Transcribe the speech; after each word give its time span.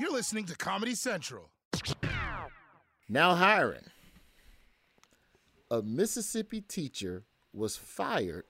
You're 0.00 0.12
listening 0.12 0.46
to 0.46 0.56
Comedy 0.56 0.94
Central. 0.94 1.50
Now 3.06 3.34
hiring. 3.34 3.84
A 5.70 5.82
Mississippi 5.82 6.62
teacher 6.62 7.24
was 7.52 7.76
fired 7.76 8.44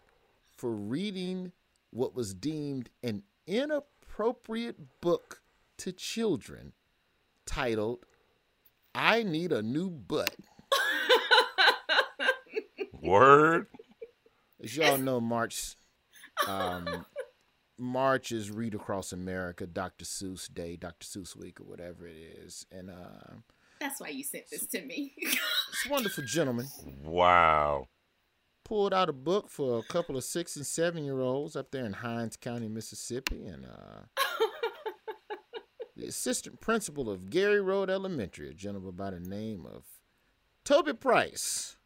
for 0.56 0.71
reading 0.71 1.51
what 1.91 2.15
was 2.15 2.34
deemed 2.34 2.91
an 3.03 3.25
inappropriate 3.48 5.01
book 5.01 5.43
to 5.78 5.91
children 5.91 6.73
titled 7.47 8.06
I 8.95 9.25
Need 9.25 9.51
a 9.51 9.61
New 9.61 9.91
Butt. 9.91 10.37
Word. 13.03 13.67
As 14.62 14.77
y'all 14.77 14.98
know, 14.98 15.21
March 15.21 15.75
um, 16.47 17.05
March 17.81 18.31
is 18.31 18.50
Read 18.50 18.75
Across 18.75 19.12
America, 19.12 19.67
Dr. 19.67 20.05
Seuss 20.05 20.53
Day, 20.53 20.77
Dr. 20.77 21.05
Seuss 21.06 21.34
Week, 21.34 21.61
or 21.61 21.64
whatever 21.64 22.06
it 22.06 22.17
is. 22.45 22.67
And 22.70 22.91
uh, 22.91 23.34
That's 23.81 24.00
why 24.00 24.09
you 24.09 24.22
sent 24.22 24.45
this 24.50 24.67
to 24.67 24.83
me. 24.84 25.14
this 25.22 25.39
wonderful 25.89 26.25
gentleman 26.25 26.69
Wow. 27.03 27.89
pulled 28.64 28.92
out 28.92 29.09
a 29.09 29.12
book 29.14 29.48
for 29.48 29.78
a 29.78 29.83
couple 29.92 30.17
of 30.17 30.25
six 30.25 30.56
and 30.56 30.67
seven 30.67 31.05
year 31.05 31.20
olds 31.20 31.56
up 31.56 31.70
there 31.70 31.87
in 31.87 31.95
Hinds 31.95 32.37
County, 32.37 32.69
Mississippi. 32.69 33.47
And 33.47 33.64
uh, 33.64 34.03
the 35.97 36.06
assistant 36.06 36.61
principal 36.61 37.11
of 37.11 37.31
Gary 37.31 37.61
Road 37.61 37.89
Elementary, 37.91 38.50
a 38.50 38.55
gentleman 38.55 38.92
by 38.94 39.11
the 39.11 39.20
name 39.20 39.67
of 39.67 39.84
Toby 40.65 40.92
Price, 40.92 41.77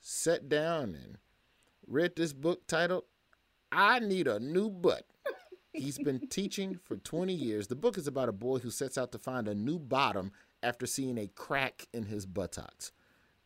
sat 0.00 0.48
down 0.48 0.94
and 1.00 1.18
read 1.86 2.16
this 2.16 2.32
book 2.32 2.66
titled 2.66 3.04
I 3.72 3.98
Need 4.00 4.26
a 4.26 4.38
New 4.40 4.70
Butt. 4.70 5.04
He's 5.76 5.98
been 5.98 6.26
teaching 6.28 6.78
for 6.82 6.96
20 6.96 7.32
years. 7.34 7.66
The 7.66 7.76
book 7.76 7.98
is 7.98 8.06
about 8.06 8.28
a 8.28 8.32
boy 8.32 8.58
who 8.58 8.70
sets 8.70 8.96
out 8.96 9.12
to 9.12 9.18
find 9.18 9.46
a 9.46 9.54
new 9.54 9.78
bottom 9.78 10.32
after 10.62 10.86
seeing 10.86 11.18
a 11.18 11.26
crack 11.28 11.86
in 11.92 12.04
his 12.04 12.24
buttocks, 12.24 12.92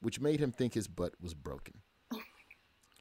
which 0.00 0.20
made 0.20 0.40
him 0.40 0.52
think 0.52 0.74
his 0.74 0.88
butt 0.88 1.14
was 1.20 1.34
broken. 1.34 1.80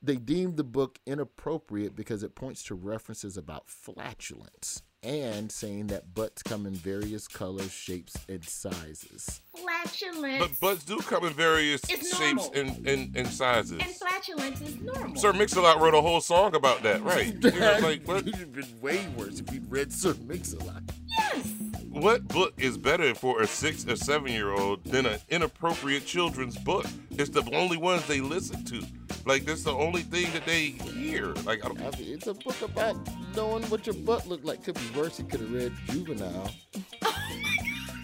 They 0.02 0.16
deemed 0.16 0.58
the 0.58 0.64
book 0.64 1.00
inappropriate 1.06 1.96
because 1.96 2.24
it 2.24 2.36
points 2.36 2.64
to 2.64 2.76
references 2.76 3.38
about 3.38 3.70
flatulence 3.70 4.82
and 5.04 5.52
saying 5.52 5.88
that 5.88 6.14
butts 6.14 6.44
come 6.44 6.66
in 6.66 6.74
various 6.74 7.28
colors, 7.28 7.72
shapes, 7.72 8.18
and 8.28 8.44
sizes. 8.44 9.42
Flatulence. 9.56 10.40
But 10.40 10.60
butts 10.60 10.84
do 10.84 10.98
come 11.00 11.26
in 11.26 11.34
various 11.34 11.82
shapes 11.88 12.50
and, 12.54 12.86
and, 12.88 13.16
and 13.16 13.28
sizes. 13.28 13.80
and 13.80 13.96
flatulence 13.96 14.62
is 14.62 14.78
normal. 14.82 15.16
Sir 15.16 15.34
Mix-a-Lot 15.34 15.80
wrote 15.80 15.94
a 15.96 16.02
whole 16.02 16.22
song 16.22 16.56
about 16.56 16.84
that, 16.84 17.02
right? 17.04 17.36
You 17.50 17.60
know, 17.60 17.80
like, 17.82 18.08
what, 18.08 18.28
It'd 18.28 18.36
have 18.36 18.54
been 18.54 18.82
way 18.82 19.08
worse 19.18 19.40
if 19.40 19.50
he'd 19.50 19.70
read 19.72 19.92
Sir 19.92 20.16
Mix-a-Lot. 20.26 20.84
Yes. 21.08 21.54
what 21.90 22.28
book 22.28 22.54
is 22.58 22.78
better 22.78 23.16
for 23.16 23.42
a 23.42 23.48
six 23.48 23.86
or 23.88 23.96
seven 23.96 24.32
year 24.32 24.52
old 24.52 24.84
than 24.84 25.06
an 25.06 25.20
inappropriate 25.30 26.06
children's 26.06 26.58
book? 26.58 26.86
It's 27.12 27.30
the 27.30 27.44
only 27.56 27.78
ones 27.78 28.06
they 28.08 28.22
listen 28.22 28.64
to. 28.66 28.82
Like, 29.30 29.46
that's 29.46 29.62
the 29.62 29.72
only 29.72 30.02
thing 30.02 30.34
that 30.34 30.44
they 30.48 30.70
hear. 30.70 31.28
Like, 31.46 31.64
I 31.64 31.68
don't, 31.68 31.80
I 31.82 31.92
mean, 32.00 32.16
it's 32.16 32.26
a 32.26 32.34
book 32.34 32.60
about 32.64 32.96
knowing 33.36 33.62
what 33.66 33.86
your 33.86 33.94
butt 33.94 34.26
looked 34.26 34.44
like. 34.44 34.64
Could 34.64 34.74
be 34.74 34.90
worse. 35.00 35.18
He 35.18 35.24
could 35.24 35.42
have 35.42 35.54
read 35.54 35.72
Juvenile. 35.86 36.50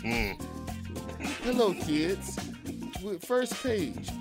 mm. 0.03 0.40
Hello, 1.41 1.74
kids. 1.74 2.40
With 3.03 3.25
First 3.25 3.56
page. 3.64 4.12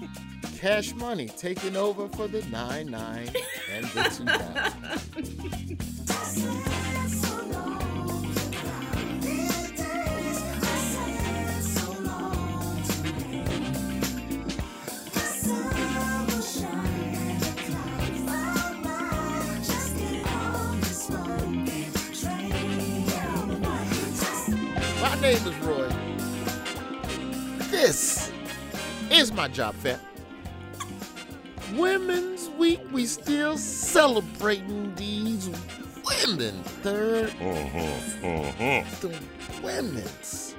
Cash 0.57 0.95
money 0.95 1.29
taking 1.29 1.77
over 1.77 2.09
for 2.09 2.27
the 2.27 2.43
9 2.47 2.87
9 2.87 3.29
and 3.71 3.85
the 3.85 4.05
2000. 5.19 6.81
name 25.25 25.37
is 25.37 25.57
Roy. 25.61 25.89
This 27.71 28.31
is 29.11 29.33
my 29.33 29.49
job 29.49 29.75
fair. 29.77 29.99
Women's 31.73 32.51
Week, 32.59 32.81
we 32.93 33.07
still 33.07 33.57
celebrating 33.57 34.95
these 34.97 35.49
women. 36.05 36.63
Third, 36.83 37.31
Uh-huh, 37.41 38.29
uh-huh. 38.29 38.85
the 39.01 39.19
women's. 39.63 40.55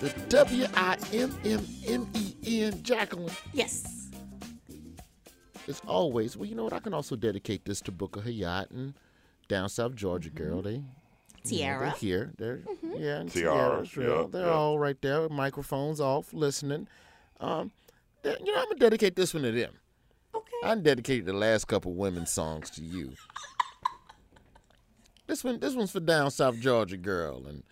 The 0.00 0.08
W 0.28 0.66
I 0.74 0.98
M 1.12 1.32
M 1.44 1.64
M 1.86 2.10
E 2.14 2.64
N, 2.64 2.82
Jacqueline. 2.82 3.30
Yes. 3.52 4.10
As 5.68 5.80
always, 5.86 6.36
well, 6.36 6.48
you 6.48 6.56
know 6.56 6.64
what? 6.64 6.72
I 6.72 6.80
can 6.80 6.94
also 6.94 7.14
dedicate 7.14 7.64
this 7.64 7.80
to 7.82 7.92
Booker 7.92 8.22
Hayat 8.22 8.72
and 8.72 8.94
down 9.46 9.68
South 9.68 9.94
Georgia 9.94 10.30
girl. 10.30 10.62
They 10.62 10.82
you 11.44 11.58
know, 11.58 11.64
Tiara. 11.64 11.80
they're 11.86 11.90
here. 11.98 12.32
They're 12.38 12.60
yeah, 12.96 13.20
and 13.20 13.30
Tiara, 13.30 13.54
Tiara's 13.76 13.96
real. 13.96 14.20
yeah, 14.22 14.26
They're 14.30 14.46
yeah. 14.46 14.52
all 14.52 14.78
right 14.78 15.00
there, 15.02 15.22
with 15.22 15.30
microphones 15.32 16.00
off, 16.00 16.32
listening. 16.32 16.88
Um, 17.40 17.70
they- 18.22 18.36
you 18.44 18.52
know, 18.52 18.60
I'm 18.60 18.66
gonna 18.68 18.78
dedicate 18.80 19.16
this 19.16 19.34
one 19.34 19.42
to 19.44 19.52
them. 19.52 19.72
Okay. 20.34 20.50
I 20.64 20.74
dedicated 20.76 21.26
the 21.26 21.32
last 21.32 21.66
couple 21.66 21.92
women's 21.94 22.30
songs 22.30 22.70
to 22.70 22.82
you. 22.82 23.12
This 25.26 25.42
one, 25.42 25.58
this 25.58 25.74
one's 25.74 25.90
for 25.90 26.00
down 26.00 26.30
South 26.30 26.58
Georgia 26.60 26.96
girl 26.96 27.46
and 27.46 27.62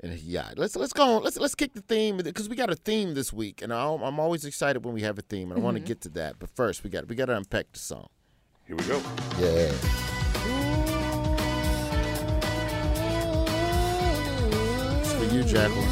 and 0.00 0.16
yeah. 0.20 0.52
Let's 0.56 0.76
let's 0.76 0.92
go. 0.92 1.16
On. 1.16 1.22
Let's 1.24 1.36
let's 1.38 1.54
kick 1.54 1.74
the 1.74 1.80
theme 1.82 2.18
because 2.18 2.48
we 2.48 2.54
got 2.56 2.70
a 2.70 2.76
theme 2.76 3.14
this 3.14 3.32
week, 3.32 3.62
and 3.62 3.72
I, 3.72 3.84
I'm 3.92 4.20
always 4.20 4.44
excited 4.44 4.84
when 4.84 4.94
we 4.94 5.02
have 5.02 5.18
a 5.18 5.22
theme, 5.22 5.50
and 5.50 5.60
I 5.60 5.62
want 5.62 5.76
to 5.76 5.82
get 5.82 6.00
to 6.02 6.08
that. 6.10 6.38
But 6.38 6.50
first, 6.50 6.84
we 6.84 6.90
got 6.90 7.08
we 7.08 7.16
got 7.16 7.26
to 7.26 7.36
unpack 7.36 7.72
the 7.72 7.78
song. 7.80 8.08
Here 8.66 8.76
we 8.76 8.84
go. 8.84 9.02
Yeah. 9.40 9.72
Jacqueline. 15.48 15.88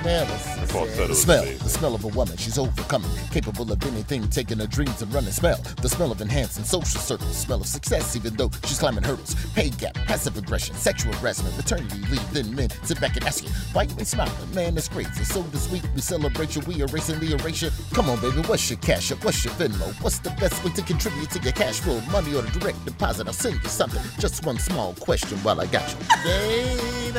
What? 0.09 0.27
The 0.27 0.39
smell. 0.39 0.61
The, 0.61 0.67
falsetto 0.73 1.07
the 1.07 1.13
is 1.13 1.23
smell. 1.23 1.45
big. 1.45 1.59
The 1.59 1.69
smell 1.69 1.95
of 1.95 2.05
a 2.05 2.09
woman. 2.09 2.37
She's 2.39 2.59
overcoming. 2.59 3.11
Capable 3.31 3.71
of 3.71 3.83
anything. 3.85 4.27
Taking 4.29 4.59
her 4.59 4.67
dreams 4.67 5.03
and 5.03 5.13
running. 5.13 5.33
Smell. 5.33 5.61
The 5.83 5.89
smell 5.89 6.11
of 6.11 6.21
enhancing 6.23 6.65
social 6.65 7.01
circles. 7.01 7.37
Smell 7.37 7.61
of 7.61 7.67
success 7.67 8.17
even 8.17 8.35
though 8.37 8.51
she's 8.65 8.79
climbing 8.79 9.05
hurdles. 9.05 9.35
Pay 9.55 9.69
gap. 9.71 9.95
Passive 9.95 10.37
aggression. 10.39 10.75
Sexual 10.77 11.13
harassment. 11.15 11.55
Maternity 11.57 11.99
leave. 12.11 12.33
Then 12.33 12.55
men 12.55 12.71
sit 12.85 13.01
back 13.01 13.17
and 13.17 13.25
ask 13.27 13.45
you, 13.45 13.51
why 13.73 13.83
you 13.83 13.95
ain't 13.99 14.07
smiling? 14.07 14.33
Man, 14.55 14.75
that's 14.75 14.89
crazy. 14.89 15.25
So 15.25 15.43
this 15.43 15.71
week 15.71 15.83
we 15.95 16.01
celebrate 16.01 16.57
you. 16.57 16.63
We 16.67 16.81
erasing 16.81 17.21
the 17.21 17.33
erasure. 17.35 17.71
Come 17.93 18.09
on, 18.09 18.19
baby. 18.21 18.41
What's 18.43 18.71
your 18.71 18.79
cash 18.79 19.13
up? 19.13 19.23
What's 19.25 19.45
your 19.45 19.53
Venmo? 19.55 19.93
What's 20.03 20.19
the 20.21 20.31
best 20.31 20.65
way 20.65 20.71
to 20.73 20.83
contribute 20.83 21.31
to 21.33 21.41
your 21.41 21.53
cash 21.53 21.81
flow? 21.81 22.01
Money 22.11 22.35
or 22.35 22.43
the 22.43 22.59
direct 22.59 22.83
deposit? 22.85 23.27
I'll 23.27 23.33
send 23.35 23.63
you 23.63 23.69
something. 23.69 24.03
Just 24.19 24.45
one 24.47 24.59
small 24.59 24.95
question 24.95 25.37
while 25.39 25.61
I 25.61 25.67
got 25.67 25.89
you. 25.91 25.97
Baby, 26.25 27.19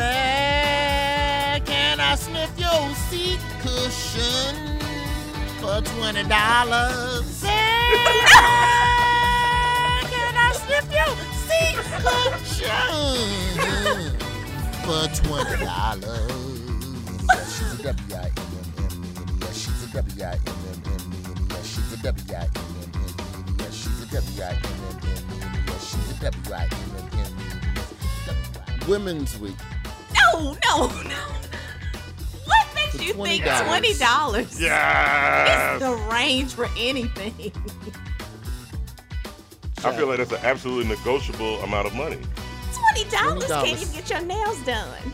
can 1.65 1.99
I 1.99 2.15
sniff 2.15 2.58
your 2.71 2.93
seat 2.95 3.39
cushion? 3.61 4.55
for 5.59 5.81
twenty 5.81 6.23
dollars. 6.23 7.41
Can 7.41 7.53
I 10.37 10.51
slip 10.53 10.85
you? 10.91 11.07
See? 11.45 11.69
Cushion 12.03 12.91
for 14.83 15.03
twenty 15.21 15.57
dollars. 15.65 16.31
She's 17.53 17.73
a 17.73 17.83
W 17.83 18.15
I 18.15 18.17
M 18.17 18.31
M 18.37 18.67
M. 18.77 18.93
Yes, 19.41 19.55
she's 19.57 19.83
a 19.83 19.85
W 19.93 20.23
I 20.23 20.25
M 20.31 20.37
M 20.47 20.83
M. 20.85 21.01
Yes, 21.51 21.65
she's 21.67 21.91
a 21.93 21.97
W 22.03 22.35
I 22.35 22.37
M 22.41 22.47
M 22.47 22.91
M. 22.95 23.47
Yes, 23.59 23.73
she's 23.75 24.01
a 24.01 24.05
W 24.07 24.43
I 24.43 24.45
M 24.49 24.55
M 24.55 24.63
M. 25.03 25.17
Yes, 25.67 25.81
she's 25.89 26.09
a 26.11 26.19
W 26.31 26.53
I 26.53 26.55
M 26.63 26.69
M 27.13 27.29
M. 28.29 28.87
Women's 28.87 29.37
Week. 29.39 29.57
No, 30.15 30.55
no, 30.65 30.87
no. 31.03 31.23
What 32.93 33.01
makes 33.01 33.07
you 33.07 33.13
think 33.13 33.43
$20. 33.43 33.65
twenty 33.67 33.93
dollars? 33.97 34.61
Yes. 34.61 35.81
It's 35.81 35.85
the 35.89 35.95
range 36.11 36.53
for 36.53 36.67
anything. 36.77 37.33
I 39.83 39.95
feel 39.95 40.07
like 40.07 40.17
that's 40.17 40.31
an 40.31 40.39
absolutely 40.43 40.89
negotiable 40.89 41.59
amount 41.61 41.87
of 41.87 41.93
money. 41.95 42.17
Twenty 42.73 43.09
dollars 43.09 43.43
$20. 43.45 43.63
can't 43.65 43.81
even 43.81 43.93
get 43.93 44.09
your 44.09 44.21
nails 44.21 44.59
done. 44.65 45.13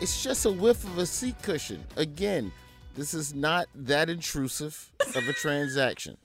It's 0.00 0.22
just 0.22 0.44
a 0.44 0.50
whiff 0.52 0.84
of 0.84 0.98
a 0.98 1.06
seat 1.06 1.36
cushion. 1.42 1.84
Again, 1.96 2.52
this 2.94 3.14
is 3.14 3.34
not 3.34 3.66
that 3.74 4.10
intrusive 4.10 4.90
of 5.14 5.28
a 5.28 5.32
transaction. 5.32 6.16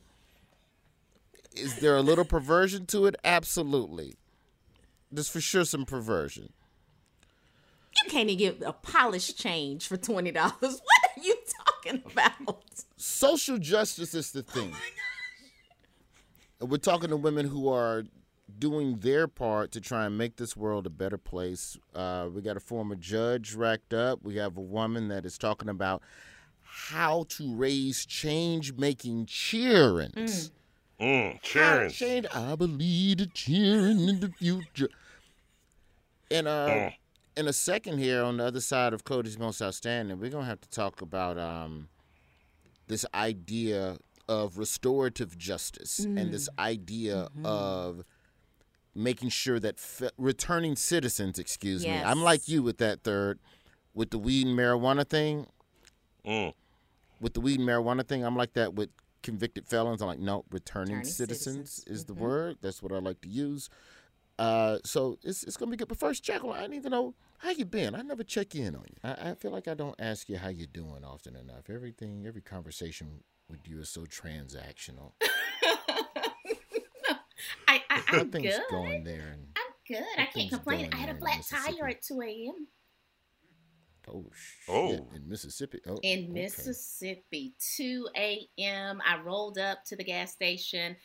Is 1.55 1.77
there 1.79 1.95
a 1.97 2.01
little 2.01 2.25
perversion 2.25 2.85
to 2.87 3.05
it? 3.05 3.15
Absolutely. 3.23 4.15
There's 5.11 5.29
for 5.29 5.41
sure 5.41 5.65
some 5.65 5.85
perversion. 5.85 6.51
You 8.03 8.09
can't 8.09 8.29
even 8.29 8.57
get 8.59 8.67
a 8.67 8.73
polish 8.73 9.33
change 9.35 9.87
for 9.87 9.97
twenty 9.97 10.31
dollars. 10.31 10.53
What 10.61 11.17
are 11.17 11.23
you 11.23 11.35
talking 11.65 12.03
about? 12.11 12.63
Social 12.97 13.57
justice 13.57 14.13
is 14.13 14.31
the 14.31 14.41
thing. 14.43 14.73
And 16.59 16.69
we're 16.69 16.77
talking 16.77 17.09
to 17.09 17.17
women 17.17 17.47
who 17.47 17.67
are 17.69 18.03
doing 18.59 18.97
their 18.99 19.27
part 19.27 19.71
to 19.73 19.81
try 19.81 20.05
and 20.05 20.17
make 20.17 20.35
this 20.37 20.55
world 20.55 20.85
a 20.85 20.89
better 20.89 21.17
place. 21.17 21.77
Uh, 21.95 22.29
we 22.33 22.41
got 22.41 22.55
a 22.57 22.59
former 22.61 22.95
judge 22.95 23.55
racked 23.55 23.93
up. 23.93 24.19
We 24.23 24.35
have 24.37 24.57
a 24.57 24.61
woman 24.61 25.07
that 25.09 25.25
is 25.25 25.37
talking 25.37 25.69
about 25.69 26.01
how 26.61 27.25
to 27.29 27.53
raise 27.55 28.05
change 28.05 28.73
making 28.73 29.25
cheerings. 29.25 30.51
Mm, 30.99 31.33
How 31.33 31.39
cheering. 31.41 31.89
change- 31.91 32.27
I 32.33 32.55
believe 32.55 33.17
the 33.17 33.25
cheering 33.27 34.07
in 34.07 34.19
the 34.21 34.29
future. 34.29 34.89
And 36.29 36.47
uh, 36.47 36.67
Mm. 36.67 36.93
In 37.41 37.47
a 37.47 37.53
second 37.53 37.97
here, 37.97 38.23
on 38.23 38.37
the 38.37 38.45
other 38.45 38.61
side 38.61 38.93
of 38.93 39.03
Cody's 39.03 39.37
most 39.39 39.61
outstanding, 39.61 40.19
we're 40.19 40.29
gonna 40.29 40.45
have 40.45 40.61
to 40.61 40.69
talk 40.69 41.01
about 41.01 41.37
um, 41.39 41.89
this 42.87 43.03
idea 43.13 43.97
of 44.29 44.57
restorative 44.57 45.37
justice 45.37 45.99
and 45.99 46.31
this 46.31 46.47
idea 46.59 47.27
of 47.43 48.03
making 48.93 49.29
sure 49.29 49.59
that 49.59 49.79
fe- 49.79 50.11
returning 50.17 50.75
citizens, 50.75 51.39
excuse 51.39 51.83
me, 51.83 51.91
I'm 51.91 52.21
like 52.21 52.47
you 52.47 52.61
with 52.61 52.77
that 52.77 53.03
third, 53.03 53.39
with 53.93 54.11
the 54.11 54.19
weed 54.19 54.47
and 54.47 54.57
marijuana 54.57 55.05
thing. 55.07 55.47
Mm. 56.25 56.53
With 57.19 57.33
the 57.33 57.41
weed 57.41 57.59
and 57.59 57.67
marijuana 57.67 58.07
thing, 58.07 58.23
I'm 58.23 58.35
like 58.37 58.53
that 58.53 58.75
with 58.75 58.89
convicted 59.23 59.67
felons. 59.67 60.01
I'm 60.01 60.07
like, 60.07 60.19
no, 60.19 60.45
returning, 60.51 60.97
Returning 60.97 61.05
citizens, 61.05 61.71
citizens. 61.71 61.99
is 61.99 62.05
the 62.05 62.13
word. 62.13 62.57
That's 62.61 62.81
what 62.83 62.91
I 62.91 62.99
like 62.99 63.19
to 63.21 63.29
use. 63.29 63.69
Uh, 64.41 64.79
so 64.83 65.19
it's 65.21 65.43
it's 65.43 65.55
gonna 65.55 65.69
be 65.69 65.77
good. 65.77 65.87
But 65.87 65.99
first, 65.99 66.23
Jacqueline, 66.23 66.63
I 66.63 66.65
need 66.65 66.81
to 66.81 66.89
know 66.89 67.13
how 67.37 67.51
you 67.51 67.63
been. 67.63 67.93
I 67.93 68.01
never 68.01 68.23
check 68.23 68.55
in 68.55 68.75
on 68.75 68.85
you. 68.89 68.95
I, 69.03 69.29
I 69.29 69.35
feel 69.35 69.51
like 69.51 69.67
I 69.67 69.75
don't 69.75 69.93
ask 69.99 70.27
you 70.29 70.37
how 70.37 70.49
you 70.49 70.65
doing 70.65 71.03
often 71.05 71.35
enough. 71.35 71.69
Everything, 71.69 72.25
every 72.25 72.41
conversation 72.41 73.23
with 73.47 73.67
you 73.67 73.79
is 73.81 73.89
so 73.89 74.01
transactional. 74.01 75.11
I, 77.67 77.81
I, 77.89 78.01
How 78.07 78.19
I'm 78.21 78.31
things 78.31 78.55
good. 78.55 78.61
going 78.71 79.03
there? 79.03 79.29
And 79.33 79.47
I'm 79.55 79.73
good. 79.87 80.03
I 80.17 80.25
can't 80.25 80.49
complain. 80.49 80.89
I 80.91 80.95
had 80.97 81.15
a 81.15 81.19
flat 81.19 81.45
tire 81.47 81.89
at 81.89 82.01
2 82.01 82.21
a.m. 82.21 82.67
oh 84.07 84.25
shit, 84.33 84.73
Oh. 84.73 85.07
in 85.15 85.29
Mississippi. 85.29 85.81
Oh, 85.87 85.99
in 86.01 86.19
okay. 86.19 86.27
Mississippi. 86.27 87.53
2 87.77 88.07
a.m. 88.17 89.01
I 89.07 89.19
rolled 89.21 89.59
up 89.59 89.85
to 89.85 89.95
the 89.95 90.03
gas 90.03 90.31
station. 90.31 90.95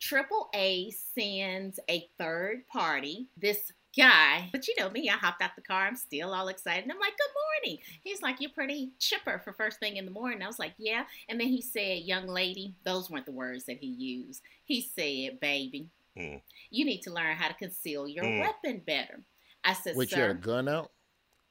Triple 0.00 0.48
A 0.54 0.90
sends 0.90 1.78
a 1.88 2.08
third 2.18 2.66
party. 2.68 3.28
This 3.36 3.70
guy, 3.96 4.48
but 4.52 4.66
you 4.68 4.74
know 4.78 4.88
me, 4.88 5.08
I 5.10 5.14
hopped 5.14 5.42
out 5.42 5.56
the 5.56 5.62
car. 5.62 5.86
I'm 5.86 5.96
still 5.96 6.32
all 6.32 6.48
excited. 6.48 6.84
And 6.84 6.92
I'm 6.92 6.98
like, 7.00 7.16
good 7.18 7.68
morning. 7.68 7.82
He's 8.02 8.22
like, 8.22 8.40
you're 8.40 8.50
pretty 8.50 8.92
chipper 8.98 9.40
for 9.44 9.52
first 9.52 9.78
thing 9.80 9.96
in 9.96 10.04
the 10.04 10.10
morning. 10.10 10.42
I 10.42 10.46
was 10.46 10.58
like, 10.60 10.74
yeah. 10.78 11.04
And 11.28 11.40
then 11.40 11.48
he 11.48 11.60
said, 11.60 11.98
young 12.04 12.26
lady, 12.28 12.74
those 12.84 13.10
weren't 13.10 13.26
the 13.26 13.32
words 13.32 13.64
that 13.64 13.78
he 13.78 13.88
used. 13.88 14.42
He 14.64 14.80
said, 14.82 15.40
baby, 15.40 15.88
Mm. 16.18 16.40
you 16.70 16.84
need 16.84 17.02
to 17.02 17.12
learn 17.12 17.36
how 17.36 17.46
to 17.46 17.54
conceal 17.54 18.08
your 18.08 18.24
Mm. 18.24 18.40
weapon 18.40 18.82
better. 18.84 19.20
I 19.62 19.74
said, 19.74 19.94
Wait, 19.94 20.10
sir, 20.10 20.16
you 20.16 20.22
had 20.22 20.30
a 20.32 20.34
gun 20.34 20.68
out? 20.68 20.90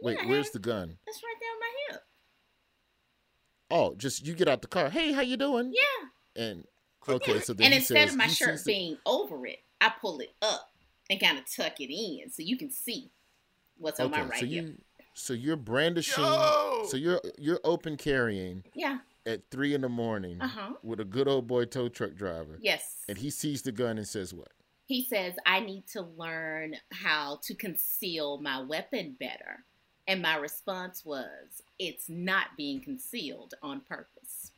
Wait, 0.02 0.18
Yeah, 0.20 0.28
where's 0.28 0.50
the 0.50 0.60
gun? 0.60 0.98
that's 1.06 1.24
right 1.24 1.36
there 1.40 1.52
on 1.52 1.60
my 1.60 1.72
hip. 1.92 2.04
Oh, 3.72 3.96
just 3.96 4.26
you 4.26 4.34
get 4.34 4.50
out 4.50 4.62
the 4.62 4.68
car. 4.68 4.90
Hey, 4.90 5.14
how 5.14 5.22
you 5.22 5.38
doing? 5.38 5.74
Yeah. 5.74 6.44
And 6.44 6.66
okay, 7.08 7.40
so 7.40 7.54
then 7.54 7.68
and 7.68 7.76
instead 7.76 7.98
says, 8.08 8.12
of 8.12 8.18
my 8.18 8.28
shirt 8.28 8.56
sees 8.60 8.64
the- 8.66 8.74
being 8.74 8.98
over 9.06 9.46
it, 9.48 9.60
I 9.82 9.92
pull 10.02 10.20
it 10.20 10.34
up 10.42 10.70
and 11.10 11.20
kind 11.20 11.38
of 11.38 11.46
tuck 11.54 11.80
it 11.80 11.94
in 11.94 12.30
so 12.30 12.42
you 12.44 12.58
can 12.58 12.70
see 12.70 13.12
what's 13.78 14.00
on 14.00 14.12
my 14.12 14.22
right 14.24 14.40
so 14.40 14.46
hip. 14.46 14.50
you 14.66 14.74
so 15.14 15.34
you're 15.34 15.56
brandishing 15.56 16.24
Yo! 16.24 16.86
so 16.88 16.98
you're 16.98 17.22
you're 17.38 17.60
open 17.64 17.98
carrying 17.98 18.64
Yeah. 18.76 19.00
at 19.26 19.42
three 19.52 19.74
in 19.74 19.82
the 19.82 19.90
morning 19.90 20.42
Uh-huh. 20.42 20.74
with 20.84 21.00
a 21.00 21.06
good 21.06 21.28
old 21.28 21.48
boy 21.48 21.66
tow 21.66 21.90
truck 21.90 22.14
driver. 22.16 22.58
Yes. 22.62 22.98
And 23.08 23.18
he 23.18 23.30
sees 23.30 23.62
the 23.62 23.72
gun 23.72 23.98
and 23.98 24.08
says 24.08 24.34
what? 24.34 24.52
He 24.86 25.04
says 25.04 25.34
I 25.46 25.60
need 25.62 25.88
to 25.94 26.02
learn 26.02 26.76
how 26.92 27.40
to 27.44 27.54
conceal 27.56 28.40
my 28.40 28.62
weapon 28.62 29.16
better. 29.20 29.64
And 30.08 30.22
my 30.24 30.36
response 30.38 31.06
was, 31.06 31.62
it's 31.78 32.10
not 32.10 32.48
being 32.58 32.82
concealed 32.82 33.54
on 33.62 33.82
purpose. 33.82 34.52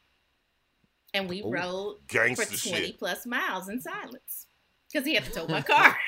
And 1.13 1.28
we 1.28 1.42
Ooh, 1.42 1.52
rode 1.52 1.98
for 2.08 2.36
20 2.36 2.58
shit. 2.58 2.98
plus 2.98 3.25
miles 3.25 3.68
in 3.68 3.81
silence 3.81 4.48
because 4.92 5.06
he 5.06 5.13
had 5.16 5.25
to 5.25 5.31
tow 5.31 5.48
my 5.48 5.62
car. 5.63 5.98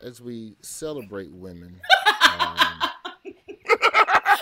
As 0.00 0.20
we 0.20 0.56
celebrate 0.62 1.30
women, 1.30 1.80
um, 2.40 2.56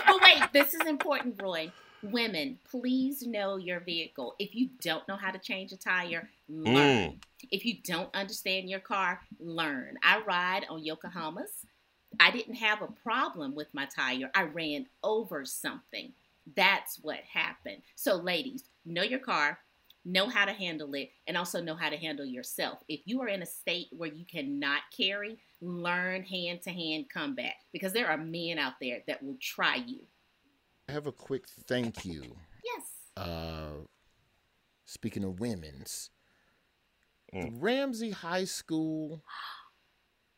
but 0.06 0.23
wait, 0.23 0.43
this 0.55 0.73
is 0.73 0.87
important, 0.87 1.41
Roy. 1.43 1.70
Women, 2.02 2.58
please 2.70 3.26
know 3.26 3.58
your 3.58 3.81
vehicle. 3.81 4.35
If 4.38 4.55
you 4.55 4.70
don't 4.81 5.06
know 5.06 5.17
how 5.17 5.31
to 5.31 5.39
change 5.39 5.72
a 5.72 5.77
tire, 5.77 6.31
learn. 6.48 7.10
Mm. 7.10 7.17
If 7.51 7.67
you 7.67 7.74
don't 7.84 8.08
understand 8.15 8.70
your 8.70 8.81
car, 8.81 9.20
learn. 9.39 9.98
I 10.03 10.22
ride 10.27 10.65
on 10.70 10.82
Yokohamas. 10.82 11.67
I 12.19 12.31
didn't 12.31 12.55
have 12.55 12.81
a 12.81 12.89
problem 13.05 13.55
with 13.55 13.69
my 13.74 13.84
tire. 13.84 14.31
I 14.34 14.44
ran 14.44 14.86
over 15.03 15.44
something. 15.44 16.13
That's 16.56 16.99
what 17.03 17.19
happened. 17.32 17.82
So, 17.97 18.17
ladies, 18.17 18.65
know 18.85 19.03
your 19.03 19.19
car, 19.20 19.59
know 20.05 20.29
how 20.29 20.44
to 20.44 20.53
handle 20.53 20.93
it, 20.94 21.11
and 21.27 21.37
also 21.37 21.63
know 21.63 21.75
how 21.77 21.91
to 21.91 21.97
handle 21.97 22.25
yourself. 22.25 22.79
If 22.89 23.01
you 23.05 23.20
are 23.23 23.29
in 23.29 23.43
a 23.43 23.47
state 23.47 23.89
where 23.93 24.13
you 24.13 24.25
cannot 24.25 24.81
carry, 24.97 25.39
learn 25.61 26.23
hand 26.23 26.63
to 26.63 26.70
hand 26.70 27.06
combat 27.13 27.55
because 27.73 27.93
there 27.93 28.09
are 28.09 28.17
men 28.17 28.59
out 28.59 28.75
there 28.81 29.01
that 29.06 29.23
will 29.23 29.37
try 29.41 29.77
you. 29.77 30.01
I 30.89 30.93
have 30.93 31.06
a 31.06 31.13
quick 31.13 31.47
thank 31.69 32.05
you. 32.05 32.37
Yes. 32.65 32.87
Uh, 33.17 33.85
speaking 34.87 35.25
of 35.25 35.41
women's, 35.41 36.11
the 37.32 37.39
Mm. 37.39 37.59
Ramsey 37.61 38.11
High 38.11 38.44
School 38.44 39.23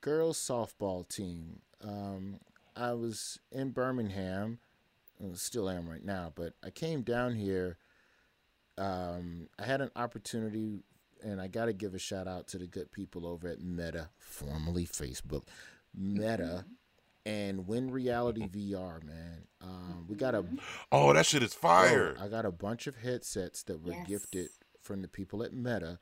girls 0.03 0.37
softball 0.39 1.09
team. 1.09 1.63
Um, 1.81 2.39
I 2.77 2.93
was 2.93 3.39
in 3.51 3.71
Birmingham, 3.71 4.59
still 5.35 5.69
am 5.69 5.88
right 5.88 6.05
now, 6.05 6.33
but 6.35 6.55
I 6.64 6.71
came 6.71 7.02
down 7.02 7.35
here. 7.35 7.79
Um, 8.79 9.49
I 9.59 9.64
had 9.64 9.81
an 9.81 9.91
opportunity, 9.97 10.85
and 11.23 11.41
I 11.41 11.49
got 11.49 11.67
to 11.67 11.73
give 11.73 11.95
a 11.95 11.99
shout 11.99 12.26
out 12.26 12.49
to 12.49 12.59
the 12.59 12.67
good 12.67 12.91
people 12.91 13.26
over 13.26 13.49
at 13.49 13.61
Meta, 13.61 14.09
formerly 14.19 14.87
Facebook, 14.87 15.45
Meta, 15.95 16.64
and 17.26 17.67
Win 17.67 17.91
Reality 17.91 18.49
VR. 18.49 19.02
Man, 19.05 19.47
um, 19.61 20.07
we 20.09 20.17
got 20.17 20.35
a 20.35 20.45
Oh, 20.91 21.12
that 21.12 21.26
shit 21.26 21.43
is 21.43 21.55
fire. 21.55 22.14
Bro, 22.14 22.25
I 22.25 22.29
got 22.29 22.47
a 22.47 22.50
bunch 22.50 22.87
of 22.87 22.97
headsets 22.97 23.62
that 23.64 23.83
were 23.83 23.93
Yes. 23.93 24.09
gifted 24.09 24.49
from 24.81 25.02
the 25.02 25.09
people 25.09 25.43
at 25.43 25.52
Meta, 25.52 25.99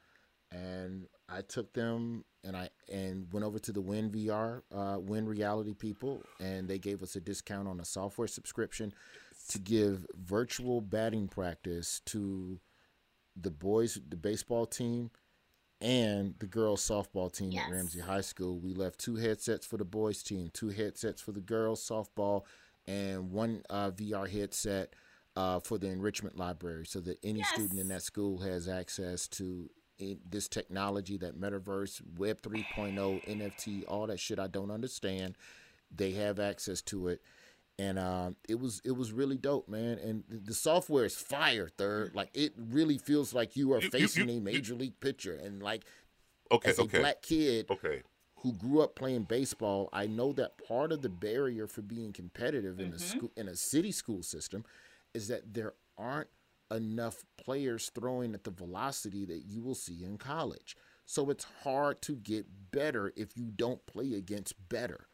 and 0.50 1.08
I 1.28 1.42
took 1.42 1.72
them 1.74 2.24
and 2.44 2.56
I 2.56 2.70
and 2.92 3.30
went 3.32 3.44
over 3.44 3.58
to 3.58 3.72
the 3.72 3.80
Win 3.80 4.10
VR, 4.10 4.62
uh, 4.74 4.98
Win 5.00 5.26
Reality 5.26 5.74
people, 5.74 6.22
and 6.40 6.68
they 6.68 6.78
gave 6.78 7.02
us 7.02 7.16
a 7.16 7.20
discount 7.20 7.68
on 7.68 7.80
a 7.80 7.84
software 7.84 8.28
subscription 8.28 8.92
to 9.48 9.58
give 9.58 10.06
virtual 10.14 10.80
batting 10.80 11.28
practice 11.28 12.00
to 12.06 12.60
the 13.36 13.50
boys, 13.50 13.98
the 14.08 14.16
baseball 14.16 14.66
team, 14.66 15.10
and 15.80 16.34
the 16.38 16.46
girls 16.46 16.82
softball 16.86 17.32
team 17.32 17.52
Yes. 17.52 17.66
at 17.66 17.72
Ramsey 17.72 18.00
High 18.00 18.20
School. 18.20 18.58
We 18.58 18.74
left 18.74 18.98
two 19.00 19.16
headsets 19.16 19.66
for 19.66 19.76
the 19.76 19.84
boys 19.84 20.22
team, 20.22 20.50
two 20.52 20.68
headsets 20.68 21.20
for 21.22 21.32
the 21.32 21.40
girls 21.40 21.86
softball, 21.86 22.44
and 22.86 23.30
one 23.30 23.62
uh, 23.70 23.90
VR 23.90 24.28
headset 24.28 24.94
uh, 25.36 25.60
for 25.60 25.78
the 25.78 25.86
enrichment 25.86 26.36
library, 26.36 26.84
so 26.86 27.00
that 27.00 27.18
any 27.22 27.42
student 27.44 27.78
in 27.80 27.88
that 27.88 28.02
school 28.02 28.38
has 28.38 28.68
access 28.68 29.28
to 29.28 29.70
this 30.28 30.48
technology, 30.48 31.16
that 31.18 31.38
metaverse, 31.40 32.00
Web 32.18 32.40
3.0, 32.42 32.94
NFT, 33.28 33.84
all 33.88 34.06
that 34.06 34.20
shit 34.20 34.38
I 34.38 34.46
don't 34.46 34.70
understand. 34.70 35.36
They 35.94 36.12
have 36.12 36.38
access 36.38 36.80
to 36.82 37.08
it, 37.08 37.20
and 37.78 37.98
um, 37.98 38.36
it 38.48 38.60
was 38.60 38.80
it 38.84 38.92
was 38.92 39.12
really 39.12 39.36
dope, 39.36 39.68
man. 39.68 39.98
And 39.98 40.24
the, 40.28 40.54
software 40.54 41.04
is 41.04 41.16
fire. 41.16 41.68
Third, 41.68 42.14
like 42.14 42.30
it 42.34 42.52
really 42.56 42.96
feels 42.98 43.34
like 43.34 43.56
you 43.56 43.72
are 43.72 43.78
You- 43.78 43.84
you- 43.84 43.90
facing 43.90 44.28
you- 44.28 44.38
a 44.38 44.40
major 44.40 44.74
league 44.74 45.00
pitcher, 45.00 45.34
and 45.34 45.62
like 45.62 45.84
Okay, 46.52 46.70
as 46.70 46.78
a 46.78 46.82
okay. 46.82 46.98
black 47.00 47.22
kid 47.22 47.66
Okay. 47.70 48.02
who 48.36 48.52
grew 48.52 48.80
up 48.82 48.94
playing 48.94 49.24
baseball, 49.24 49.88
I 49.92 50.06
know 50.06 50.32
that 50.34 50.58
part 50.66 50.92
of 50.92 51.02
the 51.02 51.08
barrier 51.08 51.66
for 51.66 51.82
being 51.82 52.12
competitive 52.12 52.78
in 52.80 52.88
a 52.88 52.96
Mm-hmm. 52.96 53.18
school 53.18 53.32
in 53.36 53.48
a 53.48 53.56
city 53.56 53.92
school 53.92 54.22
system 54.22 54.64
is 55.14 55.26
that 55.28 55.54
there 55.54 55.74
aren't 55.98 56.28
enough 56.70 57.24
players 57.36 57.90
throwing 57.94 58.34
at 58.34 58.44
the 58.44 58.50
velocity 58.50 59.24
that 59.26 59.44
you 59.46 59.62
will 59.62 59.74
see 59.74 60.04
in 60.04 60.18
college. 60.18 60.76
So 61.06 61.28
it's 61.28 61.44
hard 61.64 62.00
to 62.02 62.14
get 62.14 62.46
better 62.70 63.12
if 63.16 63.36
you 63.36 63.50
don't 63.56 63.84
play 63.86 64.14
against 64.14 64.54
better. 64.68 65.08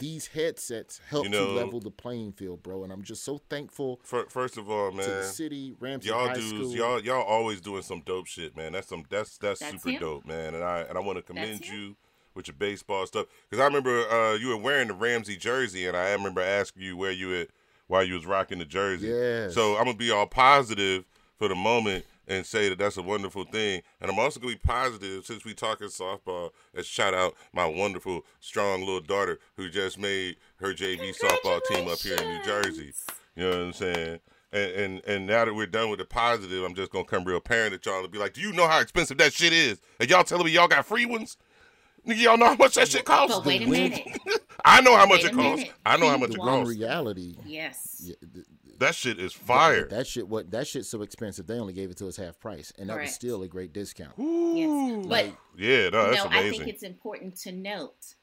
These 0.00 0.26
headsets 0.28 1.00
help 1.08 1.24
You 1.24 1.30
know- 1.30 1.46
to 1.46 1.52
level 1.52 1.78
the 1.78 1.92
playing 1.92 2.32
field, 2.32 2.62
bro, 2.64 2.82
and 2.82 2.92
I'm 2.92 3.02
just 3.02 3.22
so 3.22 3.38
thankful 3.48 4.00
Fir- 4.02 4.26
First 4.28 4.56
of 4.58 4.68
all, 4.68 4.90
man, 4.90 5.04
to 5.04 5.10
the 5.10 5.16
man, 5.18 5.24
city, 5.32 5.76
Ramsey 5.78 6.08
y'all 6.08 6.26
High 6.28 6.34
dudes, 6.34 6.48
School. 6.48 6.74
y'all 6.74 7.00
y'all 7.00 7.22
always 7.22 7.60
doing 7.60 7.82
some 7.82 8.00
dope 8.04 8.26
shit, 8.26 8.56
man. 8.56 8.72
That's 8.72 8.88
some 8.88 9.04
that's 9.08 9.38
that's, 9.38 9.60
That's 9.60 9.72
super 9.74 9.90
him. 9.90 10.00
dope, 10.00 10.26
man. 10.26 10.54
And 10.56 10.64
I 10.64 10.80
and 10.80 10.98
I 10.98 11.00
want 11.00 11.18
to 11.18 11.22
commend 11.22 11.64
him. 11.64 11.72
you 11.74 11.96
with 12.34 12.48
your 12.48 12.56
baseball 12.56 13.06
stuff 13.06 13.26
because 13.48 13.60
I 13.62 13.66
remember 13.66 14.08
uh, 14.10 14.34
you 14.34 14.48
were 14.48 14.56
wearing 14.56 14.88
the 14.88 14.94
Ramsey 14.94 15.36
jersey, 15.36 15.86
and 15.86 15.96
I 15.96 16.10
remember 16.12 16.40
asking 16.40 16.82
you 16.82 16.96
where 16.96 17.12
you 17.12 17.32
at 17.34 17.48
while 17.88 18.04
you 18.04 18.14
was 18.14 18.26
rocking 18.26 18.58
the 18.58 18.64
jersey. 18.64 19.08
Yes. 19.08 19.54
So 19.54 19.76
I'm 19.76 19.84
gonna 19.84 19.96
be 19.96 20.10
all 20.10 20.26
positive 20.26 21.04
for 21.36 21.48
the 21.48 21.54
moment 21.54 22.04
and 22.28 22.44
say 22.44 22.68
that 22.68 22.78
that's 22.78 22.96
a 22.96 23.02
wonderful 23.02 23.44
thing. 23.44 23.82
And 24.00 24.10
I'm 24.10 24.18
also 24.18 24.38
gonna 24.38 24.52
be 24.52 24.58
positive 24.58 25.24
since 25.24 25.44
we 25.44 25.54
talking 25.54 25.88
softball 25.88 26.50
and 26.74 26.84
shout 26.84 27.14
out 27.14 27.34
my 27.52 27.66
wonderful, 27.66 28.24
strong 28.40 28.80
little 28.80 29.00
daughter 29.00 29.38
who 29.56 29.68
just 29.68 29.98
made 29.98 30.36
her 30.56 30.72
JV 30.72 31.14
softball 31.18 31.60
team 31.68 31.88
up 31.88 31.98
here 31.98 32.16
in 32.16 32.28
New 32.28 32.44
Jersey. 32.44 32.92
You 33.34 33.44
know 33.44 33.50
what 33.50 33.58
I'm 33.58 33.72
saying? 33.72 34.20
And, 34.52 34.72
and 34.72 35.04
and 35.06 35.26
now 35.26 35.44
that 35.44 35.54
we're 35.54 35.66
done 35.66 35.90
with 35.90 35.98
the 35.98 36.04
positive, 36.04 36.64
I'm 36.64 36.74
just 36.74 36.90
gonna 36.90 37.04
come 37.04 37.24
real 37.24 37.40
parent 37.40 37.74
at 37.74 37.84
y'all 37.84 38.02
and 38.02 38.10
be 38.10 38.18
like, 38.18 38.34
Do 38.34 38.40
you 38.40 38.52
know 38.52 38.68
how 38.68 38.80
expensive 38.80 39.18
that 39.18 39.32
shit 39.32 39.52
is? 39.52 39.80
And 39.98 40.08
y'all 40.08 40.24
telling 40.24 40.46
me 40.46 40.52
y'all 40.52 40.68
got 40.68 40.86
free 40.86 41.06
ones? 41.06 41.36
Nigga, 42.06 42.22
y'all 42.22 42.38
know 42.38 42.46
how 42.46 42.54
much 42.56 42.74
that 42.74 42.88
shit 42.88 43.04
costs? 43.04 43.36
But 43.36 43.44
wait 43.44 43.62
a 43.62 43.66
minute. 43.66 44.18
I 44.64 44.80
know 44.80 44.96
how 44.96 45.06
much 45.06 45.24
it 45.24 45.32
costs. 45.32 45.60
minute. 45.62 45.72
I 45.86 45.96
know 45.96 46.08
how 46.08 46.18
much 46.18 46.30
it 46.30 46.32
the 46.34 46.38
won 46.40 46.48
one 46.48 46.60
costs. 46.64 46.76
reality. 46.78 47.36
Yes. 47.46 48.02
Yeah, 48.04 48.14
th- 48.34 48.46
That 48.78 48.94
shit 48.94 49.18
is 49.18 49.32
fire. 49.32 49.86
That 49.88 50.06
shit 50.06 50.28
what 50.28 50.50
that 50.50 50.66
shit's 50.66 50.88
so 50.88 51.02
expensive. 51.02 51.46
They 51.46 51.58
only 51.58 51.72
gave 51.72 51.90
it 51.90 51.96
to 51.98 52.08
us 52.08 52.16
half 52.16 52.38
price, 52.40 52.72
and 52.78 52.88
that 52.90 52.98
was 53.00 53.14
still 53.14 53.42
a 53.42 53.48
great 53.48 53.72
discount. 53.72 54.12
Yes. 54.18 55.06
But 55.06 55.26
Yeah, 55.56 55.88
no, 55.90 56.10
that's 56.10 56.24
amazing. 56.24 56.30
no, 56.30 56.38
I 56.38 56.50
think 56.50 56.66
it's 56.68 56.82
important 56.82 57.36
to 57.42 57.52
note 57.52 58.14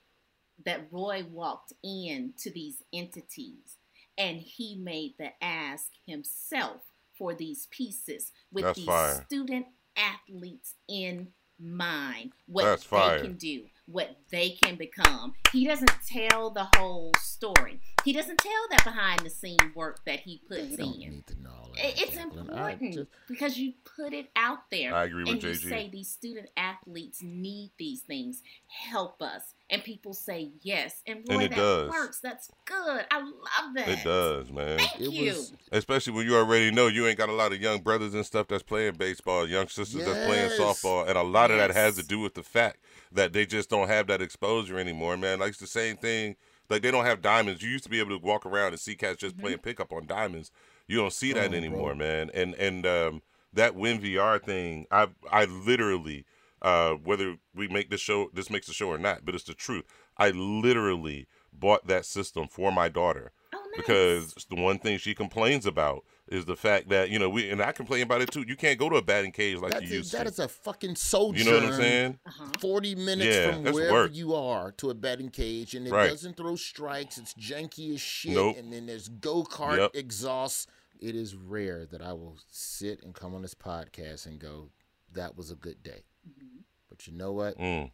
that 0.65 0.87
Roy 0.91 1.23
walked 1.29 1.73
in 1.83 2.33
to 2.39 2.51
these 2.51 2.81
entities 2.93 3.77
and 4.17 4.39
he 4.39 4.75
made 4.77 5.15
the 5.19 5.31
ask 5.43 5.89
himself 6.07 6.81
for 7.17 7.33
these 7.33 7.67
pieces 7.71 8.31
with 8.53 8.63
That's 8.63 8.77
these 8.77 8.85
fire. 8.85 9.23
student 9.27 9.65
athletes 9.97 10.75
in 10.87 11.29
mind. 11.59 12.31
What 12.47 12.63
That's 12.63 12.83
they 12.83 12.87
fire. 12.87 13.19
can 13.19 13.33
do, 13.35 13.65
what 13.87 14.15
they 14.31 14.49
can 14.51 14.75
become. 14.75 15.33
He 15.51 15.65
doesn't 15.67 15.91
tell 16.07 16.49
the 16.49 16.67
whole 16.75 17.11
story. 17.19 17.79
He 18.03 18.13
doesn't 18.13 18.37
tell 18.39 18.51
that 18.71 18.83
behind 18.83 19.21
the 19.21 19.29
scene 19.29 19.57
work 19.75 19.99
that 20.05 20.21
he 20.21 20.41
puts 20.47 20.75
They 20.75 20.83
don't 20.83 20.95
in. 21.01 21.09
need 21.11 21.27
to 21.27 21.41
know 21.41 21.49
all 21.51 21.69
that, 21.75 22.01
It's 22.01 22.13
Jacqueline. 22.15 22.49
Important 22.49 22.93
just- 22.93 23.09
because 23.27 23.57
you 23.57 23.73
put 23.95 24.13
it 24.13 24.29
out 24.35 24.69
there. 24.71 24.93
I 24.95 25.05
agree 25.05 25.23
with 25.23 25.33
and 25.33 25.43
you 25.43 25.53
say 25.55 25.89
these 25.89 26.09
student 26.09 26.49
athletes 26.57 27.21
need 27.21 27.71
these 27.77 28.01
things. 28.01 28.41
Help 28.67 29.21
us. 29.21 29.53
And 29.69 29.83
people 29.83 30.13
say 30.13 30.51
yes. 30.61 31.01
And 31.07 31.17
And 31.19 31.25
boy, 31.25 31.43
it 31.45 31.49
that 31.49 31.55
does. 31.57 31.89
works. 31.89 32.19
That's 32.19 32.51
good. 32.65 33.05
I 33.09 33.19
love 33.21 33.73
that. 33.75 33.87
It 33.87 34.03
does, 34.03 34.51
man. 34.51 34.77
Thank 34.77 35.01
It 35.01 35.11
you. 35.11 35.25
was- 35.31 35.53
Especially 35.71 36.13
when 36.13 36.25
you 36.27 36.35
already 36.35 36.69
know 36.71 36.87
you 36.87 37.07
ain't 37.07 37.17
got 37.17 37.29
a 37.29 37.33
lot 37.33 37.51
of 37.51 37.59
young 37.61 37.81
brothers 37.81 38.13
and 38.13 38.23
stuff 38.25 38.47
that's 38.47 38.61
playing 38.63 38.93
baseball, 38.95 39.47
young 39.47 39.67
sisters 39.67 40.05
that's 40.05 40.25
playing 40.27 40.51
softball, 40.51 41.07
and 41.07 41.17
a 41.17 41.23
lot 41.23 41.49
of 41.51 41.57
that 41.57 41.71
has 41.71 41.95
to 41.95 42.03
do 42.03 42.19
with 42.19 42.35
the 42.35 42.43
fact 42.43 42.77
that 43.15 43.33
they 43.33 43.45
just 43.45 43.69
don't 43.69 43.87
have 43.87 44.07
that 44.07 44.21
exposure 44.21 44.77
anymore, 44.79 45.17
man. 45.17 45.39
Like 45.39 45.49
it's 45.51 45.59
the 45.59 45.67
same 45.67 45.97
thing. 45.97 46.35
Like 46.69 46.81
they 46.81 46.91
don't 46.91 47.05
have 47.05 47.21
diamonds. 47.21 47.61
You 47.61 47.69
used 47.69 47.83
to 47.85 47.89
be 47.89 47.99
able 47.99 48.17
to 48.17 48.25
walk 48.25 48.45
around 48.45 48.69
and 48.69 48.79
see 48.79 48.95
cats 48.95 49.17
Mm-hmm. 49.19 49.19
just 49.19 49.37
playing 49.37 49.59
pickup 49.59 49.91
on 49.93 50.07
diamonds. 50.07 50.51
You 50.87 50.97
don't 50.97 51.13
see 51.13 51.33
that 51.33 51.53
Oh, 51.53 51.61
bro. 51.61 51.93
anymore, 51.93 51.95
man. 51.95 52.31
And 52.33 52.55
and 52.55 52.85
um, 52.85 53.21
that 53.53 53.75
Win 53.75 53.99
VR 53.99 54.39
thing, 54.39 54.87
I 54.91 55.07
I 55.31 55.45
literally, 55.45 56.25
uh, 56.61 56.93
whether 56.93 57.37
we 57.53 57.67
make 57.67 57.89
this 57.89 58.01
show, 58.01 58.29
this 58.33 58.49
makes 58.49 58.67
the 58.67 58.73
show 58.73 58.89
or 58.89 58.97
not, 58.97 59.25
but 59.25 59.35
it's 59.35 59.43
the 59.45 59.53
truth. 59.53 59.85
I 60.17 60.31
literally 60.31 61.27
bought 61.53 61.87
that 61.87 62.05
system 62.05 62.47
for 62.47 62.71
my 62.71 62.89
daughter. 62.89 63.31
Because 63.75 64.33
the 64.49 64.55
one 64.55 64.79
thing 64.79 64.97
she 64.97 65.13
complains 65.15 65.65
about 65.65 66.03
is 66.27 66.45
the 66.45 66.55
fact 66.55 66.89
that 66.89 67.09
you 67.09 67.19
know 67.19 67.29
we 67.29 67.49
and 67.49 67.61
I 67.61 67.71
complain 67.71 68.01
about 68.03 68.21
it 68.21 68.31
too. 68.31 68.43
You 68.47 68.55
can't 68.55 68.79
go 68.79 68.89
to 68.89 68.95
a 68.95 69.01
batting 69.01 69.31
cage 69.31 69.57
like 69.57 69.71
That's 69.73 69.85
you 69.85 69.91
a, 69.93 69.97
used 69.97 70.11
that 70.13 70.23
to. 70.23 70.29
is 70.29 70.39
a 70.39 70.47
fucking 70.47 70.95
sojourn. 70.95 71.35
you 71.37 71.43
know 71.45 71.53
what 71.59 71.63
I'm 71.65 71.73
saying? 71.73 72.19
Uh-huh. 72.25 72.45
Forty 72.59 72.95
minutes 72.95 73.35
Yeah, 73.35 73.51
from 73.53 73.63
wherever 73.73 73.91
work. 73.93 74.15
you 74.15 74.33
are 74.33 74.71
to 74.73 74.89
a 74.89 74.93
batting 74.93 75.29
cage, 75.29 75.75
and 75.75 75.85
it 75.87 75.91
Right. 75.91 76.09
doesn't 76.09 76.35
throw 76.37 76.55
strikes. 76.55 77.17
It's 77.17 77.33
janky 77.35 77.93
as 77.93 78.01
shit, 78.01 78.33
Nope. 78.33 78.57
and 78.57 78.73
then 78.73 78.85
there's 78.87 79.07
go 79.07 79.43
kart 79.43 79.77
Yep. 79.77 79.91
exhaust. 79.95 80.69
It 80.99 81.15
is 81.15 81.35
rare 81.35 81.85
that 81.87 82.01
I 82.01 82.13
will 82.13 82.37
sit 82.49 83.03
and 83.03 83.13
come 83.13 83.35
on 83.35 83.41
this 83.41 83.53
podcast 83.53 84.25
and 84.25 84.39
go, 84.39 84.71
"That 85.11 85.35
was 85.37 85.51
a 85.51 85.55
good 85.55 85.83
day." 85.83 86.05
Mm-hmm. 86.27 86.59
But 86.89 87.05
you 87.05 87.13
know 87.13 87.33
what? 87.33 87.57
Mm. 87.59 87.91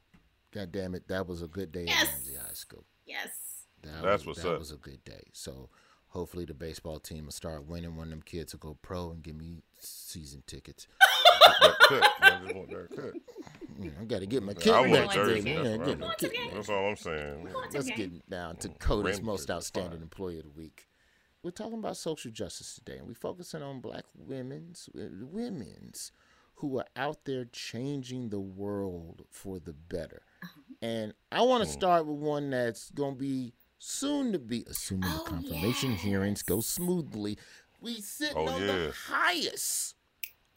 God 0.53 0.71
damn 0.71 0.93
it, 0.95 1.07
that 1.07 1.27
was 1.27 1.41
a 1.41 1.47
good 1.47 1.71
day 1.71 1.85
Yes. 1.88 2.07
at 2.07 2.13
Ramsey 2.13 2.35
High 2.35 2.53
School. 2.53 2.85
Yes. 3.05 3.29
That 3.83 4.01
That's 4.03 4.25
was, 4.25 4.38
what's 4.38 4.41
that 4.43 4.53
up. 4.53 4.59
was 4.59 4.71
a 4.71 4.77
good 4.77 5.03
day. 5.03 5.23
So 5.33 5.69
hopefully 6.07 6.45
the 6.45 6.53
baseball 6.53 7.00
team 7.00 7.25
will 7.25 7.31
start 7.31 7.65
winning. 7.67 7.95
One 7.95 8.05
of 8.07 8.11
them 8.11 8.21
kids 8.21 8.53
will 8.53 8.59
go 8.59 8.77
pro 8.81 9.11
and 9.11 9.23
give 9.23 9.35
me 9.35 9.63
season 9.79 10.43
tickets. 10.47 10.88
That 11.61 11.75
cut. 11.79 12.09
I 12.21 12.39
just 12.43 12.55
want 12.55 12.69
that 12.69 12.95
cut. 12.95 13.13
You 13.79 13.85
know, 13.89 13.95
I 14.01 14.05
got 14.05 14.19
to 14.19 14.25
get 14.27 14.41
my 14.43 14.51
I 14.51 14.55
kid 14.55 14.71
want 14.71 14.91
back 14.93 15.11
jersey. 15.11 15.39
today. 15.41 15.53
That's, 15.55 15.65
Yeah, 15.65 15.75
what 15.77 15.85
get 15.85 15.89
I'm- 15.89 16.00
my 16.00 16.13
kid- 16.15 16.31
that's 16.53 16.69
all 16.69 16.89
I'm 16.89 16.95
saying. 16.95 17.47
Let's 17.73 17.89
get 17.91 18.29
down 18.29 18.55
to 18.57 18.69
Coda's 18.69 19.17
Rim 19.17 19.25
most 19.25 19.41
jersey, 19.47 19.53
outstanding 19.53 19.91
fine. 19.93 20.01
employee 20.03 20.38
of 20.38 20.43
the 20.43 20.50
week. 20.51 20.88
We're 21.43 21.51
talking 21.51 21.79
about 21.79 21.97
social 21.97 22.31
justice 22.31 22.75
today, 22.75 22.97
and 23.00 23.07
we're 23.07 23.15
focusing 23.15 23.61
on 23.63 23.79
black 23.81 24.05
women's 24.15 24.88
uh, 24.95 25.07
women's 25.21 26.11
who 26.55 26.77
are 26.79 26.85
out 26.95 27.25
there 27.25 27.45
changing 27.45 28.29
the 28.29 28.39
world 28.39 29.23
for 29.29 29.59
the 29.59 29.73
better. 29.73 30.21
And 30.81 31.13
I 31.31 31.41
want 31.41 31.63
to 31.63 31.67
Hmm. 31.69 31.73
start 31.73 32.05
with 32.05 32.17
one 32.17 32.51
that's 32.51 32.91
going 32.91 33.15
to 33.15 33.19
be 33.19 33.53
soon 33.83 34.31
to 34.31 34.38
be, 34.39 34.63
assuming 34.69 35.09
Oh, 35.11 35.23
the 35.23 35.29
confirmation 35.31 35.93
hearings 35.95 36.43
go 36.43 36.61
smoothly. 36.61 37.38
We 37.81 38.00
sit 38.00 38.33
Oh, 38.35 38.47
on 38.47 38.61
yeah. 38.61 38.67
the 38.67 38.93
highest 39.07 39.95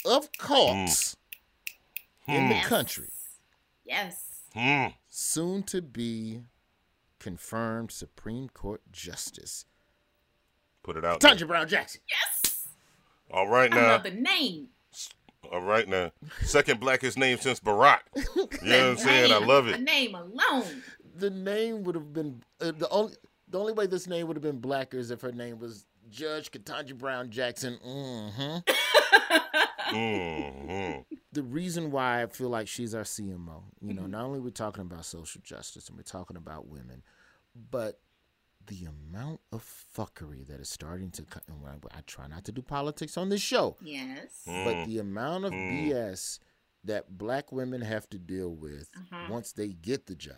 of 0.04 0.28
courts 0.38 1.16
in 2.28 2.48
the 2.50 2.56
Yes. 2.56 2.66
country. 2.66 3.08
Yes. 3.84 4.42
Hmm. 4.52 4.88
Soon 5.08 5.62
to 5.64 5.80
be 5.80 6.42
confirmed 7.18 7.90
Supreme 7.92 8.50
Court 8.50 8.82
Justice. 8.92 9.64
Put 10.82 10.98
it 10.98 11.04
out. 11.04 11.20
there. 11.20 11.30
Tundra 11.30 11.46
Brown 11.48 11.66
Jackson. 11.66 12.02
Yes. 12.10 12.68
All 13.30 13.48
right 13.48 13.70
now. 13.70 13.78
I 13.78 13.80
now. 13.80 13.88
love 13.92 14.02
the 14.02 14.10
name. 14.10 14.68
All 15.50 15.62
right 15.62 15.88
now. 15.88 16.12
Second 16.42 16.78
blackest 16.80 17.16
name 17.18 17.38
since 17.38 17.58
Barack. 17.60 18.00
You 18.62 18.70
know 18.70 18.90
what 18.90 18.90
I'm 18.90 18.96
saying? 18.98 19.32
I 19.32 19.38
love 19.38 19.66
it. 19.68 19.72
The 19.78 19.82
name 19.82 20.14
alone. 20.14 20.82
The 21.16 21.30
name 21.30 21.84
would 21.84 21.94
have 21.94 22.12
been 22.12 22.42
uh, 22.60 22.72
the 22.76 22.88
only 22.90 23.14
the 23.48 23.58
only 23.60 23.72
way 23.72 23.86
this 23.86 24.06
name 24.06 24.26
would 24.26 24.36
have 24.36 24.42
been 24.42 24.58
blacker 24.60 24.98
is 24.98 25.10
if 25.10 25.20
her 25.20 25.32
name 25.32 25.58
was 25.58 25.86
Judge 26.10 26.50
Ketanji 26.50 26.96
Brown 26.96 27.30
Jackson. 27.30 27.78
hmm 27.82 28.58
hmm 29.90 31.00
The 31.32 31.42
reason 31.42 31.90
why 31.90 32.22
I 32.22 32.26
feel 32.26 32.48
like 32.48 32.68
she's 32.68 32.94
our 32.94 33.02
CMO, 33.02 33.62
you 33.80 33.94
know, 33.94 34.06
not 34.06 34.24
only 34.24 34.40
we're 34.40 34.50
talking 34.50 34.82
about 34.82 35.04
social 35.04 35.40
justice 35.44 35.88
and 35.88 35.96
we're 35.96 36.02
talking 36.02 36.36
about 36.36 36.66
women, 36.68 37.02
but 37.70 38.00
the 38.66 38.86
amount 38.86 39.40
of 39.52 39.62
fuckery 39.96 40.46
that 40.46 40.58
is 40.60 40.68
starting 40.70 41.10
to 41.10 41.22
come. 41.22 41.42
and 41.48 41.66
I, 41.92 41.98
I 41.98 42.00
try 42.06 42.26
not 42.28 42.44
to 42.46 42.52
do 42.52 42.62
politics 42.62 43.16
on 43.18 43.28
this 43.28 43.42
show. 43.42 43.76
Yes. 43.82 44.42
but 44.46 44.86
the 44.86 44.98
amount 44.98 45.44
of 45.44 45.52
BS 45.52 46.38
that 46.84 47.16
black 47.18 47.52
women 47.52 47.82
have 47.82 48.08
to 48.10 48.18
deal 48.18 48.50
with 48.54 48.88
Uh-huh. 48.96 49.26
once 49.30 49.52
they 49.52 49.68
get 49.68 50.06
the 50.06 50.14
job. 50.14 50.36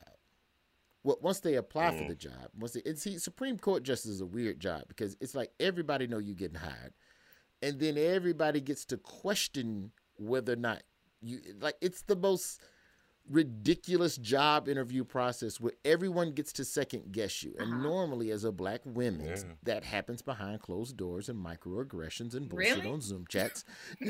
Well, 1.07 1.19
once 1.21 1.39
they 1.39 1.55
apply 1.55 1.93
for 1.93 2.03
mm. 2.03 2.09
the 2.09 2.17
job, 2.17 2.49
once 2.59 2.73
they, 2.73 2.83
and 2.85 2.99
see, 2.99 3.17
Supreme 3.19 3.59
Court 3.59 3.85
justice 3.85 4.11
is 4.11 4.21
a 4.21 4.27
weird 4.27 4.59
job 4.59 4.83
because 4.89 5.17
it's 5.21 5.37
like 5.37 5.53
everybody 5.61 6.09
know 6.09 6.19
you 6.19 6.35
getting 6.35 6.59
hired, 6.59 6.95
and 7.63 7.79
then 7.79 7.97
everybody 7.97 8.61
gets 8.61 8.85
to 8.87 8.97
question 8.97 9.93
whether 10.17 10.55
or 10.55 10.57
not 10.57 10.83
you 11.21 11.39
like. 11.61 11.77
It's 11.81 12.03
the 12.03 12.17
most 12.17 12.61
ridiculous 13.28 14.16
job 14.16 14.68
interview 14.68 15.04
process 15.04 15.61
where 15.61 15.73
everyone 15.85 16.33
gets 16.33 16.52
to 16.54 16.64
second 16.64 17.12
guess 17.12 17.42
you. 17.42 17.54
And 17.59 17.83
normally, 17.83 18.30
as 18.30 18.45
a 18.45 18.52
black 18.52 18.80
woman, 18.85 19.21
Yeah. 19.26 19.42
that 19.64 19.85
happens 19.85 20.23
behind 20.23 20.61
closed 20.61 20.97
doors 20.97 21.28
and 21.28 21.45
microaggressions 21.45 22.35
and 22.35 22.49
bullshit 22.49 22.76
Really? 22.78 22.88
on 22.90 23.00
Zoom 23.00 23.25
chats. 23.28 23.64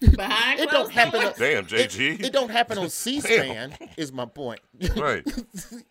Behind 0.00 0.60
it 0.60 0.70
don't 0.70 0.90
happen. 0.90 1.20
doors? 1.22 1.36
Damn, 1.38 1.64
It, 1.64 1.68
JG. 1.68 2.20
it 2.24 2.32
don't 2.32 2.50
happen 2.50 2.78
on 2.78 2.88
C-SPAN. 2.90 3.74
is 3.96 4.12
my 4.12 4.26
point. 4.26 4.60
Right. 4.96 5.24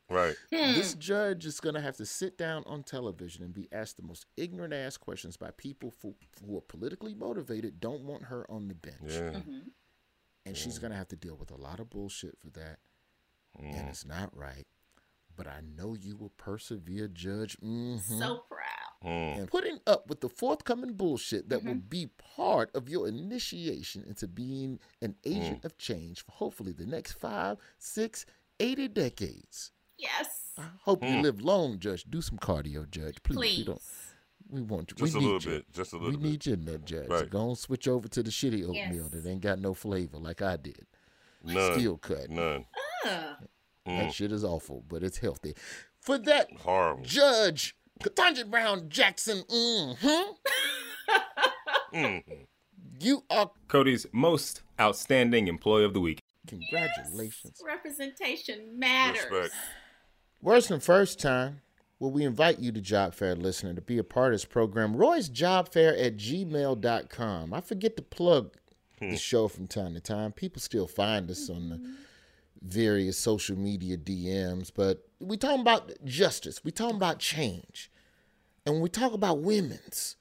Right. 0.09 0.35
This 0.51 0.93
judge 0.93 1.43
is 1.47 1.59
going 1.59 1.73
to 1.73 1.81
have 1.81 1.97
to 1.97 2.05
sit 2.05 2.37
down 2.37 2.63
on 2.67 2.83
television 2.83 3.43
and 3.43 3.51
be 3.51 3.67
asked 3.71 3.97
the 3.97 4.03
most 4.03 4.27
ignorant 4.37 4.71
ass 4.71 4.95
questions 4.95 5.37
by 5.37 5.49
people 5.57 5.91
who, 6.03 6.13
who 6.45 6.55
are 6.55 6.61
politically 6.61 7.15
motivated, 7.15 7.79
don't 7.79 8.03
want 8.03 8.25
her 8.25 8.45
on 8.51 8.67
the 8.67 8.75
bench. 8.75 8.97
Yeah. 9.07 9.31
Mm-hmm. 9.39 9.59
And 10.45 10.57
she's 10.57 10.77
going 10.79 10.91
to 10.91 10.97
have 10.97 11.07
to 11.09 11.15
deal 11.15 11.35
with 11.35 11.51
a 11.51 11.55
lot 11.55 11.79
of 11.79 11.89
bullshit 11.89 12.37
for 12.37 12.49
that. 12.51 12.77
Mm. 13.61 13.79
And 13.79 13.89
it's 13.89 14.05
not 14.05 14.35
right. 14.35 14.67
But 15.35 15.47
I 15.47 15.61
know 15.61 15.95
you 15.99 16.15
will 16.17 16.31
persevere, 16.37 17.07
Judge. 17.07 17.57
hmm 17.61 17.97
So 17.97 18.43
proud. 18.49 18.59
Mm. 19.05 19.37
and 19.39 19.47
putting 19.49 19.79
up 19.85 20.07
with 20.07 20.21
the 20.21 20.29
forthcoming 20.29 20.93
bullshit 20.93 21.49
that 21.49 21.59
Mm-hmm. 21.59 21.67
will 21.67 21.75
be 21.75 22.07
part 22.35 22.73
of 22.73 22.87
your 22.87 23.05
initiation 23.07 24.03
into 24.07 24.27
being 24.29 24.79
an 25.01 25.15
agent 25.25 25.61
Mm. 25.61 25.65
of 25.65 25.77
change 25.77 26.23
for 26.23 26.31
hopefully 26.31 26.71
the 26.71 26.85
next 26.85 27.13
five, 27.13 27.57
six, 27.77 28.25
eighty 28.61 28.87
decades. 28.87 29.71
Yes. 29.97 30.51
I 30.57 30.69
hope 30.83 31.03
you 31.03 31.09
Mm. 31.09 31.21
live 31.23 31.41
long, 31.41 31.79
Judge. 31.79 32.03
Do 32.09 32.21
some 32.21 32.37
cardio, 32.37 32.89
Judge. 32.89 33.21
Please. 33.23 33.37
We 33.37 33.63
Please. 33.65 34.12
Don't. 34.49 34.55
We 34.55 34.61
want 34.61 34.91
you. 34.91 34.97
Just 34.97 35.13
we 35.15 35.19
a 35.19 35.23
little 35.23 35.41
you. 35.51 35.57
bit. 35.59 35.71
Just 35.73 35.93
a 35.93 35.97
We 35.97 36.05
little 36.05 36.19
bit. 36.21 36.29
need 36.29 36.45
you 36.45 36.53
in 36.53 36.65
there, 36.65 36.77
Judge. 36.79 37.09
Right. 37.09 37.29
go 37.29 37.49
on, 37.49 37.55
switch 37.55 37.87
over 37.87 38.07
to 38.07 38.23
the 38.23 38.31
shitty 38.31 38.63
oatmeal 38.63 38.73
Yes. 39.03 39.09
that 39.11 39.25
ain't 39.27 39.41
got 39.41 39.59
no 39.59 39.73
flavor 39.73 40.17
like 40.17 40.41
I 40.41 40.57
did. 40.57 40.85
None. 41.43 41.73
Steel 41.77 41.97
cut. 41.97 42.29
None. 42.29 42.65
Uh, 43.05 43.33
That 43.85 44.13
shit 44.13 44.31
is 44.31 44.45
awful, 44.45 44.83
but 44.87 45.03
it's 45.03 45.17
healthy. 45.17 45.55
For 45.99 46.17
that, 46.19 46.49
Horrible. 46.61 47.03
Judge 47.03 47.75
Ketanji 48.01 48.49
Brown 48.49 48.87
Jackson, 48.89 49.43
hmm 49.49 49.91
Mm. 51.93 52.23
you 52.99 53.23
are 53.29 53.51
Cody's 53.67 54.05
most 54.11 54.61
outstanding 54.79 55.47
employee 55.47 55.85
of 55.85 55.93
the 55.93 55.99
week. 55.99 56.19
congratulations. 56.47 57.61
representation 57.65 58.77
matters. 58.79 59.23
Respect. 59.31 59.53
Worse 60.41 60.67
than 60.67 60.79
first 60.79 61.19
time. 61.19 61.61
Well, 62.03 62.11
we 62.11 62.25
invite 62.25 62.59
you 62.59 62.73
to 62.73 62.81
Job 62.81 63.13
Fair 63.13 63.33
listener 63.33 63.73
to 63.73 63.79
be 63.79 63.97
a 63.97 64.03
part 64.03 64.33
of 64.33 64.41
this 64.41 64.43
program. 64.43 64.97
Roy's 64.97 65.29
Job 65.29 65.69
Fair 65.69 65.95
at 65.95 66.17
gmail.com. 66.17 67.53
I 67.53 67.61
forget 67.61 67.95
to 67.95 68.03
plug 68.03 68.57
hmm. 68.99 69.11
the 69.11 69.17
show 69.17 69.47
from 69.47 69.67
time 69.67 69.93
to 69.93 70.01
time. 70.01 70.33
People 70.33 70.59
still 70.59 70.85
find 70.85 71.31
us 71.31 71.49
on 71.49 71.69
the 71.69 71.75
mm-hmm. 71.77 71.93
various 72.61 73.17
social 73.17 73.57
media 73.57 73.95
DMs, 73.95 74.69
but 74.75 75.07
we 75.21 75.37
talking 75.37 75.61
about 75.61 75.93
justice. 76.03 76.61
We 76.61 76.71
talking 76.71 76.97
about 76.97 77.19
change. 77.19 77.89
And 78.65 78.75
when 78.75 78.81
we 78.81 78.89
talk 78.89 79.13
about 79.13 79.39
women's, 79.39 80.17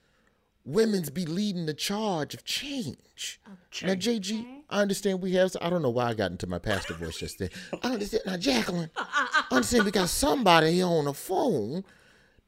women's 0.65 1.11
be 1.11 1.27
leading 1.27 1.67
the 1.67 1.75
charge 1.75 2.33
of 2.33 2.45
change. 2.45 3.41
Now, 3.83 3.95
JG, 3.95 4.62
I 4.73 4.81
understand 4.81 5.21
we 5.21 5.33
have, 5.33 5.55
I 5.61 5.69
don't 5.69 5.83
know 5.83 5.91
why 5.91 6.07
I 6.07 6.15
got 6.15 6.31
into 6.31 6.47
my 6.47 6.59
pastor 6.59 6.95
voice 6.95 7.19
just 7.19 7.39
then. 7.39 7.51
I 7.83 7.93
understand. 7.93 8.23
Now, 8.27 8.37
Jacqueline, 8.39 8.91
I 8.97 9.45
understand 9.51 9.85
we 9.85 9.91
got 9.91 10.09
somebody 10.09 10.73
here 10.73 10.87
on 10.87 11.05
the 11.05 11.13
phone 11.13 11.85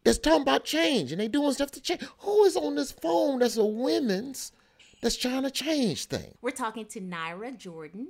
that's 0.05 0.19
talking 0.19 0.41
about 0.41 0.65
change 0.65 1.13
and 1.13 1.21
they 1.21 1.29
doing 1.29 1.53
stuff 1.53 1.71
to 1.73 1.83
change. 1.83 2.03
Who 2.21 2.45
is 2.45 2.57
on 2.57 2.77
this 2.77 2.93
phone 2.93 3.41
that's 3.41 3.59
a 3.59 3.65
women's 3.65 4.53
that's 5.03 5.17
trying 5.17 5.43
to 5.43 5.51
change 5.51 6.07
things? 6.07 6.35
We're 6.41 6.51
talking 6.51 6.87
to 6.87 7.01
Nyra 7.01 7.59
Jordan, 7.59 8.09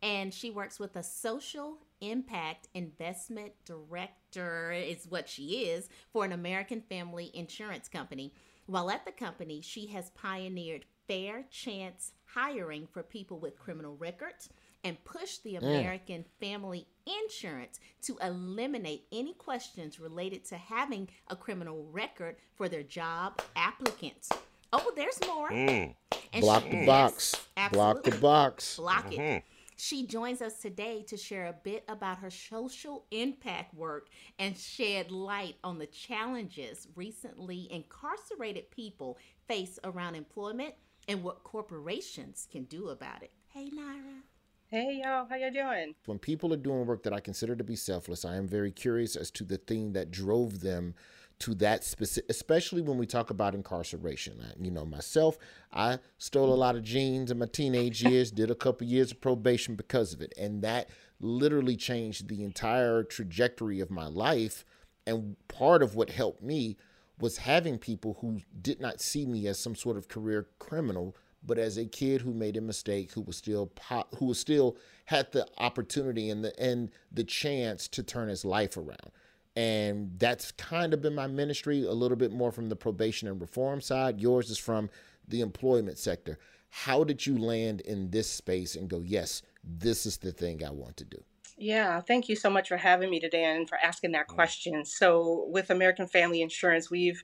and 0.00 0.32
she 0.32 0.50
works 0.50 0.78
with 0.78 0.94
a 0.94 1.02
social 1.02 1.78
impact 2.00 2.68
investment 2.72 3.52
director, 3.64 4.70
is 4.70 5.06
what 5.08 5.28
she 5.28 5.64
is, 5.64 5.88
for 6.12 6.24
an 6.24 6.30
American 6.30 6.82
family 6.82 7.32
insurance 7.34 7.88
company. 7.88 8.32
While 8.66 8.90
at 8.90 9.04
the 9.04 9.12
company, 9.12 9.60
she 9.60 9.88
has 9.88 10.10
pioneered 10.10 10.84
fair 11.08 11.44
chance 11.50 12.12
hiring 12.46 12.86
for 12.92 13.02
people 13.02 13.38
with 13.38 13.58
criminal 13.58 13.96
records 13.96 14.50
and 14.84 15.02
pushed 15.04 15.42
the 15.42 15.56
American 15.56 16.22
family 16.38 16.86
insurance 17.24 17.80
to 18.02 18.18
eliminate 18.22 19.04
any 19.10 19.32
questions 19.32 19.98
related 19.98 20.44
to 20.44 20.54
having 20.56 21.08
a 21.28 21.34
criminal 21.36 21.86
record 21.90 22.36
for 22.54 22.68
their 22.68 22.82
job 22.82 23.40
applicants. 23.56 24.28
Oh, 24.70 24.92
there's 24.94 25.18
more. 25.26 25.48
Mm. 25.50 25.94
And 26.34 26.42
Block 26.42 26.64
she- 26.64 26.70
the 26.70 26.76
yes, 26.76 26.86
box. 26.86 27.48
Block 27.72 28.02
the 28.02 28.16
box. 28.18 28.76
Block 28.76 29.12
it. 29.12 29.18
Mhm. 29.18 29.42
She 29.78 30.06
joins 30.06 30.40
us 30.42 30.60
today 30.60 31.02
to 31.04 31.16
share 31.16 31.46
a 31.46 31.52
bit 31.52 31.84
about 31.88 32.18
her 32.18 32.30
social 32.30 33.06
impact 33.10 33.74
work 33.74 34.08
and 34.38 34.56
shed 34.56 35.10
light 35.10 35.56
on 35.64 35.78
the 35.78 35.86
challenges 35.86 36.86
recently 36.96 37.70
incarcerated 37.72 38.70
people 38.70 39.18
face 39.48 39.78
around 39.84 40.14
employment 40.14 40.74
and 41.08 41.22
what 41.22 41.44
corporations 41.44 42.46
can 42.50 42.64
do 42.64 42.88
about 42.88 43.22
it. 43.22 43.30
Hey, 43.48 43.70
Nyra. 43.70 44.22
Hey 44.68 45.00
y'all, 45.04 45.26
how 45.30 45.36
y'all 45.36 45.52
doing? 45.52 45.94
When 46.06 46.18
people 46.18 46.52
are 46.52 46.56
doing 46.56 46.86
work 46.86 47.04
that 47.04 47.12
I 47.12 47.20
consider 47.20 47.54
to 47.54 47.62
be 47.62 47.76
selfless, 47.76 48.24
I 48.24 48.34
am 48.34 48.48
very 48.48 48.72
curious 48.72 49.14
as 49.14 49.30
to 49.32 49.44
the 49.44 49.58
thing 49.58 49.92
that 49.92 50.10
drove 50.10 50.58
them 50.60 50.96
to 51.38 51.54
that 51.56 51.84
specific, 51.84 52.28
especially 52.30 52.82
when 52.82 52.98
we 52.98 53.06
talk 53.06 53.30
about 53.30 53.54
incarceration. 53.54 54.40
I- 54.42 54.60
You 54.60 54.72
know, 54.72 54.84
myself, 54.84 55.38
I 55.72 56.00
stole 56.18 56.52
a 56.52 56.56
lot 56.56 56.74
of 56.74 56.82
jeans 56.82 57.30
in 57.30 57.38
my 57.38 57.46
teenage 57.46 58.02
years, 58.10 58.32
did 58.32 58.50
a 58.50 58.56
couple 58.56 58.88
years 58.88 59.12
of 59.12 59.20
probation 59.20 59.76
because 59.76 60.12
of 60.12 60.20
it. 60.20 60.32
And 60.36 60.62
that 60.62 60.90
literally 61.20 61.76
changed 61.76 62.26
the 62.26 62.42
entire 62.42 63.04
trajectory 63.04 63.78
of 63.78 63.88
my 63.90 64.06
life. 64.08 64.64
And 65.06 65.36
part 65.46 65.80
of 65.84 65.94
what 65.94 66.10
helped 66.10 66.42
me 66.42 66.76
was 67.18 67.38
having 67.38 67.78
people 67.78 68.18
who 68.20 68.40
did 68.60 68.80
not 68.80 69.00
see 69.00 69.26
me 69.26 69.46
as 69.46 69.58
some 69.58 69.74
sort 69.74 69.96
of 69.96 70.08
career 70.08 70.48
criminal, 70.58 71.16
but 71.42 71.58
as 71.58 71.76
a 71.78 71.86
kid 71.86 72.20
who 72.20 72.34
made 72.34 72.56
a 72.56 72.60
mistake, 72.60 73.12
who 73.12 73.22
was 73.22 73.36
still 73.36 73.66
po- 73.66 74.06
who 74.18 74.26
was 74.26 74.38
still 74.38 74.76
had 75.06 75.32
the 75.32 75.46
opportunity 75.58 76.28
and 76.28 76.44
the 76.44 76.58
and 76.60 76.90
the 77.10 77.24
chance 77.24 77.88
to 77.88 78.02
turn 78.02 78.28
his 78.28 78.44
life 78.44 78.76
around. 78.76 79.10
And 79.54 80.18
that's 80.18 80.52
kind 80.52 80.92
of 80.92 81.00
been 81.00 81.14
my 81.14 81.26
ministry, 81.26 81.84
a 81.84 81.92
little 81.92 82.16
bit 82.16 82.30
more 82.30 82.52
from 82.52 82.68
the 82.68 82.76
probation 82.76 83.26
and 83.26 83.40
reform 83.40 83.80
side. 83.80 84.20
Yours 84.20 84.50
is 84.50 84.58
from 84.58 84.90
the 85.26 85.40
employment 85.40 85.96
sector. 85.96 86.38
How 86.68 87.04
did 87.04 87.24
you 87.24 87.38
land 87.38 87.80
in 87.80 88.10
this 88.10 88.30
space 88.30 88.74
and 88.74 88.88
go, 88.88 89.00
yes, 89.00 89.40
this 89.64 90.04
is 90.04 90.18
the 90.18 90.32
thing 90.32 90.62
I 90.62 90.70
want 90.70 90.98
to 90.98 91.04
do? 91.04 91.24
Yeah, 91.56 92.00
thank 92.00 92.28
you 92.28 92.36
so 92.36 92.50
much 92.50 92.68
for 92.68 92.76
having 92.76 93.10
me 93.10 93.18
today 93.20 93.44
and 93.44 93.68
for 93.68 93.78
asking 93.78 94.12
that 94.12 94.26
question. 94.26 94.84
So, 94.84 95.46
with 95.48 95.70
American 95.70 96.06
Family 96.06 96.42
Insurance, 96.42 96.90
we've, 96.90 97.22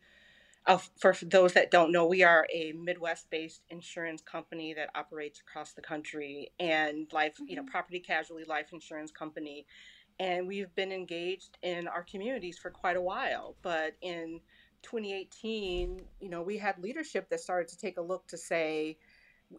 uh, 0.66 0.78
for 0.98 1.14
those 1.22 1.54
that 1.54 1.70
don't 1.70 1.92
know, 1.92 2.06
we 2.06 2.22
are 2.22 2.46
a 2.52 2.72
Midwest 2.72 3.30
based 3.30 3.62
insurance 3.70 4.22
company 4.22 4.74
that 4.74 4.90
operates 4.94 5.40
across 5.40 5.72
the 5.74 5.82
country 5.82 6.52
and 6.60 7.12
life, 7.12 7.36
you 7.46 7.56
know, 7.56 7.64
property 7.64 8.00
casualty 8.00 8.44
life 8.44 8.68
insurance 8.72 9.10
company. 9.12 9.66
And 10.20 10.46
we've 10.48 10.74
been 10.74 10.92
engaged 10.92 11.58
in 11.62 11.88
our 11.88 12.04
communities 12.04 12.58
for 12.58 12.70
quite 12.70 12.96
a 12.96 13.02
while. 13.02 13.56
But 13.62 13.94
in 14.02 14.40
2018, 14.82 16.02
you 16.20 16.28
know, 16.30 16.42
we 16.42 16.58
had 16.58 16.78
leadership 16.78 17.28
that 17.30 17.40
started 17.40 17.68
to 17.68 17.78
take 17.78 17.98
a 17.98 18.02
look 18.02 18.26
to 18.28 18.38
say, 18.38 18.98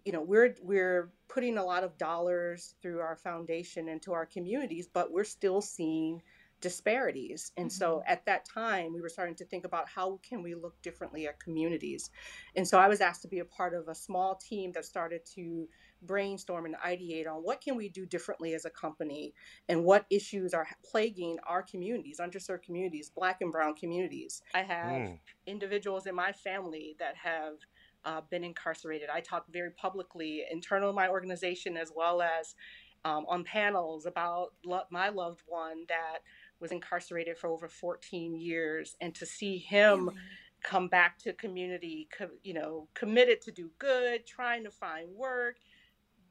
you 0.06 0.12
know 0.12 0.22
we're 0.22 0.56
we're 0.62 1.14
putting 1.28 1.58
a 1.58 1.64
lot 1.64 1.84
of 1.84 1.98
dollars 1.98 2.76
through 2.82 3.00
our 3.00 3.16
foundation 3.16 3.88
into 3.90 4.14
our 4.14 4.26
communities 4.26 4.88
but 4.88 5.12
we're 5.12 5.24
still 5.24 5.62
seeing 5.62 6.22
disparities. 6.62 7.52
And 7.58 7.70
so 7.70 8.02
at 8.08 8.26
that 8.26 8.46
time 8.46 8.94
we 8.94 9.02
were 9.02 9.10
starting 9.10 9.36
to 9.36 9.46
think 9.46 9.66
about 9.66 9.90
how 9.90 10.22
can 10.24 10.42
we 10.42 10.56
look 10.56 10.82
differently 10.82 11.28
at 11.28 11.38
communities. 11.42 12.10
And 12.56 12.66
so 12.66 12.80
i 12.80 12.88
was 12.88 13.02
asked 13.02 13.22
to 13.24 13.28
be 13.28 13.40
a 13.40 13.46
part 13.46 13.74
of 13.74 13.90
a 13.90 13.96
small 13.96 14.36
team 14.36 14.72
that 14.72 14.86
started 14.86 15.26
to 15.36 15.68
brainstorm 16.02 16.66
and 16.66 16.76
ideate 16.76 17.28
on 17.28 17.44
what 17.44 17.60
can 17.62 17.76
we 17.76 17.90
do 17.90 18.06
differently 18.06 18.54
as 18.54 18.64
a 18.66 18.70
company 18.70 19.34
and 19.68 19.84
what 19.84 20.06
issues 20.10 20.54
are 20.54 20.68
plaguing 20.86 21.38
our 21.46 21.64
communities 21.64 22.20
underserved 22.22 22.64
communities 22.64 23.10
black 23.10 23.42
and 23.42 23.52
brown 23.52 23.76
communities. 23.76 24.42
I 24.54 24.64
have 24.64 25.04
Mm. 25.04 25.20
individuals 25.46 26.08
in 26.08 26.16
my 26.16 26.32
family 26.32 26.96
that 27.00 27.16
have 27.18 27.56
uh, 28.06 28.22
been 28.30 28.44
incarcerated. 28.44 29.10
I 29.10 29.22
talk 29.22 29.46
very 29.50 29.72
publicly, 29.72 30.44
internal 30.52 30.90
to 30.92 30.96
my 30.96 31.10
organization, 31.10 31.78
as 31.78 31.92
well 31.96 32.22
as 32.22 32.56
um, 33.06 33.26
on 33.28 33.44
panels 33.44 34.06
about 34.06 34.54
lo- 34.66 34.84
my 34.92 35.10
loved 35.10 35.42
one 35.48 35.86
that 35.90 36.20
was 36.60 36.72
incarcerated 36.72 37.38
for 37.38 37.50
over 37.50 37.68
14 37.68 38.36
years, 38.36 38.96
and 39.02 39.14
to 39.16 39.26
see 39.26 39.58
him 39.58 40.10
come 40.64 40.88
back 40.88 41.18
to 41.20 41.34
community, 41.34 42.08
co- 42.18 42.30
you 42.44 42.54
know, 42.54 42.88
committed 42.94 43.42
to 43.42 43.52
do 43.52 43.70
good, 43.80 44.26
trying 44.26 44.64
to 44.64 44.72
find 44.72 45.10
work, 45.16 45.58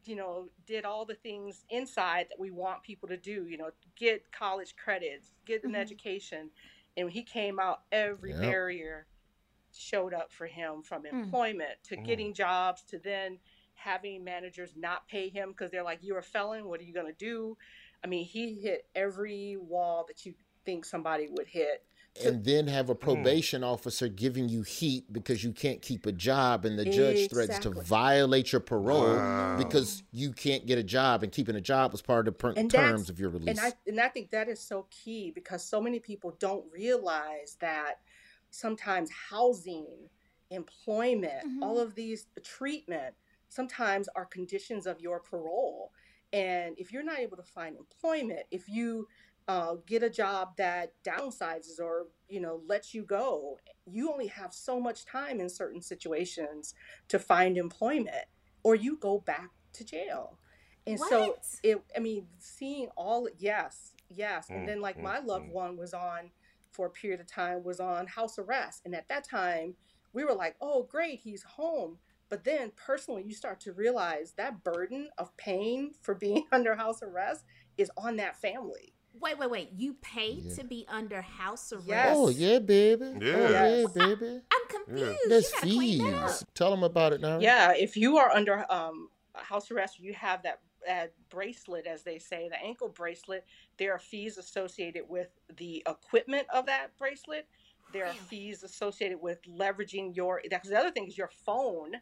you 0.05 0.17
know, 0.17 0.49
did 0.67 0.85
all 0.85 1.05
the 1.05 1.15
things 1.15 1.65
inside 1.71 2.27
that 2.31 2.41
we 2.41 2.51
want 2.51 2.83
people 2.83 3.09
to 3.09 3.17
do, 3.17 3.47
you 3.47 3.57
know, 3.57 3.71
get 3.97 4.31
college 4.33 4.75
credits, 4.77 5.33
get 5.47 5.65
an 5.65 5.75
education. 5.77 6.51
And 6.97 7.11
he 7.11 7.23
came 7.23 7.61
out, 7.61 7.81
every 7.93 8.33
Yep. 8.33 8.41
barrier 8.41 9.07
showed 9.73 10.15
up 10.15 10.31
for 10.33 10.47
him 10.47 10.83
from 10.83 11.03
Mm. 11.05 11.13
employment 11.25 11.83
to 11.85 11.97
Mm. 11.97 12.05
getting 12.07 12.35
jobs 12.35 12.83
to 12.85 12.99
then 12.99 13.39
having 13.75 14.23
managers 14.23 14.77
not 14.77 15.09
pay 15.09 15.29
him 15.29 15.51
because 15.51 15.71
they're 15.71 15.83
like, 15.83 15.99
you're 16.03 16.19
a 16.19 16.23
felon, 16.23 16.67
what 16.69 16.81
are 16.81 16.85
you 16.85 16.93
going 16.95 17.07
to 17.07 17.13
do? 17.13 17.57
I 18.05 18.07
mean, 18.07 18.25
he 18.25 18.55
hit 18.61 18.87
every 18.95 19.57
wall 19.57 20.05
that 20.09 20.25
you 20.25 20.35
think 20.65 20.85
somebody 20.85 21.29
would 21.29 21.47
hit. 21.49 21.85
to- 22.15 22.29
and 22.29 22.45
then 22.45 22.67
have 22.67 22.91
a 22.91 22.95
probation 22.95 23.65
officer 23.65 24.07
giving 24.07 24.47
you 24.47 24.61
heat 24.61 25.11
because 25.11 25.43
you 25.43 25.51
can't 25.51 25.81
keep 25.81 26.05
a 26.05 26.13
job 26.13 26.67
and 26.67 26.79
the 26.79 26.85
judge 26.85 27.31
threatens 27.31 27.59
to 27.61 27.71
violate 27.71 28.53
your 28.53 28.61
parole 28.61 29.17
Wow. 29.17 29.57
because 29.57 30.03
you 30.13 30.31
can't 30.35 30.67
get 30.67 30.77
a 30.77 30.83
job 30.83 31.23
and 31.23 31.33
keeping 31.33 31.57
a 31.57 31.61
job 31.63 31.91
was 31.91 32.03
part 32.03 32.29
of 32.29 32.35
the 32.35 32.39
per- 32.39 32.53
terms 32.69 33.09
of 33.09 33.19
your 33.19 33.31
release. 33.31 33.49
And 33.49 33.61
I 33.61 33.73
and 33.87 33.99
I 33.99 34.09
think 34.09 34.29
that 34.29 34.47
is 34.51 34.61
so 34.61 34.87
key 34.91 35.31
because 35.31 35.65
so 35.65 35.81
many 35.81 36.01
people 36.01 36.33
don't 36.33 36.71
realize 36.71 37.57
that 37.61 38.01
sometimes 38.53 39.11
housing, 39.31 39.89
employment, 40.51 41.43
all 41.63 41.81
of 41.81 41.97
these 41.97 42.27
treatment 42.45 43.15
sometimes 43.49 44.09
are 44.15 44.25
conditions 44.27 44.87
of 44.87 45.01
your 45.01 45.19
parole. 45.19 45.91
And 46.33 46.79
if 46.79 46.93
you're 46.93 47.03
not 47.03 47.19
able 47.19 47.37
to 47.37 47.43
find 47.43 47.77
employment, 47.77 48.43
if 48.51 48.69
you 48.69 49.09
uh, 49.49 49.75
get 49.87 50.03
a 50.03 50.11
job 50.11 50.57
that 50.57 50.93
downsizes 51.05 51.81
or 51.81 52.07
you 52.29 52.41
know 52.41 52.61
lets 52.67 52.95
you 52.95 53.03
go, 53.03 53.59
you 53.87 54.11
only 54.11 54.29
have 54.29 54.55
so 54.55 54.79
much 54.79 55.05
time 55.05 55.41
in 55.41 55.49
certain 55.49 55.83
situations 55.83 56.75
to 57.09 57.19
find 57.19 57.59
employment, 57.59 58.27
or 58.63 58.75
you 58.75 58.97
go 58.99 59.19
back 59.19 59.51
to 59.73 59.85
jail. 59.85 60.39
And 60.87 60.99
so 60.99 61.37
it, 61.63 61.83
I 61.97 62.01
mean, 62.01 62.27
seeing 62.39 62.89
all, 62.97 63.29
yes, 63.39 63.93
yes. 64.09 64.49
Mm, 64.49 64.57
And 64.57 64.69
then 64.69 64.81
like 64.81 64.99
mm, 64.99 65.03
my 65.03 65.21
loved 65.21 65.47
mm. 65.47 65.53
one 65.53 65.77
was 65.77 65.95
on 65.95 66.31
for 66.73 66.87
a 66.87 66.91
period 66.91 67.21
of 67.21 67.27
time, 67.27 67.63
was 67.63 67.81
on 67.81 68.07
house 68.07 68.39
arrest. 68.39 68.83
And 68.85 68.95
at 68.95 69.09
that 69.09 69.25
time, 69.29 69.75
we 70.13 70.25
were 70.25 70.35
like, 70.35 70.57
oh, 70.61 70.83
great, 70.85 71.21
he's 71.21 71.43
home. 71.43 71.99
But 72.29 72.45
then 72.45 72.73
personally, 72.77 73.23
you 73.27 73.35
start 73.35 73.61
to 73.61 73.73
realize 73.73 74.33
that 74.39 74.65
burden 74.65 75.11
of 75.19 75.37
pain 75.37 75.93
for 76.01 76.15
being 76.15 76.45
under 76.53 76.75
house 76.75 77.03
arrest 77.03 77.45
is 77.79 77.91
on 77.97 78.17
that 78.17 78.41
family. 78.41 78.93
Wait, 79.21 79.39
wait, 79.39 79.51
wait. 79.51 79.69
You 79.77 79.95
paid 80.01 80.45
Yeah. 80.47 80.55
to 80.55 80.65
be 80.65 80.87
under 80.89 81.21
house 81.21 81.71
arrest? 81.73 81.87
Yes. 81.87 82.17
oh 82.17 82.29
yeah, 82.31 82.59
baby. 82.59 83.13
Yeah. 83.21 83.35
Oh 83.37 83.51
yeah, 83.51 83.85
baby. 83.95 84.41
I'm 84.51 84.69
confused. 84.85 85.19
There's 85.29 85.53
you 85.53 85.53
gotta 85.53 85.67
clean 85.77 86.11
that 86.13 86.23
up. 86.23 86.31
fees. 86.31 86.45
Tell 86.55 86.71
them 86.71 86.83
about 86.83 87.13
it 87.13 87.21
now. 87.21 87.39
Yeah, 87.39 87.73
if 87.77 87.95
you 87.99 88.17
are 88.17 88.31
under 88.31 88.65
um, 88.73 89.11
house 89.35 89.71
arrest, 89.71 90.01
you 90.01 90.15
have 90.15 90.43
that, 90.45 90.61
that 90.87 91.13
bracelet, 91.31 91.87
as 91.87 92.03
they 92.03 92.19
say, 92.19 92.49
the 92.49 92.61
ankle 92.63 92.89
bracelet. 92.89 93.45
There 93.79 93.93
are 93.93 93.99
fees 93.99 94.39
associated 94.39 95.05
with 95.09 95.29
the 95.57 95.83
equipment 95.87 96.47
of 96.53 96.67
that 96.67 96.97
bracelet. 96.99 97.47
There 97.93 98.07
are 98.07 98.13
hmm. 98.13 98.25
fees 98.25 98.63
associated 98.63 99.21
with 99.21 99.43
leveraging 99.45 100.17
your. 100.17 100.43
That's 100.51 100.69
the 100.69 100.79
other 100.79 100.91
thing 100.91 101.07
is 101.07 101.19
your 101.19 101.31
phone. 101.45 101.93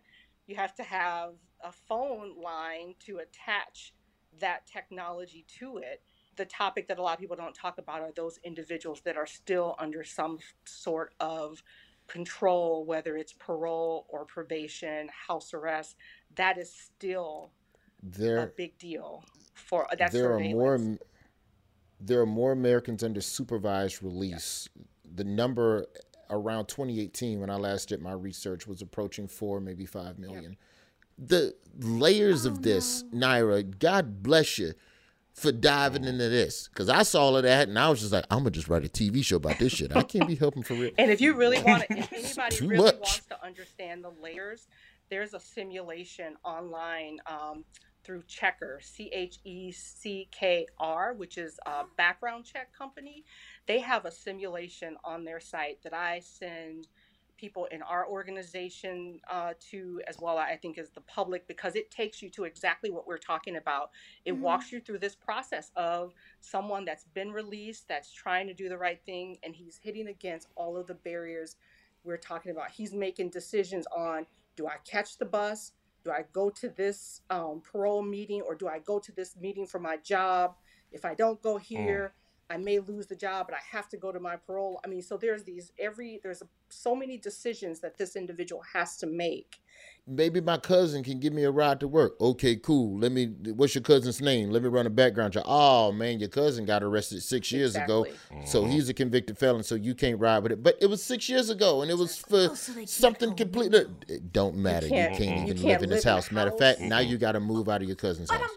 You 0.46 0.56
have 0.56 0.74
to 0.76 0.82
have 0.82 1.34
a 1.62 1.72
phone 1.72 2.40
line 2.40 2.94
to 3.06 3.18
attach 3.18 3.92
that 4.40 4.66
technology 4.66 5.44
to 5.58 5.78
it. 5.78 6.02
The 6.36 6.44
topic 6.44 6.88
that 6.88 6.98
a 6.98 7.02
lot 7.02 7.14
of 7.14 7.20
people 7.20 7.36
don't 7.36 7.54
talk 7.54 7.78
about 7.78 8.00
are 8.00 8.12
those 8.14 8.38
individuals 8.44 9.02
that 9.04 9.16
are 9.16 9.26
still 9.26 9.74
under 9.78 10.04
some 10.04 10.38
sort 10.64 11.12
of 11.20 11.62
control, 12.10 12.84
whether 12.84 13.16
it's 13.16 13.32
parole 13.32 14.06
or 14.08 14.24
probation, 14.24 15.08
house 15.28 15.54
arrest. 15.54 15.96
That 16.34 16.58
is 16.58 16.72
still 16.72 17.52
a 18.02 18.18
There, 18.18 18.52
big 18.56 18.78
deal 18.78 19.24
for 19.54 19.86
that's 19.98 20.12
there 20.12 20.32
are 20.34 20.40
more. 20.40 20.98
There 22.00 22.20
are 22.20 22.26
more 22.26 22.52
Americans 22.52 23.04
under 23.04 23.20
supervised 23.20 24.02
release. 24.02 24.68
The 25.14 25.24
number 25.24 25.86
around 26.30 26.66
2018, 26.66 27.40
when 27.40 27.50
I 27.50 27.56
last 27.56 27.90
did 27.90 28.00
my 28.00 28.12
research, 28.12 28.66
was 28.66 28.80
approaching 28.80 29.28
four, 29.28 29.60
maybe 29.60 29.84
five 29.84 30.18
million. 30.18 30.56
The 31.18 31.54
layers 31.78 32.46
Oh, 32.46 32.50
of 32.50 32.62
this, 32.62 33.04
Nyra, 33.12 33.78
God 33.78 34.22
bless 34.22 34.58
you 34.58 34.72
for 35.34 35.52
diving 35.52 36.04
into 36.04 36.28
this. 36.30 36.68
Because 36.68 36.88
I 36.88 37.02
saw 37.02 37.24
all 37.24 37.36
of 37.36 37.42
that 37.42 37.68
and 37.68 37.78
I 37.78 37.90
was 37.90 38.00
just 38.00 38.12
like, 38.12 38.24
I'm 38.30 38.38
going 38.38 38.52
to 38.52 38.58
just 38.58 38.68
write 38.68 38.84
a 38.84 38.88
TV 38.88 39.22
show 39.22 39.36
about 39.36 39.58
this 39.58 39.72
shit. 39.72 39.94
I 39.94 40.02
can't 40.02 40.26
be 40.26 40.34
helping 40.36 40.62
for 40.62 40.74
real. 40.74 40.92
And 40.96 41.10
if 41.10 41.20
you 41.20 41.34
really 41.34 41.62
want 41.62 41.82
to, 41.82 41.98
if 41.98 42.12
anybody 42.12 42.66
really 42.66 42.82
much. 42.84 42.94
wants 42.94 43.26
to 43.26 43.44
understand 43.44 44.02
the 44.04 44.12
layers, 44.22 44.68
there's 45.10 45.34
a 45.34 45.40
simulation 45.40 46.36
online 46.44 47.18
um, 47.26 47.64
through 48.02 48.22
Checkr, 48.22 48.82
C 48.82 49.10
H 49.12 49.38
E 49.44 49.72
C 49.72 50.28
K 50.30 50.66
R, 50.78 51.14
which 51.14 51.38
is 51.38 51.58
a 51.66 51.84
background 51.96 52.44
check 52.44 52.72
company. 52.76 53.24
They 53.66 53.78
have 53.80 54.04
a 54.04 54.10
simulation 54.10 54.96
on 55.04 55.24
their 55.24 55.40
site 55.40 55.82
that 55.82 55.94
I 55.94 56.20
send 56.20 56.88
people 57.36 57.64
in 57.72 57.80
our 57.80 58.06
organization 58.06 59.18
uh, 59.30 59.54
to, 59.70 60.02
as 60.06 60.18
well, 60.20 60.36
I 60.36 60.56
think, 60.58 60.76
as 60.76 60.90
the 60.90 61.00
public, 61.00 61.46
because 61.48 61.74
it 61.74 61.90
takes 61.90 62.20
you 62.20 62.28
to 62.30 62.44
exactly 62.44 62.90
what 62.90 63.06
we're 63.06 63.16
talking 63.16 63.56
about. 63.56 63.92
It 64.26 64.32
Mhm. 64.34 64.40
walks 64.40 64.70
you 64.70 64.78
through 64.78 64.98
this 64.98 65.14
process 65.16 65.70
of 65.74 66.12
someone 66.40 66.84
that's 66.84 67.04
been 67.06 67.32
released, 67.32 67.88
that's 67.88 68.12
trying 68.12 68.46
to 68.48 68.52
do 68.54 68.68
the 68.68 68.76
right 68.76 69.02
thing, 69.06 69.38
and 69.42 69.56
he's 69.56 69.78
hitting 69.78 70.08
against 70.08 70.48
all 70.54 70.76
of 70.76 70.86
the 70.86 70.94
barriers 70.94 71.56
we're 72.04 72.18
talking 72.18 72.50
about. 72.52 72.70
He's 72.70 72.92
making 72.92 73.30
decisions 73.30 73.86
on 73.86 74.26
do 74.56 74.66
I 74.66 74.76
catch 74.84 75.16
the 75.16 75.24
bus? 75.24 75.72
Do 76.04 76.10
I 76.10 76.24
go 76.32 76.50
to 76.50 76.68
this 76.68 77.20
um, 77.30 77.60
parole 77.60 78.02
meeting 78.02 78.40
or 78.42 78.54
do 78.54 78.68
I 78.68 78.78
go 78.78 78.98
to 78.98 79.12
this 79.12 79.36
meeting 79.36 79.66
for 79.66 79.78
my 79.78 79.96
job? 79.98 80.54
If 80.92 81.04
I 81.04 81.14
don't 81.14 81.40
go 81.42 81.56
here, 81.56 82.14
I 82.50 82.56
may 82.56 82.80
lose 82.80 83.06
the 83.06 83.14
job, 83.14 83.46
but 83.48 83.54
I 83.54 83.60
have 83.70 83.88
to 83.90 83.96
go 83.96 84.10
to 84.10 84.18
my 84.18 84.34
parole. 84.34 84.80
I 84.84 84.88
mean, 84.88 85.02
so 85.02 85.16
there's 85.16 85.44
these 85.44 85.72
every 85.78 86.18
there's 86.22 86.42
so 86.68 86.96
many 86.96 87.16
decisions 87.16 87.80
that 87.80 87.96
this 87.96 88.16
individual 88.16 88.62
has 88.74 88.96
to 88.98 89.06
make. 89.06 89.60
Maybe 90.06 90.40
my 90.40 90.56
cousin 90.56 91.04
can 91.04 91.20
give 91.20 91.32
me 91.32 91.44
a 91.44 91.50
ride 91.52 91.78
to 91.80 91.88
work. 91.88 92.20
Okay, 92.20 92.56
cool. 92.56 92.98
Let 92.98 93.12
me. 93.12 93.26
What's 93.54 93.76
your 93.76 93.82
cousin's 93.82 94.20
name? 94.20 94.50
Let 94.50 94.62
me 94.62 94.68
run 94.68 94.86
a 94.86 94.90
background 94.90 95.34
check. 95.34 95.44
Oh 95.46 95.92
man, 95.92 96.18
your 96.18 96.28
cousin 96.28 96.64
got 96.64 96.82
arrested 96.82 97.22
six 97.22 97.52
years 97.52 97.76
ago, 97.76 98.02
Exactly. 98.02 98.46
so 98.46 98.62
mm-hmm. 98.62 98.72
he's 98.72 98.88
a 98.88 98.94
convicted 98.94 99.38
felon. 99.38 99.62
So 99.62 99.76
you 99.76 99.94
can't 99.94 100.18
ride 100.18 100.42
with 100.42 100.50
it. 100.50 100.62
But 100.62 100.76
it 100.80 100.86
was 100.86 101.02
six 101.02 101.28
years 101.28 101.50
ago, 101.50 101.82
and 101.82 101.90
it 101.90 101.96
was 101.96 102.16
for 102.16 102.48
Oh, 102.50 102.54
so 102.54 102.84
something 102.86 103.30
go 103.30 103.36
completely. 103.36 103.86
It 104.08 104.32
don't 104.32 104.56
matter. 104.56 104.86
You 104.86 104.92
can't- 104.92 105.16
can't, 105.16 105.36
you 105.36 105.42
even 105.44 105.56
can't 105.56 105.58
live 105.66 105.82
in 105.82 105.90
live 105.90 105.96
his 105.96 106.04
in 106.04 106.08
the 106.08 106.14
house. 106.14 106.32
Matter 106.32 106.50
of 106.50 106.58
fact, 106.58 106.80
house. 106.80 106.88
now 106.88 106.98
you 106.98 107.16
got 107.16 107.32
to 107.32 107.40
move 107.40 107.68
out 107.68 107.82
of 107.82 107.86
your 107.86 107.96
cousin's 107.96 108.28
But 108.28 108.40
house. 108.40 108.50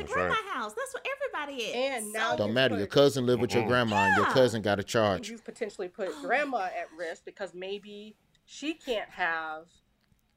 I'm 0.00 0.06
going 0.06 0.28
back 0.28 0.38
to 0.38 0.42
That's 0.42 0.42
grandma's 0.42 0.54
right. 0.54 0.54
house. 0.62 0.74
That's 0.74 0.94
what 0.94 1.06
everybody 1.14 1.62
is. 1.64 1.74
And 2.04 2.12
now 2.12 2.30
So- 2.32 2.36
Don't 2.38 2.54
matter. 2.54 2.74
put- 2.74 2.78
Your 2.78 2.86
cousin 2.86 3.26
live 3.26 3.40
with 3.40 3.54
your 3.54 3.66
grandma, 3.66 3.96
and 3.96 4.16
your 4.16 4.26
cousin 4.26 4.62
got 4.62 4.78
a 4.78 4.82
charge. 4.84 5.28
you've 5.30 5.44
potentially 5.44 5.88
put 5.88 6.14
grandma 6.22 6.64
at 6.66 6.88
risk 6.96 7.24
because 7.24 7.54
maybe 7.54 8.16
she 8.44 8.74
can't 8.74 9.08
have, 9.10 9.68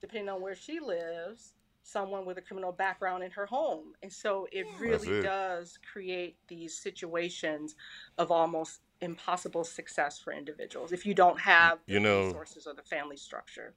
depending 0.02 0.30
on 0.30 0.42
where 0.42 0.56
she 0.56 0.80
lives, 0.80 1.54
someone 1.86 2.26
with 2.26 2.38
a 2.38 2.42
criminal 2.42 2.72
background 2.72 3.24
in 3.24 3.32
her 3.32 3.46
home. 3.46 3.94
And 4.02 4.12
so 4.14 4.48
it 4.52 4.66
Yeah. 4.66 4.72
really 4.80 5.20
it. 5.20 5.22
does 5.24 5.78
create 5.92 6.38
these 6.48 6.78
situations 6.78 7.76
of 8.18 8.32
almost 8.32 8.82
impossible 9.02 9.66
success 9.66 10.18
for 10.18 10.32
individuals 10.32 10.94
if 10.94 11.06
you 11.06 11.14
don't 11.14 11.42
have 11.42 11.80
the 11.86 11.94
You 11.94 12.00
know- 12.00 12.28
resources 12.28 12.66
or 12.68 12.74
the 12.74 12.84
family 12.84 13.18
structure. 13.18 13.74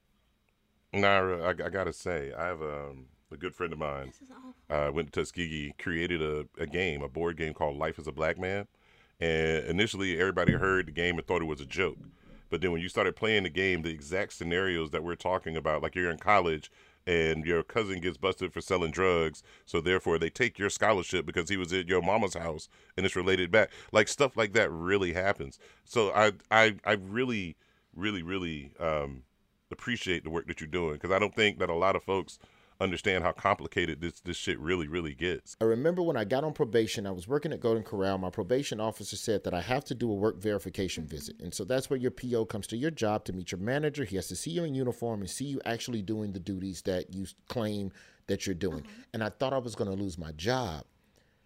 Nyra, 0.93 1.43
I, 1.61 1.65
I 1.65 1.69
gotta 1.69 1.91
say, 1.91 2.31
I 2.33 2.45
have 2.45 2.61
um, 2.61 3.07
a 3.31 3.37
good 3.37 3.55
friend 3.55 3.73
of 3.73 3.79
mine. 3.79 4.11
Uh, 4.69 4.91
went 4.93 5.11
to 5.11 5.21
Tuskegee, 5.21 5.73
created 5.77 6.21
a, 6.21 6.45
a 6.57 6.65
game, 6.65 7.01
a 7.01 7.09
board 7.09 7.37
game 7.37 7.53
called 7.53 7.77
Life 7.77 7.99
as 7.99 8.07
a 8.07 8.11
Black 8.11 8.37
Man. 8.37 8.67
And 9.19 9.65
initially, 9.65 10.19
everybody 10.19 10.53
heard 10.53 10.87
the 10.87 10.91
game 10.91 11.17
and 11.17 11.25
thought 11.25 11.41
it 11.41 11.45
was 11.45 11.61
a 11.61 11.65
joke. 11.65 11.97
But 12.49 12.61
then 12.61 12.71
when 12.71 12.81
you 12.81 12.89
started 12.89 13.15
playing 13.15 13.43
the 13.43 13.49
game, 13.49 13.81
the 13.81 13.89
exact 13.89 14.33
scenarios 14.33 14.91
that 14.91 15.03
we're 15.03 15.15
talking 15.15 15.57
about, 15.57 15.81
like 15.81 15.95
you're 15.95 16.11
in 16.11 16.17
college 16.17 16.71
and 17.05 17.45
your 17.45 17.63
cousin 17.63 17.99
gets 17.99 18.17
busted 18.17 18.53
for 18.53 18.61
selling 18.61 18.91
drugs, 18.91 19.41
so 19.65 19.81
therefore 19.81 20.19
they 20.19 20.29
take 20.29 20.59
your 20.59 20.69
scholarship 20.69 21.25
because 21.25 21.49
he 21.49 21.57
was 21.57 21.71
at 21.73 21.87
your 21.87 22.01
mama's 22.01 22.33
house 22.33 22.69
and 22.95 23.05
it's 23.05 23.15
related 23.15 23.51
back. 23.51 23.71
Like 23.91 24.07
stuff 24.07 24.37
like 24.37 24.53
that 24.53 24.71
really 24.71 25.13
happens. 25.13 25.59
So 25.85 26.11
I 26.13 26.33
I, 26.51 26.75
I 26.85 26.93
really, 26.93 27.55
really, 27.95 28.23
really 28.23 28.71
um, 28.79 29.23
appreciate 29.71 30.23
the 30.23 30.29
work 30.29 30.47
that 30.47 30.61
you're 30.61 30.67
doing 30.67 30.93
because 30.93 31.11
I 31.11 31.19
don't 31.19 31.35
think 31.35 31.59
that 31.59 31.69
a 31.69 31.75
lot 31.75 31.95
of 31.95 32.03
folks 32.03 32.39
understand 32.79 33.23
how 33.23 33.31
complicated 33.31 34.01
this 34.01 34.19
this 34.21 34.37
shit 34.37 34.59
really 34.59 34.87
really 34.87 35.13
gets. 35.13 35.55
I 35.59 35.65
remember 35.65 36.01
when 36.01 36.17
I 36.17 36.23
got 36.23 36.43
on 36.43 36.53
probation, 36.53 37.07
I 37.07 37.11
was 37.11 37.27
working 37.27 37.53
at 37.53 37.59
Golden 37.59 37.83
Corral. 37.83 38.17
My 38.17 38.29
probation 38.29 38.79
officer 38.79 39.15
said 39.15 39.43
that 39.43 39.53
I 39.53 39.61
have 39.61 39.85
to 39.85 39.95
do 39.95 40.11
a 40.11 40.15
work 40.15 40.41
verification 40.41 41.05
visit. 41.05 41.39
And 41.39 41.53
so 41.53 41.63
that's 41.63 41.89
where 41.89 41.99
your 41.99 42.11
PO 42.11 42.45
comes 42.45 42.67
to 42.67 42.77
your 42.77 42.91
job 42.91 43.25
to 43.25 43.33
meet 43.33 43.51
your 43.51 43.59
manager. 43.59 44.03
He 44.03 44.15
has 44.15 44.27
to 44.27 44.35
see 44.35 44.51
you 44.51 44.63
in 44.63 44.75
uniform 44.75 45.21
and 45.21 45.29
see 45.29 45.45
you 45.45 45.61
actually 45.65 46.01
doing 46.01 46.33
the 46.33 46.39
duties 46.39 46.81
that 46.83 47.13
you 47.13 47.25
claim 47.47 47.91
that 48.27 48.45
you're 48.45 48.55
doing. 48.55 48.81
Mm-hmm. 48.81 49.01
And 49.13 49.23
I 49.23 49.29
thought 49.29 49.53
I 49.53 49.57
was 49.57 49.75
going 49.75 49.89
to 49.89 50.01
lose 50.01 50.17
my 50.17 50.31
job 50.33 50.83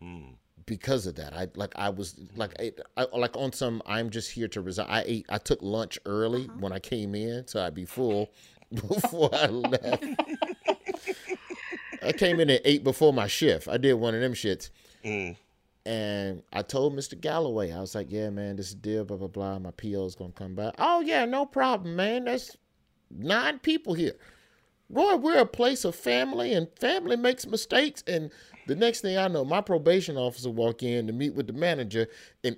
hmm. 0.02 0.32
because 0.65 1.08
of 1.08 1.15
that. 1.15 1.34
I 1.34 1.48
like 1.56 1.74
I 1.76 1.89
was 1.89 2.20
like 2.36 2.54
I, 2.60 2.72
I, 2.98 3.06
like 3.17 3.38
on 3.38 3.54
some 3.54 3.82
I'm 3.86 4.10
just 4.10 4.32
here 4.32 4.48
to 4.50 4.62
resign. 4.62 4.88
I 4.89 5.04
ate 5.06 5.26
I 5.30 5.38
took 5.38 5.62
lunch 5.62 5.98
early 6.06 6.46
uh-huh. 6.46 6.58
when 6.60 6.74
I 6.74 6.80
came 6.80 7.15
in 7.15 7.48
so 7.48 7.63
I'd 7.63 7.76
be 7.76 7.86
full 7.86 8.32
before 8.74 9.30
I 9.34 9.48
left. 9.48 10.04
I 12.02 12.12
came 12.12 12.40
in 12.40 12.50
at 12.50 12.62
eight 12.66 12.84
before 12.84 13.14
my 13.14 13.28
shift. 13.28 13.68
I 13.68 13.78
did 13.78 13.94
one 13.94 14.16
of 14.16 14.22
them 14.22 14.34
shits. 14.34 14.70
Mm. 15.04 15.36
And 15.86 16.44
I 16.54 16.62
told 16.62 16.94
Mr. 16.96 17.20
Galloway, 17.20 17.72
I 17.72 17.80
was 17.80 17.96
like, 17.96 18.08
yeah, 18.12 18.30
man, 18.30 18.56
this 18.56 18.70
is 18.70 18.76
deal, 18.76 19.04
blah, 19.04 19.18
blah, 19.18 19.28
blah. 19.28 19.60
My 19.60 19.72
PO's 19.72 20.16
going 20.16 20.32
to 20.32 20.38
come 20.38 20.54
by. 20.54 20.72
Oh, 20.78 21.02
yeah, 21.02 21.26
no 21.26 21.46
problem, 21.46 21.96
man. 21.96 22.26
That's 22.26 22.56
nine 23.10 23.60
people 23.60 23.94
here. 23.94 24.14
Roy, 24.90 25.16
we're 25.16 25.40
a 25.40 25.46
place 25.46 25.86
of 25.86 25.96
family, 25.96 26.54
and 26.54 26.68
family 26.80 27.16
makes 27.16 27.48
mistakes. 27.48 28.04
And 28.06 28.30
the 28.68 28.76
next 28.76 29.02
thing 29.02 29.18
I 29.18 29.28
know, 29.28 29.44
my 29.44 29.62
probation 29.62 30.18
officer 30.18 30.50
walk 30.50 30.84
in 30.84 31.08
to 31.08 31.14
meet 31.14 31.34
with 31.34 31.48
the 31.48 31.54
manager, 31.54 32.08
and 32.44 32.58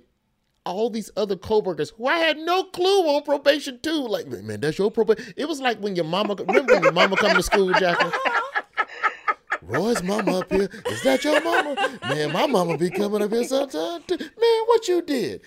all 0.66 0.90
these 0.90 1.10
other 1.16 1.36
coworkers 1.36 1.90
who 1.90 2.06
I 2.06 2.18
had 2.18 2.38
no 2.38 2.64
clue 2.64 3.02
on 3.08 3.22
probation 3.22 3.78
too. 3.80 4.06
Like, 4.08 4.26
man, 4.26 4.60
that's 4.60 4.78
your 4.78 4.90
probation. 4.90 5.32
It 5.36 5.46
was 5.46 5.60
like 5.60 5.78
when 5.78 5.94
your 5.94 6.06
mama 6.06 6.34
remember 6.34 6.74
when 6.74 6.82
your 6.82 6.92
mama 6.92 7.16
come 7.16 7.36
to 7.36 7.42
school, 7.42 7.72
Jacqueline. 7.72 8.12
Roy's 9.66 10.02
mama 10.02 10.40
up 10.40 10.52
here. 10.52 10.68
Is 10.86 11.02
that 11.02 11.24
your 11.24 11.42
mama? 11.42 11.98
Man, 12.02 12.32
my 12.32 12.46
mama 12.46 12.76
be 12.76 12.90
coming 12.90 13.22
up 13.22 13.30
here 13.30 13.44
sometimes. 13.44 14.04
Man, 14.08 14.62
what 14.66 14.88
you 14.88 15.02
did? 15.02 15.40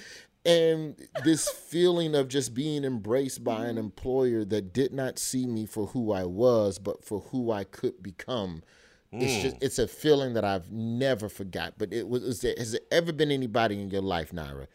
And 0.46 0.96
this 1.24 1.50
feeling 1.50 2.16
of 2.16 2.30
just 2.30 2.54
being 2.54 2.84
embraced 2.84 3.44
by 3.44 3.66
an 3.66 3.78
employer 3.78 4.46
that 4.46 4.74
did 4.74 4.94
not 4.94 5.20
see 5.20 5.46
me 5.46 5.66
for 5.66 5.88
who 5.88 6.14
I 6.14 6.24
was, 6.24 6.80
but 6.80 7.04
for 7.04 7.20
who 7.32 7.52
I 7.52 7.66
could 7.66 8.02
become. 8.02 8.64
It's 9.12 9.34
mm. 9.34 9.42
just 9.42 9.58
it's 9.62 9.80
a 9.80 9.88
feeling 9.88 10.34
that 10.34 10.46
I've 10.46 10.72
never 10.72 11.30
forgot. 11.30 11.74
But 11.78 11.94
it 11.94 12.08
was 12.08 12.24
is 12.24 12.42
there, 12.42 12.56
has 12.58 12.72
there 12.74 12.82
ever 12.92 13.12
been 13.12 13.32
anybody 13.32 13.82
in 13.82 13.90
your 13.90 14.02
life, 14.02 14.32
Nyra, 14.32 14.68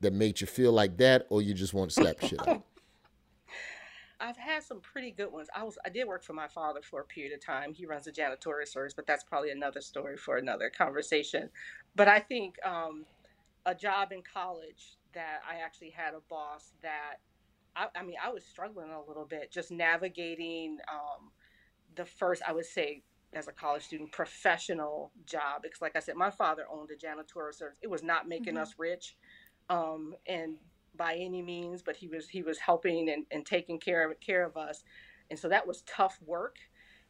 that 0.00 0.12
made 0.12 0.40
you 0.40 0.46
feel 0.46 0.72
like 0.72 0.96
that, 0.98 1.26
or 1.28 1.42
you 1.42 1.54
just 1.54 1.74
want 1.74 1.90
to 1.90 2.00
slap 2.02 2.20
shit 2.20 2.46
out? 2.46 2.64
I've 4.20 4.36
had 4.36 4.62
some 4.62 4.80
pretty 4.82 5.12
good 5.12 5.32
ones. 5.32 5.48
I 5.54 5.64
was 5.64 5.78
I 5.84 5.88
did 5.88 6.06
work 6.06 6.22
for 6.24 6.34
my 6.34 6.48
father 6.48 6.82
for 6.82 7.00
a 7.00 7.04
period 7.06 7.32
of 7.34 7.44
time. 7.44 7.72
He 7.74 7.86
runs 7.86 8.06
a 8.06 8.12
janitorial 8.12 8.68
service, 8.68 8.94
but 8.94 9.06
that's 9.06 9.24
probably 9.24 9.50
another 9.50 9.80
story 9.80 10.16
for 10.18 10.36
another 10.36 10.70
conversation. 10.70 11.50
But 11.94 12.08
I 12.08 12.20
think 12.20 12.56
um, 12.64 13.06
a 13.66 13.74
job 13.74 14.12
in 14.12 14.22
college 14.22 14.98
that 15.14 15.40
I 15.48 15.56
actually 15.58 15.90
had 15.90 16.14
a 16.14 16.20
boss 16.20 16.74
that 16.82 17.16
I, 17.76 17.88
I 17.96 18.02
mean 18.04 18.16
I 18.22 18.30
was 18.30 18.46
struggling 18.46 18.90
a 18.90 19.02
little 19.02 19.26
bit 19.26 19.52
just 19.52 19.70
navigating 19.70 20.78
um, 20.92 21.32
the 21.94 22.04
first 22.06 22.42
I 22.46 22.52
would 22.52 22.66
say 22.66 23.04
as 23.32 23.48
a 23.48 23.52
college 23.52 23.84
student 23.84 24.12
professional 24.12 25.12
job 25.24 25.62
because 25.62 25.80
like 25.80 25.96
I 25.96 26.00
said 26.00 26.16
my 26.16 26.30
father 26.30 26.66
owned 26.70 26.90
a 26.90 26.96
janitorial 26.96 27.54
service. 27.54 27.78
It 27.82 27.90
was 27.90 28.02
not 28.02 28.28
making 28.28 28.56
Mhm. 28.56 28.58
us 28.58 28.76
rich, 28.78 29.16
um, 29.68 30.14
and 30.26 30.58
by 31.00 31.14
any 31.14 31.40
means, 31.40 31.80
but 31.80 31.96
he 31.96 32.06
was 32.06 32.28
he 32.28 32.42
was 32.42 32.58
helping 32.58 33.08
and, 33.08 33.24
and 33.30 33.46
taking 33.46 33.80
care 33.80 34.10
of 34.10 34.20
care 34.20 34.44
of 34.44 34.58
us, 34.58 34.84
and 35.30 35.38
so 35.38 35.48
that 35.48 35.66
was 35.66 35.80
tough 35.86 36.18
work 36.26 36.56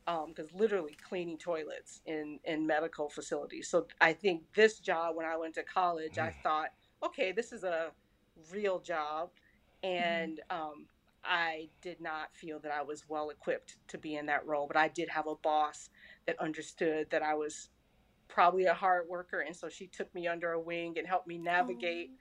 um, 0.07 0.27
because 0.29 0.53
literally 0.53 0.97
cleaning 1.09 1.37
toilets 1.37 2.01
in 2.07 2.39
in 2.45 2.65
medical 2.65 3.09
facilities. 3.09 3.69
So 3.69 3.89
I 4.01 4.13
think 4.13 4.45
this 4.55 4.79
job 4.79 5.17
when 5.17 5.27
I 5.27 5.37
went 5.37 5.57
to 5.57 5.65
college, 5.65 6.19
I 6.19 6.29
mm. 6.29 6.43
thought, 6.45 6.69
okay, 7.05 7.33
this 7.33 7.53
is 7.53 7.65
a 7.65 7.91
real 8.53 8.79
job, 8.79 9.31
mm-hmm. 9.83 10.05
and 10.05 10.41
um, 10.51 10.87
I 11.25 11.69
did 11.83 12.01
not 12.01 12.29
feel 12.33 12.61
that 12.61 12.71
I 12.71 12.83
was 12.83 13.09
well 13.09 13.31
equipped 13.31 13.77
to 13.89 13.99
be 13.99 14.15
in 14.15 14.27
that 14.27 14.47
role. 14.47 14.69
But 14.69 14.77
I 14.77 14.87
did 14.87 15.09
have 15.09 15.27
a 15.27 15.35
boss 15.35 15.91
that 16.29 16.39
understood 16.39 17.09
that 17.11 17.25
I 17.25 17.35
was 17.35 17.71
probably 18.29 18.67
a 18.67 18.75
hard 18.75 19.09
worker, 19.09 19.41
and 19.41 19.57
so 19.57 19.69
she 19.69 19.89
took 19.89 20.15
me 20.15 20.29
under 20.29 20.53
a 20.53 20.61
wing 20.61 20.97
and 20.97 21.09
helped 21.09 21.27
me 21.27 21.39
navigate. 21.39 22.11
Oh. 22.13 22.20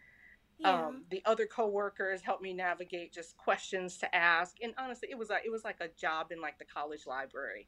Yeah. 0.59 0.87
Um, 0.87 1.03
the 1.09 1.21
other 1.25 1.45
coworkers 1.45 2.21
helped 2.21 2.41
me 2.41 2.53
navigate 2.53 3.13
just 3.13 3.37
questions 3.37 3.97
to 3.99 4.13
ask, 4.13 4.57
and 4.61 4.73
honestly, 4.77 5.07
it 5.09 5.17
was 5.17 5.29
a, 5.29 5.37
it 5.45 5.51
was 5.51 5.63
like 5.63 5.77
a 5.79 5.87
job 5.99 6.31
in 6.31 6.41
like 6.41 6.59
the 6.59 6.65
college 6.65 7.07
library. 7.07 7.67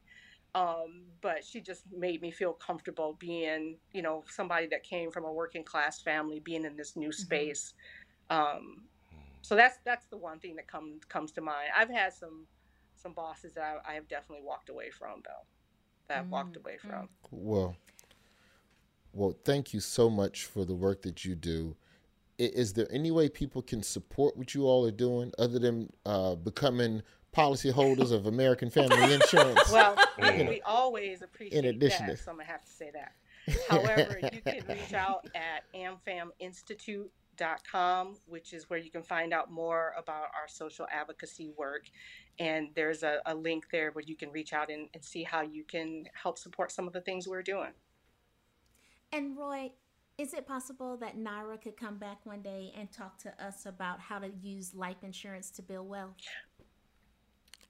Um, 0.54 1.04
but 1.22 1.42
she 1.42 1.62
just 1.62 1.84
made 1.90 2.20
me 2.20 2.30
feel 2.30 2.52
comfortable 2.52 3.16
being, 3.18 3.78
you 3.92 4.02
know, 4.02 4.22
somebody 4.28 4.66
that 4.66 4.82
came 4.82 5.10
from 5.10 5.24
a 5.24 5.32
working 5.32 5.64
class 5.64 6.02
family, 6.02 6.40
being 6.40 6.66
in 6.66 6.76
this 6.76 6.94
new 6.94 7.10
space. 7.10 7.72
Um, 8.28 8.82
so 9.40 9.56
that's 9.56 9.78
that's 9.84 10.06
the 10.06 10.18
one 10.18 10.38
thing 10.38 10.56
that 10.56 10.68
comes 10.68 11.04
comes 11.06 11.32
to 11.32 11.40
mind. 11.40 11.70
I've 11.74 11.88
had 11.88 12.12
some 12.12 12.46
some 12.94 13.14
bosses 13.14 13.54
that 13.54 13.62
I, 13.62 13.92
I 13.92 13.94
have 13.94 14.08
definitely 14.08 14.44
walked 14.44 14.68
away 14.68 14.90
from 14.90 15.22
though. 15.24 15.46
That 16.08 16.18
I've 16.18 16.30
walked 16.30 16.56
away 16.56 16.76
from. 16.76 17.08
Well, 17.30 17.76
well, 19.12 19.34
thank 19.44 19.72
you 19.72 19.80
so 19.80 20.10
much 20.10 20.44
for 20.44 20.64
the 20.64 20.74
work 20.74 21.02
that 21.02 21.24
you 21.24 21.34
do. 21.34 21.76
I- 22.42 22.50
Is 22.54 22.72
there 22.72 22.86
any 22.90 23.10
way 23.10 23.28
people 23.28 23.62
can 23.62 23.82
support 23.82 24.36
what 24.36 24.54
you 24.54 24.66
all 24.66 24.86
are 24.86 24.90
doing 24.90 25.32
other 25.38 25.58
than 25.58 25.92
uh, 26.04 26.34
becoming 26.34 27.02
policyholders 27.34 28.12
of 28.12 28.26
American 28.26 28.68
Family 28.70 29.14
Insurance? 29.14 29.60
Well, 29.72 29.96
You 30.18 30.32
we, 30.44 30.48
we 30.48 30.60
always 30.62 31.22
appreciate 31.22 31.64
addition 31.64 32.06
that, 32.06 32.16
to- 32.18 32.22
so 32.22 32.30
I'm 32.32 32.36
gonna 32.38 32.48
have 32.50 32.64
to 32.64 32.70
say 32.70 32.90
that. 32.92 33.12
However, 33.68 34.20
you 34.32 34.40
can 34.42 34.62
reach 34.68 34.92
out 34.94 35.28
at 35.34 35.64
amfaminstitute.com, 35.74 38.16
which 38.26 38.52
is 38.52 38.68
where 38.70 38.78
you 38.78 38.88
can 38.90 39.02
find 39.02 39.32
out 39.32 39.50
more 39.50 39.94
about 39.98 40.24
our 40.34 40.46
social 40.46 40.86
advocacy 40.92 41.50
work. 41.56 41.86
And 42.38 42.68
there's 42.74 43.02
a, 43.02 43.20
a 43.26 43.34
link 43.34 43.64
there 43.72 43.90
where 43.92 44.04
you 44.06 44.14
can 44.16 44.30
reach 44.30 44.52
out 44.52 44.70
and, 44.70 44.88
and 44.94 45.04
see 45.04 45.22
how 45.24 45.40
you 45.42 45.64
can 45.64 46.04
help 46.14 46.38
support 46.38 46.70
some 46.70 46.86
of 46.86 46.92
the 46.92 47.00
things 47.00 47.26
we're 47.26 47.42
doing. 47.42 47.72
And 49.12 49.36
Roy, 49.36 49.72
is 50.18 50.34
it 50.34 50.46
possible 50.46 50.96
that 50.98 51.16
Nyra 51.16 51.60
could 51.60 51.76
come 51.76 51.96
back 51.96 52.18
one 52.24 52.42
day 52.42 52.72
and 52.78 52.90
talk 52.92 53.18
to 53.18 53.44
us 53.44 53.66
about 53.66 54.00
how 54.00 54.18
to 54.18 54.28
use 54.42 54.74
life 54.74 55.02
insurance 55.02 55.50
to 55.52 55.62
build 55.62 55.88
wealth? 55.88 56.16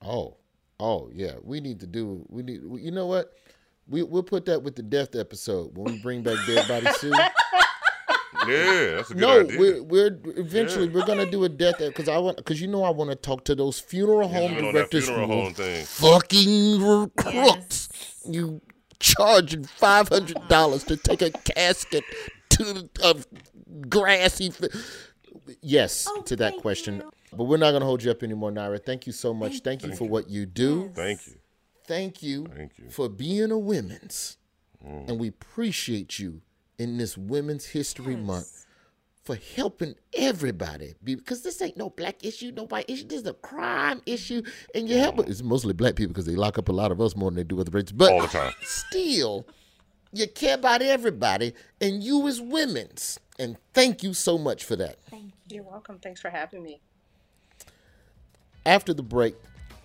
Oh, 0.01 0.37
oh 0.79 1.09
yeah. 1.13 1.33
We 1.41 1.61
need 1.61 1.79
to 1.79 1.87
do. 1.87 2.25
We 2.29 2.43
need. 2.43 2.61
You 2.79 2.91
know 2.91 3.07
what? 3.07 3.33
We 3.87 4.03
we'll 4.03 4.23
put 4.23 4.45
that 4.45 4.63
with 4.63 4.75
the 4.75 4.83
death 4.83 5.15
episode 5.15 5.77
when 5.77 5.93
we 5.93 6.01
bring 6.01 6.23
back 6.23 6.37
Dead 6.45 6.67
Body 6.67 6.87
Sue. 6.97 7.13
Yeah, 8.47 8.95
that's 8.95 9.11
a 9.11 9.13
good 9.13 9.21
no, 9.21 9.39
idea. 9.41 9.59
we're 9.59 9.83
we're 9.83 10.19
eventually 10.35 10.89
we're 10.89 11.05
gonna 11.05 11.29
do 11.29 11.45
a 11.45 11.49
death 11.49 11.77
because 11.79 12.09
I 12.09 12.17
want 12.17 12.35
because 12.37 12.59
you 12.59 12.67
know 12.67 12.83
I 12.83 12.89
want 12.89 13.09
to 13.09 13.15
talk 13.15 13.45
to 13.45 13.55
those 13.55 13.79
funeral 13.79 14.27
home 14.27 14.51
we 14.51 14.57
on 14.57 14.65
that 14.65 14.71
directors 14.73 15.05
funeral 15.05 15.27
home 15.27 15.53
thing. 15.53 15.85
fucking 15.85 17.11
crooks. 17.15 17.89
You 18.27 18.61
charging 19.03 19.63
five 19.65 20.07
hundred 20.09 20.47
dollars 20.47 20.83
to 20.85 20.95
take 20.97 21.21
a 21.21 21.29
casket 21.29 22.03
to 22.49 22.63
the 22.63 22.89
of 23.03 23.27
grassy. 23.89 24.49
fi- 24.49 24.69
Yes, 25.61 26.07
to 26.25 26.35
that 26.37 26.57
question. 26.57 27.03
But 27.35 27.45
we're 27.45 27.57
not 27.57 27.71
gonna 27.71 27.85
hold 27.85 28.01
you 28.03 28.11
up 28.11 28.23
anymore, 28.23 28.51
Nyra. 28.51 28.83
Thank 28.83 29.05
you 29.07 29.11
so 29.13 29.33
much. 29.33 29.59
Thank, 29.59 29.83
you 29.83 29.93
for 29.95 30.07
what 30.07 30.29
you 30.29 30.45
do. 30.45 30.89
Thank 30.95 31.27
you. 31.27 31.33
Thank 31.85 32.23
you, 32.23 32.45
Thank 32.55 32.77
you. 32.77 32.89
for 32.89 33.09
being 33.09 33.51
a 33.51 33.57
women's, 33.57 34.37
Mm. 34.85 35.09
and 35.09 35.19
we 35.19 35.27
appreciate 35.29 36.17
you 36.19 36.41
in 36.77 36.97
this 36.97 37.17
Women's 37.17 37.65
History 37.65 38.15
Month 38.15 38.62
for 39.23 39.37
helping 39.55 39.95
everybody 40.13 40.95
because 41.03 41.41
this 41.43 41.61
ain't 41.61 41.77
no 41.77 41.89
black 41.89 42.23
issue, 42.25 42.51
no 42.51 42.65
white 42.65 42.89
issue. 42.89 43.07
This 43.07 43.21
is 43.21 43.27
a 43.27 43.33
crime 43.33 44.01
issue, 44.05 44.41
and 44.75 44.89
you 44.89 44.97
help. 44.97 45.19
It's 45.19 45.41
mostly 45.41 45.73
black 45.73 45.95
people 45.95 46.13
because 46.13 46.25
they 46.25 46.35
lock 46.35 46.57
up 46.57 46.69
a 46.69 46.73
lot 46.73 46.91
of 46.91 46.99
us 46.99 47.15
more 47.15 47.31
than 47.31 47.37
they 47.37 47.43
do 47.43 47.59
other 47.59 47.71
races. 47.71 47.93
But 47.93 48.11
All 48.11 48.21
the 48.21 48.27
time. 48.27 48.53
still, 48.63 49.47
you 50.11 50.27
care 50.27 50.55
about 50.55 50.81
everybody, 50.81 51.53
and 51.79 52.03
you 52.03 52.27
as 52.27 52.41
women's, 52.41 53.19
and 53.39 53.57
thank 53.73 54.03
you 54.03 54.13
so 54.13 54.37
much 54.37 54.65
for 54.65 54.75
that. 54.75 54.97
You're 55.49 55.63
welcome. 55.63 55.99
Thanks 55.99 56.19
for 56.19 56.29
having 56.29 56.61
me. 56.61 56.81
After 58.65 58.93
the 58.93 59.03
break, 59.03 59.35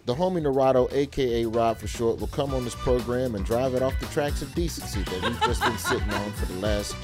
the 0.07 0.14
homie 0.14 0.42
Narado, 0.42 0.92
aka 0.92 1.44
Rob 1.46 1.79
for 1.79 1.87
short, 1.87 2.18
will 2.18 2.29
come 2.29 2.55
on 2.55 2.64
this 2.64 2.74
program 2.77 3.35
and 3.35 3.44
drive 3.44 3.74
it 3.74 3.83
off 3.83 3.98
the 4.01 4.07
tracks 4.07 4.42
of 4.42 4.53
decency 4.55 5.03
that 5.03 5.22
we've 5.22 5.40
just 5.42 5.62
been 5.62 5.79
sitting 5.79 6.11
on 6.11 6.33
for 6.33 6.46
the 6.46 6.59
last 6.61 6.96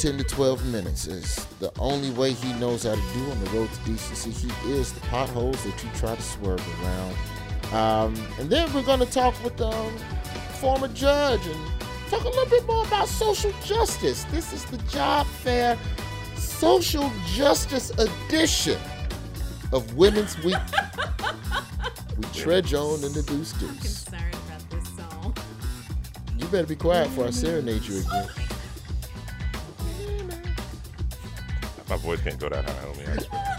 10 0.00 0.16
to 0.16 0.24
12 0.24 0.64
minutes. 0.72 1.06
Is 1.06 1.44
the 1.58 1.70
only 1.78 2.10
way 2.12 2.32
he 2.32 2.54
knows 2.54 2.84
how 2.84 2.94
to 2.94 3.02
do 3.12 3.30
on 3.30 3.44
the 3.44 3.50
road 3.50 3.70
to 3.70 3.80
decency. 3.80 4.30
He 4.30 4.72
is 4.72 4.94
the 4.94 5.00
potholes 5.00 5.62
that 5.64 5.84
you 5.84 5.90
try 5.94 6.16
to 6.16 6.22
swerve 6.22 6.64
around. 6.82 7.16
Um, 7.74 8.26
and 8.38 8.48
then 8.48 8.72
we're 8.72 8.82
going 8.82 9.00
to 9.00 9.12
talk 9.12 9.34
with 9.44 9.60
um, 9.60 9.94
former 10.58 10.88
judge 10.88 11.46
and 11.46 11.70
talk 12.08 12.22
a 12.22 12.28
little 12.28 12.46
bit 12.46 12.66
more 12.66 12.82
about 12.86 13.08
social 13.08 13.52
justice. 13.62 14.24
This 14.30 14.54
is 14.54 14.64
the 14.64 14.78
Job 14.90 15.26
Fair 15.26 15.76
Social 16.34 17.12
Justice 17.34 17.90
Edition 17.98 18.80
of 19.70 19.96
Women's 19.96 20.42
Week. 20.42 20.56
we 22.16 22.24
trudge 22.32 22.72
on 22.72 23.04
into 23.04 23.22
Deuce 23.22 23.52
Deuce. 23.52 24.04
Concerned 24.06 24.34
about 24.46 24.70
this 24.70 24.88
song. 24.96 25.36
You 26.38 26.46
better 26.46 26.66
be 26.66 26.74
quiet 26.74 27.08
before 27.08 27.26
I 27.26 27.30
serenade 27.30 27.82
you 27.82 27.98
again. 27.98 28.30
My 31.90 31.96
voice 31.96 32.20
can't 32.20 32.38
go 32.38 32.48
that 32.48 32.64
high 32.64 32.88
on 32.88 32.96
me. 32.96 33.04
I 33.04 33.16
swear. 33.18 33.56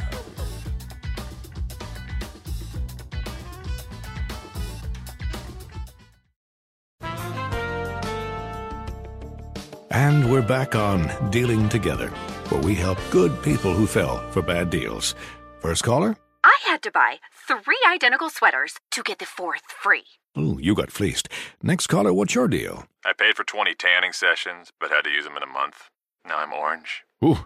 And 9.91 10.31
we're 10.31 10.41
back 10.41 10.75
on 10.75 11.29
Dealing 11.29 11.67
Together, 11.67 12.07
where 12.47 12.61
we 12.61 12.73
help 12.73 12.97
good 13.11 13.43
people 13.43 13.73
who 13.73 13.85
fell 13.85 14.25
for 14.31 14.41
bad 14.41 14.69
deals. 14.69 15.13
First 15.59 15.83
caller? 15.83 16.15
I 16.45 16.57
had 16.65 16.81
to 16.83 16.91
buy 16.91 17.17
three 17.45 17.79
identical 17.85 18.29
sweaters 18.29 18.75
to 18.91 19.03
get 19.03 19.19
the 19.19 19.25
fourth 19.25 19.63
free. 19.67 20.05
Ooh, 20.37 20.57
you 20.61 20.73
got 20.73 20.89
fleeced. 20.89 21.27
Next 21.61 21.87
caller, 21.87 22.13
what's 22.13 22.33
your 22.33 22.47
deal? 22.47 22.85
I 23.05 23.11
paid 23.11 23.35
for 23.35 23.43
20 23.43 23.75
tanning 23.75 24.13
sessions, 24.13 24.71
but 24.79 24.89
had 24.89 25.03
to 25.03 25.09
use 25.09 25.25
them 25.25 25.35
in 25.35 25.43
a 25.43 25.47
month. 25.47 25.89
Now 26.25 26.37
I'm 26.37 26.53
orange. 26.53 27.03
Ooh, 27.23 27.45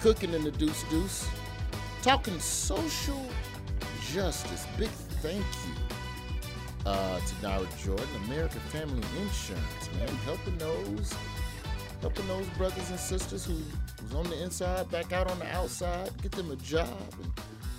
Cooking 0.00 0.34
in 0.34 0.44
the 0.44 0.50
Deuce 0.50 0.84
Deuce, 0.84 1.28
talking 2.02 2.38
social 2.38 3.24
justice. 4.12 4.66
Big 4.78 4.88
thank 5.20 5.44
you 5.66 5.74
uh, 6.86 7.18
to 7.18 7.34
Nyra 7.36 7.84
Jordan, 7.84 8.06
American 8.26 8.60
Family 8.60 9.02
Insurance, 9.20 9.90
man, 9.98 10.08
helping 10.24 10.56
those, 10.58 11.12
helping 12.00 12.26
those 12.28 12.46
brothers 12.50 12.88
and 12.90 12.98
sisters 12.98 13.44
who 13.44 13.56
was 14.02 14.14
on 14.14 14.24
the 14.30 14.42
inside 14.42 14.88
back 14.90 15.12
out 15.12 15.30
on 15.30 15.38
the 15.38 15.52
outside, 15.52 16.10
get 16.22 16.32
them 16.32 16.50
a 16.52 16.56
job 16.56 16.88
and 17.22 17.32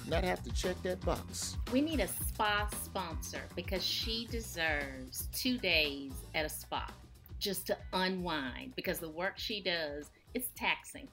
not 0.09 0.23
have 0.23 0.43
to 0.43 0.51
check 0.53 0.81
that 0.83 0.99
box. 1.01 1.57
We 1.71 1.81
need 1.81 1.99
a 1.99 2.07
spa 2.07 2.67
sponsor 2.83 3.41
because 3.55 3.83
she 3.83 4.27
deserves 4.29 5.29
two 5.33 5.57
days 5.57 6.11
at 6.35 6.45
a 6.45 6.49
spa 6.49 6.91
just 7.39 7.67
to 7.67 7.77
unwind 7.93 8.73
because 8.75 8.99
the 8.99 9.09
work 9.09 9.37
she 9.37 9.61
does 9.61 10.09
is 10.33 10.49
taxing. 10.55 11.07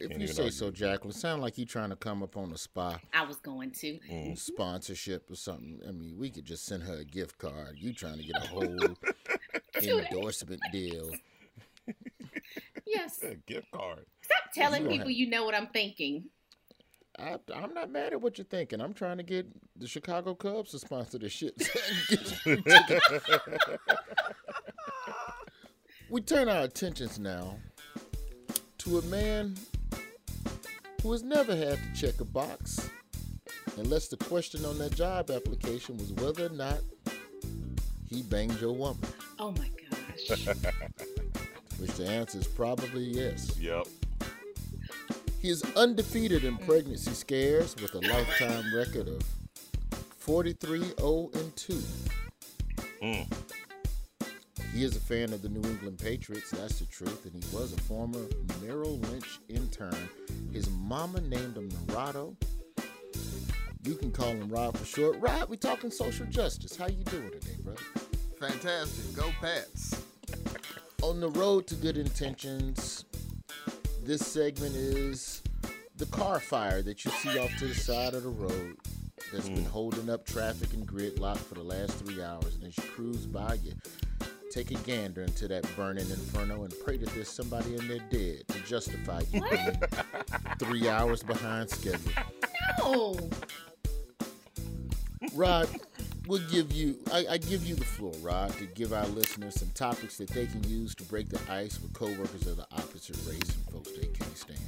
If 0.00 0.18
you 0.18 0.26
say 0.26 0.50
so, 0.50 0.70
Jacqueline, 0.70 1.12
sound 1.12 1.42
like 1.42 1.58
you 1.58 1.64
trying 1.64 1.90
to 1.90 1.96
come 1.96 2.22
up 2.22 2.36
on 2.36 2.52
a 2.52 2.58
spa 2.58 2.98
I 3.12 3.24
was 3.24 3.36
going 3.36 3.70
to. 3.72 3.98
Mm. 4.10 4.38
sponsorship 4.38 5.30
or 5.30 5.34
something. 5.34 5.80
I 5.86 5.92
mean, 5.92 6.16
we 6.18 6.30
could 6.30 6.44
just 6.44 6.66
send 6.66 6.82
her 6.84 6.94
a 6.98 7.04
gift 7.04 7.38
card. 7.38 7.76
You 7.76 7.92
trying 7.92 8.18
to 8.18 8.24
get 8.24 8.36
a 8.36 8.46
whole 8.48 8.78
endorsement 9.82 10.60
deal. 10.72 11.10
Yes. 12.86 13.22
A 13.22 13.34
gift 13.34 13.70
card. 13.70 14.06
Stop 14.22 14.52
telling 14.54 14.84
don't 14.84 14.92
people 14.92 15.08
have- 15.08 15.16
you 15.16 15.28
know 15.28 15.44
what 15.44 15.54
I'm 15.54 15.68
thinking. 15.68 16.24
I, 17.18 17.36
I'm 17.52 17.74
not 17.74 17.90
mad 17.90 18.12
at 18.12 18.20
what 18.20 18.38
you're 18.38 18.44
thinking. 18.44 18.80
I'm 18.80 18.94
trying 18.94 19.16
to 19.16 19.24
get 19.24 19.46
the 19.76 19.88
Chicago 19.88 20.34
Cubs 20.36 20.70
to 20.70 20.78
sponsor 20.78 21.18
this 21.18 21.32
shit. 21.32 21.68
we 26.10 26.20
turn 26.20 26.48
our 26.48 26.62
attentions 26.62 27.18
now 27.18 27.56
to 28.78 28.98
a 28.98 29.02
man 29.02 29.56
who 31.02 31.12
has 31.12 31.22
never 31.22 31.54
had 31.54 31.78
to 31.78 32.00
check 32.00 32.20
a 32.20 32.24
box 32.24 32.90
unless 33.76 34.08
the 34.08 34.16
question 34.16 34.64
on 34.64 34.78
that 34.78 34.94
job 34.94 35.30
application 35.30 35.96
was 35.96 36.12
whether 36.14 36.46
or 36.46 36.50
not 36.50 36.78
he 38.08 38.22
banged 38.22 38.58
your 38.60 38.72
woman, 38.72 39.02
Oh 39.38 39.52
my 39.52 39.70
gosh. 39.90 40.46
which 41.78 41.92
the 41.92 42.08
answer 42.08 42.38
is 42.38 42.46
probably 42.48 43.04
yes. 43.04 43.56
Yep. 43.60 43.86
He 45.40 45.50
is 45.50 45.62
undefeated 45.76 46.44
in 46.44 46.56
pregnancy 46.58 47.12
scares 47.12 47.76
with 47.76 47.94
a 47.94 48.00
lifetime 48.00 48.74
record 48.74 49.08
of 49.08 49.22
43 50.18 50.80
0 50.98 51.30
and 51.34 51.56
2. 51.56 51.82
Mm. 53.02 53.26
He 54.78 54.84
is 54.84 54.94
a 54.94 55.00
fan 55.00 55.32
of 55.32 55.42
the 55.42 55.48
New 55.48 55.68
England 55.68 55.98
Patriots, 55.98 56.52
that's 56.52 56.78
the 56.78 56.86
truth, 56.86 57.24
and 57.24 57.42
he 57.42 57.56
was 57.56 57.72
a 57.72 57.76
former 57.78 58.24
Merrill 58.62 58.96
Lynch 59.10 59.40
intern. 59.48 60.08
His 60.52 60.70
mama 60.70 61.20
named 61.20 61.56
him 61.56 61.68
Narado. 61.68 62.36
You 63.82 63.96
can 63.96 64.12
call 64.12 64.28
him 64.28 64.48
Rod 64.48 64.78
for 64.78 64.84
short. 64.84 65.18
Rod, 65.18 65.48
we 65.48 65.56
talking 65.56 65.90
social 65.90 66.26
justice. 66.26 66.76
How 66.76 66.86
you 66.86 67.02
doing 67.02 67.28
today, 67.28 67.56
brother? 67.64 67.80
Fantastic. 68.38 69.16
Go 69.16 69.28
Pats. 69.40 70.00
On 71.02 71.18
the 71.18 71.30
road 71.30 71.66
to 71.66 71.74
good 71.74 71.98
intentions, 71.98 73.04
this 74.04 74.24
segment 74.24 74.76
is 74.76 75.42
the 75.96 76.06
car 76.06 76.38
fire 76.38 76.82
that 76.82 77.04
you 77.04 77.10
see 77.10 77.36
off 77.36 77.50
to 77.58 77.66
the 77.66 77.74
side 77.74 78.14
of 78.14 78.22
the 78.22 78.28
road 78.28 78.76
that's 79.32 79.48
been 79.48 79.64
mm. 79.64 79.66
holding 79.66 80.08
up 80.08 80.24
traffic 80.24 80.72
and 80.72 80.86
gridlock 80.86 81.38
for 81.38 81.54
the 81.54 81.64
last 81.64 81.92
three 82.04 82.22
hours. 82.22 82.54
And 82.54 82.62
as 82.62 82.76
you 82.76 82.84
cruise 82.84 83.26
by, 83.26 83.54
you 83.54 83.72
take 84.50 84.70
a 84.70 84.74
gander 84.74 85.22
into 85.22 85.48
that 85.48 85.64
burning 85.76 86.08
inferno 86.10 86.64
and 86.64 86.74
pray 86.84 86.96
that 86.96 87.08
there's 87.10 87.28
somebody 87.28 87.76
in 87.76 87.86
there 87.88 87.98
dead 88.10 88.46
to 88.48 88.60
justify 88.60 89.22
you 89.32 89.42
being 89.50 89.80
three 90.58 90.88
hours 90.88 91.22
behind 91.22 91.68
schedule. 91.70 92.12
No. 92.78 93.16
Rod, 95.34 95.68
we'll 96.26 96.46
give 96.48 96.72
you, 96.72 96.96
I, 97.12 97.26
I 97.30 97.38
give 97.38 97.66
you 97.66 97.74
the 97.74 97.84
floor, 97.84 98.12
Rod, 98.20 98.52
to 98.58 98.66
give 98.66 98.92
our 98.92 99.06
listeners 99.08 99.54
some 99.56 99.70
topics 99.70 100.16
that 100.18 100.30
they 100.30 100.46
can 100.46 100.62
use 100.64 100.94
to 100.96 101.04
break 101.04 101.28
the 101.28 101.40
ice 101.52 101.80
with 101.80 101.92
coworkers 101.92 102.46
of 102.46 102.56
the 102.56 102.66
opposite 102.72 103.16
race 103.26 103.40
and 103.40 103.64
folks 103.72 103.92
they 103.92 104.06
can't 104.06 104.36
stand. 104.36 104.58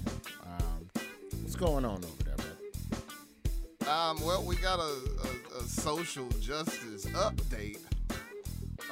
Um, 0.44 0.90
what's 1.42 1.56
going 1.56 1.84
on 1.84 2.04
over 2.04 2.22
there, 2.24 2.36
bud? 2.36 3.88
Um, 3.88 4.20
well, 4.24 4.42
we 4.44 4.56
got 4.56 4.78
a, 4.78 4.82
a, 4.82 5.58
a 5.58 5.62
social 5.62 6.28
justice 6.40 7.06
update 7.06 7.78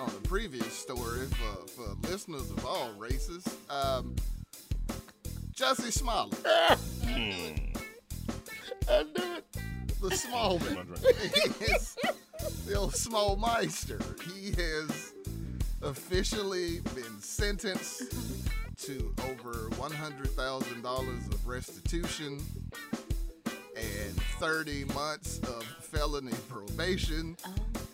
on 0.00 0.06
the 0.06 0.28
previous 0.28 0.72
story 0.72 1.26
for, 1.26 1.66
for 1.68 2.08
listeners 2.10 2.50
of 2.50 2.64
all 2.64 2.92
races. 2.98 3.44
Um, 3.68 4.14
Jussie 5.54 5.92
Smollett. 5.92 6.38
I 6.46 6.76
knew 9.02 9.34
it. 9.36 9.44
The 10.00 10.10
small 10.16 10.58
man. 10.60 10.86
Yes. 11.60 11.96
the 12.66 12.74
old 12.76 12.94
small 12.94 13.36
meister. 13.36 13.98
He 14.32 14.52
has 14.52 15.12
officially 15.82 16.80
been 16.94 17.20
sentenced 17.20 18.02
to 18.84 19.12
over 19.28 19.68
$100,000 19.70 21.34
of 21.34 21.46
restitution 21.46 22.40
and 23.76 24.22
30 24.38 24.84
months 24.94 25.40
of 25.40 25.64
felony 25.64 26.32
probation 26.48 27.36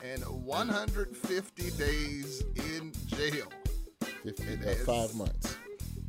and 0.04 0.22
150 0.22 1.70
days 1.72 2.44
in 2.56 2.92
jail. 3.06 3.46
50, 4.22 4.42
uh, 4.42 4.74
five 4.84 5.14
months. 5.14 5.56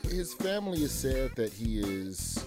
His 0.03 0.33
family 0.33 0.81
has 0.81 0.91
said 0.91 1.31
that 1.35 1.53
he 1.53 1.79
is 1.79 2.45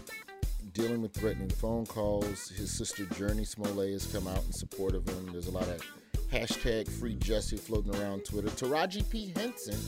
dealing 0.73 1.03
with 1.03 1.15
threatening 1.15 1.49
phone 1.49 1.87
calls. 1.87 2.51
His 2.51 2.71
sister 2.71 3.05
Jurnee 3.05 3.47
Smollett 3.47 3.93
has 3.93 4.07
come 4.07 4.29
out 4.29 4.45
in 4.45 4.53
support 4.53 4.95
of 4.95 5.09
him. 5.09 5.31
There's 5.33 5.49
a 5.49 5.51
lot 5.51 5.69
of 5.69 5.83
hashtag 6.31 6.89
free 6.89 7.17
Jussie 7.17 7.59
floating 7.59 7.95
around 7.97 8.25
Twitter. 8.25 8.49
Taraji 8.49 9.09
P. 9.09 9.33
Henson, 9.35 9.79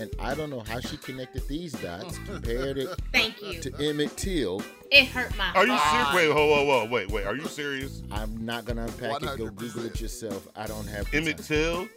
and 0.00 0.10
I 0.18 0.34
don't 0.34 0.50
know 0.50 0.60
how 0.60 0.80
she 0.80 0.96
connected 0.96 1.46
these 1.46 1.72
dots, 1.72 2.18
compared 2.26 2.78
it 2.78 2.88
Thank 3.12 3.40
you. 3.42 3.60
to 3.60 3.74
Emmett 3.88 4.16
Till. 4.16 4.62
It 4.90 5.06
hurt 5.08 5.36
my 5.36 5.52
Are 5.54 5.66
you 5.66 5.78
serious? 5.78 6.14
Wait, 6.14 6.28
whoa, 6.28 6.46
whoa, 6.46 6.64
whoa, 6.64 6.84
wait, 6.86 7.10
wait. 7.10 7.26
Are 7.26 7.36
you 7.36 7.46
serious? 7.46 8.02
I'm 8.10 8.44
not 8.44 8.64
gonna 8.64 8.84
unpack 8.84 9.22
it. 9.22 9.38
Go 9.38 9.50
Google 9.50 9.84
it 9.86 10.00
yourself. 10.00 10.48
I 10.56 10.66
don't 10.66 10.86
have 10.88 11.08
the 11.10 11.18
Emmett 11.18 11.36
time. 11.36 11.46
Till. 11.46 11.88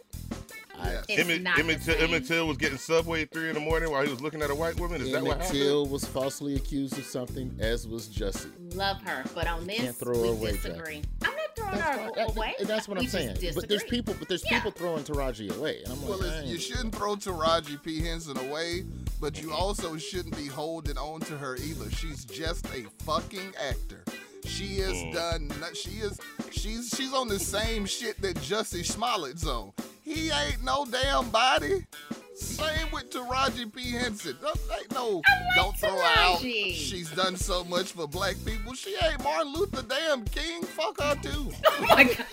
I, 0.76 0.98
It's 1.08 1.20
Emmett, 1.20 1.42
not 1.42 1.58
Emmett, 1.58 1.78
the 1.80 1.84
Till, 1.84 1.94
same. 1.94 2.04
Emmett 2.10 2.26
Till 2.26 2.46
was 2.48 2.56
getting 2.56 2.78
Subway 2.78 3.22
at 3.22 3.30
three 3.32 3.48
in 3.48 3.54
the 3.54 3.60
morning 3.60 3.90
while 3.90 4.02
he 4.02 4.10
was 4.10 4.20
looking 4.20 4.42
at 4.42 4.50
a 4.50 4.54
white 4.54 4.78
woman. 4.78 5.00
Is 5.00 5.12
that 5.12 5.22
what 5.22 5.34
Emmett 5.36 5.42
happened? 5.46 5.60
Till 5.62 5.86
was 5.86 6.04
falsely 6.04 6.56
accused 6.56 6.98
of 6.98 7.04
something, 7.04 7.56
as 7.60 7.86
was 7.88 8.08
Jussie. 8.08 8.50
Love 8.74 9.00
her, 9.02 9.24
but 9.34 9.46
on 9.46 9.66
this, 9.66 9.78
can't 9.78 9.96
throw 9.96 10.20
we 10.20 10.28
her 10.28 10.34
away, 10.34 10.52
Jack. 10.52 10.62
disagree. 10.62 11.02
I'm 11.24 11.33
not 11.58 11.66
throwing 11.72 11.78
That's, 11.78 11.98
her 11.98 12.04
what- 12.06 12.14
that- 12.16 12.36
away. 12.36 12.54
and 12.60 12.68
that's 12.68 12.88
what 12.88 12.98
We 12.98 13.04
I'm 13.06 13.10
just 13.10 13.38
saying. 13.40 13.54
But 13.54 13.68
there's 13.68 13.84
people, 13.84 14.14
but 14.18 14.28
there's 14.28 14.44
Yeah. 14.50 14.58
people 14.58 14.70
throwing 14.72 15.04
Taraji 15.04 15.56
away, 15.56 15.82
and 15.84 15.92
I'm 15.92 16.00
like, 16.00 16.08
Well, 16.20 16.22
it's, 16.24 16.48
you 16.48 16.58
shouldn't 16.58 16.94
throw 16.94 17.16
Taraji 17.16 17.82
P. 17.82 18.00
Henson 18.02 18.36
away, 18.38 18.84
but 19.20 19.40
you 19.40 19.52
also 19.52 19.96
shouldn't 19.96 20.36
be 20.36 20.46
holding 20.46 20.98
on 20.98 21.20
to 21.22 21.36
her 21.38 21.56
either. 21.56 21.90
She's 21.90 22.24
just 22.24 22.66
a 22.66 22.84
fucking 23.04 23.54
actor. 23.58 24.04
She 24.44 24.76
has 24.80 24.92
Mm. 24.92 25.14
done. 25.14 25.50
She 25.74 25.90
is. 26.00 26.18
She's 26.52 26.90
she's 26.94 27.12
on 27.14 27.28
the 27.28 27.38
same 27.38 27.86
shit 27.86 28.20
that 28.20 28.36
Jussie 28.36 28.84
Smollett's 28.84 29.46
on. 29.46 29.72
He 30.02 30.30
ain't 30.30 30.62
no 30.62 30.84
damn 30.84 31.30
body. 31.30 31.86
Same 32.34 32.90
with 32.92 33.10
Taraji 33.10 33.72
P. 33.72 33.92
Henson. 33.92 34.36
Don't, 34.42 34.58
ain't 34.76 34.92
no, 34.92 35.22
don't 35.54 35.76
throw 35.76 36.00
out. 36.00 36.40
She's 36.40 37.10
done 37.12 37.36
so 37.36 37.64
much 37.64 37.92
for 37.92 38.08
black 38.08 38.36
people. 38.44 38.74
She 38.74 38.94
ain't 39.04 39.22
Martin 39.22 39.52
Luther 39.52 39.82
damn 39.82 40.24
King. 40.24 40.62
Fuck 40.62 41.00
her 41.00 41.14
too. 41.22 41.50
Oh 41.66 41.86
my 41.88 42.04
god. 42.04 42.26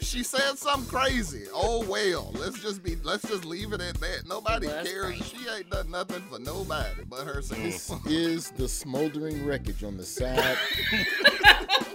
She 0.00 0.22
said 0.22 0.56
something 0.56 0.88
crazy. 0.88 1.44
Oh 1.52 1.84
well, 1.88 2.30
let's 2.38 2.60
just 2.62 2.82
be 2.82 2.96
let's 3.02 3.26
just 3.26 3.44
leave 3.44 3.72
it 3.72 3.80
at 3.80 3.94
that. 4.00 4.28
Nobody 4.28 4.66
was 4.66 4.86
cares. 4.86 5.16
She 5.16 5.38
ain't 5.48 5.70
done 5.70 5.90
nothing 5.90 6.22
for 6.30 6.38
nobody 6.38 7.02
but 7.08 7.26
herself. 7.26 7.58
This 7.58 7.90
is 8.06 8.50
the 8.50 8.68
smoldering 8.68 9.44
wreckage 9.44 9.82
on 9.82 9.96
the 9.96 10.04
side 10.04 10.56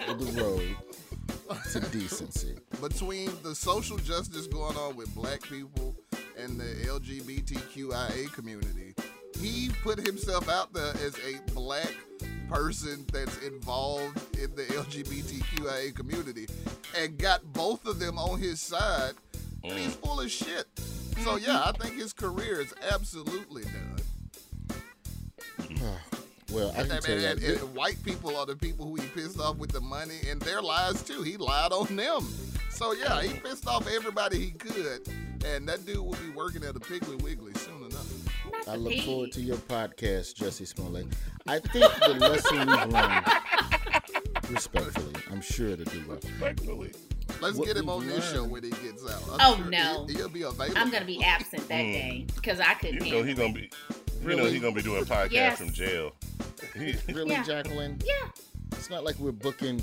of 0.08 0.20
the 0.20 0.42
road 0.42 0.76
to 1.72 1.80
decency. 1.92 2.56
Between 2.82 3.32
the 3.44 3.56
social 3.56 3.98
justice 3.98 4.48
going 4.48 4.78
on 4.78 4.96
with 4.96 5.14
black 5.16 5.42
people 5.42 5.96
and 6.38 6.60
the 6.60 6.66
LGBTQIA 6.88 8.32
community, 8.34 8.94
he 9.40 9.70
put 9.84 10.00
himself 10.00 10.50
out 10.50 10.74
there 10.74 10.94
as 11.06 11.16
a 11.20 11.40
black 11.54 11.94
person 12.50 13.06
that's 13.12 13.38
involved 13.40 14.38
in 14.38 14.54
the 14.56 14.64
LGBTQIA 14.64 15.96
community 15.96 16.48
and 16.98 17.18
got 17.18 17.42
both 17.54 17.86
of 17.86 18.00
them 18.00 18.18
on 18.18 18.40
his 18.40 18.60
side. 18.62 19.14
And 19.64 19.74
he's 19.74 19.96
mm. 19.96 20.06
full 20.06 20.22
of 20.22 20.32
shit. 20.32 20.66
So 21.24 21.36
yeah, 21.36 21.64
I 21.66 21.72
think 21.74 21.96
his 21.96 22.14
career 22.14 22.62
is 22.62 22.74
absolutely 22.92 23.64
done. 23.64 24.00
Well, 26.52 26.72
I 26.76 26.80
And, 26.82 26.88
can 26.88 26.92
and- 26.98 27.06
tell 27.06 27.20
you, 27.20 27.28
and- 27.28 27.44
and 27.44 27.76
white 27.76 28.02
people 28.04 28.36
are 28.36 28.46
the 28.46 28.56
people 28.56 28.86
who 28.88 28.96
he 28.96 29.08
pissed 29.10 29.40
off 29.40 29.58
with 29.58 29.72
the 29.72 29.82
money 29.82 30.20
and 30.30 30.42
their 30.42 30.62
lies 30.62 31.02
too. 31.04 31.22
He 31.22 31.38
lied 31.38 31.72
on 31.72 31.96
them. 31.96 32.28
So 32.72 32.94
yeah, 32.94 33.22
he 33.22 33.40
pissed 33.40 33.68
off 33.68 33.88
everybody 33.88 34.40
he 34.40 34.52
could, 34.52 35.08
and 35.46 35.68
that 35.68 35.86
dude 35.86 35.98
will 35.98 36.14
be 36.14 36.30
working 36.36 36.64
at 36.64 36.76
a 36.76 36.80
Piggly 36.80 37.22
Wiggly 37.22 37.54
soon 37.56 37.84
enough. 37.84 38.08
I 38.68 38.76
look 38.76 39.00
forward 39.06 39.32
to 39.34 39.42
your 39.42 39.58
podcast, 39.58 40.36
Jussie 40.36 40.66
Smollett. 40.68 41.08
I 41.48 41.60
think 41.60 41.92
the 42.06 42.14
lesson 42.16 42.58
we've 42.60 42.94
learned, 42.94 43.26
respectfully, 44.50 45.14
I'm 45.32 45.42
sure 45.42 45.76
to 45.76 45.86
do 45.86 46.04
well. 46.08 46.18
Respectfully. 46.24 46.92
Let's 47.42 47.58
What 47.58 47.68
get 47.68 47.78
him 47.78 47.90
on 47.90 48.08
this 48.08 48.32
show 48.32 48.44
when 48.44 48.64
he 48.64 48.70
gets 48.70 49.04
out. 49.10 49.22
I'm 49.34 49.38
Oh, 49.42 49.56
sure 49.58 49.66
no. 49.66 50.06
he, 50.08 50.16
will 50.18 50.30
be 50.30 50.42
available. 50.42 50.78
I'm 50.78 50.90
gonna 50.90 51.06
be 51.06 51.24
absent 51.24 51.68
that 51.70 51.84
Mm. 51.86 51.94
day 51.94 52.26
because 52.36 52.60
I 52.60 52.74
couldn't 52.76 53.06
You 53.06 53.12
know 53.12 53.24
handle 53.24 53.24
he's 53.26 53.38
gonna 53.38 53.54
be. 53.54 53.70
You 54.22 54.28
know 54.30 54.36
Really? 54.38 54.52
he's 54.54 54.62
gonna 54.62 54.76
be 54.76 54.82
doing 54.82 55.06
podcasts 55.06 55.32
Yes. 55.32 55.58
from 55.60 55.72
jail. 55.72 56.16
He- 56.76 56.96
Really, 57.14 57.32
Yeah. 57.32 57.44
Jacqueline? 57.44 58.00
Yeah. 58.06 58.30
It's 58.74 58.90
not 58.90 59.04
like 59.04 59.18
we're 59.20 59.32
booking 59.32 59.82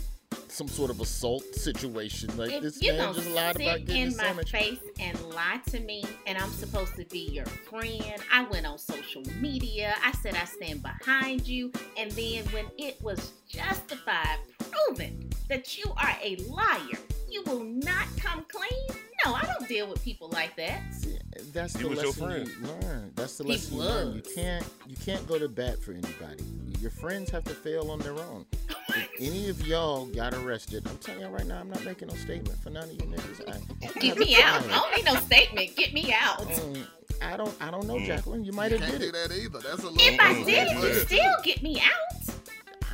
some 0.49 0.68
sort 0.68 0.91
of 0.91 1.01
assault 1.01 1.43
situation. 1.55 2.34
Like 2.37 2.53
If 2.53 2.62
this 2.62 2.82
you 2.82 2.93
man 2.93 3.01
gonna 3.12 3.14
just 3.18 3.30
lied 3.30 3.57
about 3.57 3.78
sit 3.78 3.87
getting 3.87 4.03
in 4.03 4.16
my 4.16 4.22
sandwich. 4.24 4.51
face 4.53 4.78
and 5.01 5.20
lie 5.30 5.61
to 5.70 5.80
me, 5.80 6.05
and 6.26 6.39
I'm 6.39 6.51
supposed 6.51 6.95
to 6.97 7.05
be 7.07 7.28
your 7.30 7.45
friend. 7.47 8.03
I 8.32 8.45
went 8.45 8.64
on 8.66 8.78
social 8.78 9.22
media. 9.41 9.95
I 10.03 10.12
said 10.12 10.34
I 10.34 10.45
stand 10.45 10.82
behind 10.82 11.47
you, 11.47 11.72
and 11.99 12.11
then 12.12 12.45
when 12.47 12.66
it 12.78 13.01
was 13.03 13.32
justified, 13.49 14.39
proven 14.70 15.28
that 15.49 15.76
you 15.78 15.93
are 15.97 16.16
a 16.22 16.37
liar, 16.49 16.99
you 17.28 17.43
will 17.45 17.64
not 17.64 18.07
come 18.18 18.45
clean. 18.49 19.01
No, 19.25 19.35
I 19.35 19.43
don't 19.43 19.67
deal 19.69 19.89
with 19.89 20.03
people 20.05 20.29
like 20.29 20.55
that. 20.57 20.83
See, 20.93 21.19
that's 21.53 21.75
He 21.77 21.83
the 21.83 21.89
was 21.89 21.99
lesson 21.99 22.27
friend. 22.27 22.49
you 22.49 22.67
learn. 22.89 23.12
That's 23.14 23.39
the 23.39 23.45
He 23.45 23.51
lesson 23.51 23.75
you 23.77 23.83
learn. 23.83 24.14
You 24.17 24.23
can't 24.35 24.67
you 24.87 24.97
can't 24.97 25.27
go 25.27 25.39
to 25.39 25.49
bat 25.49 25.83
for 25.83 25.93
anybody. 25.93 26.45
Your 26.81 26.91
friends 26.91 27.31
have 27.31 27.45
to 27.45 27.55
fail 27.55 27.91
on 27.91 27.99
their 28.01 28.12
own. 28.12 28.45
if 28.89 29.09
any 29.19 29.49
of 29.49 29.67
y'all 29.67 30.07
got 30.07 30.35
arrested, 30.35 30.87
I'm 30.87 30.99
telling 30.99 31.23
you 31.23 31.29
right 31.29 31.47
now, 31.47 31.59
I'm 31.59 31.71
not 31.71 31.85
making 31.85 32.09
no 32.09 32.14
statement 32.14 32.59
for 32.62 32.71
none 32.71 32.85
of 32.85 32.93
you 32.93 32.99
niggas. 33.01 33.49
I, 33.49 33.99
Get 34.01 34.19
me 34.19 34.37
out. 34.41 34.62
I 34.67 34.69
don't 34.69 34.95
need 34.97 35.05
no 35.07 35.14
statement. 35.17 35.75
Get 35.77 35.93
me 35.95 36.12
out. 36.12 36.41
Um, 36.43 36.87
I 37.23 37.37
don't 37.37 37.55
I 37.61 37.71
don't 37.71 37.87
know, 37.87 37.95
Mm. 37.97 38.07
Jacqueline. 38.07 38.45
You 38.45 38.53
might 38.53 38.73
have 38.73 38.81
did 38.91 39.01
it. 39.03 39.12
that 39.14 39.33
either. 39.33 39.59
That's 39.61 39.83
a 39.83 39.89
little. 39.89 39.97
If 39.99 40.21
I 40.21 40.45
did 40.45 40.71
you 40.71 40.95
still 41.01 41.35
get 41.43 41.62
me 41.62 41.81
out. 41.81 42.36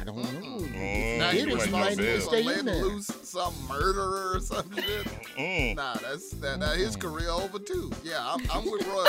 I 0.03 0.05
don't 0.05 0.17
know. 0.17 0.67
Mm, 0.67 1.19
Now 1.19 1.29
If 1.29 1.35
you 1.35 1.41
you 1.41 1.47
did 1.47 1.55
might 1.57 1.63
it, 1.63 1.67
you 1.67 1.73
not 1.73 1.81
might 1.81 1.91
need 1.91 1.97
bail. 1.99 2.17
to 2.17 2.21
stay 2.23 2.59
in 2.59 2.65
there. 2.67 2.75
loose 2.85 3.07
some 3.23 3.55
murderer 3.69 4.33
or 4.35 4.41
some 4.41 4.69
shit. 4.75 5.07
Mm. 5.39 5.77
Nah, 5.77 5.95
that's 5.95 6.31
that. 6.31 6.59
Now 6.59 6.73
his 6.73 6.97
career 6.97 7.31
over 7.31 7.61
too. 7.61 7.89
Yeah, 8.03 8.19
I'm, 8.21 8.41
I'm 8.51 8.65
with 8.69 8.85
Roy. 8.85 9.07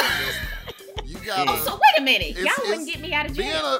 you 1.04 1.18
got. 1.26 1.48
Oh, 1.50 1.56
so 1.66 1.74
wait 1.74 2.00
a 2.00 2.02
minute. 2.04 2.38
It's- 2.38 2.46
Y'all 2.46 2.70
wouldn't 2.70 2.88
get 2.88 3.02
me 3.02 3.12
out 3.12 3.28
of 3.28 3.36
being 3.36 3.50
jail. 3.52 3.66
a 3.66 3.80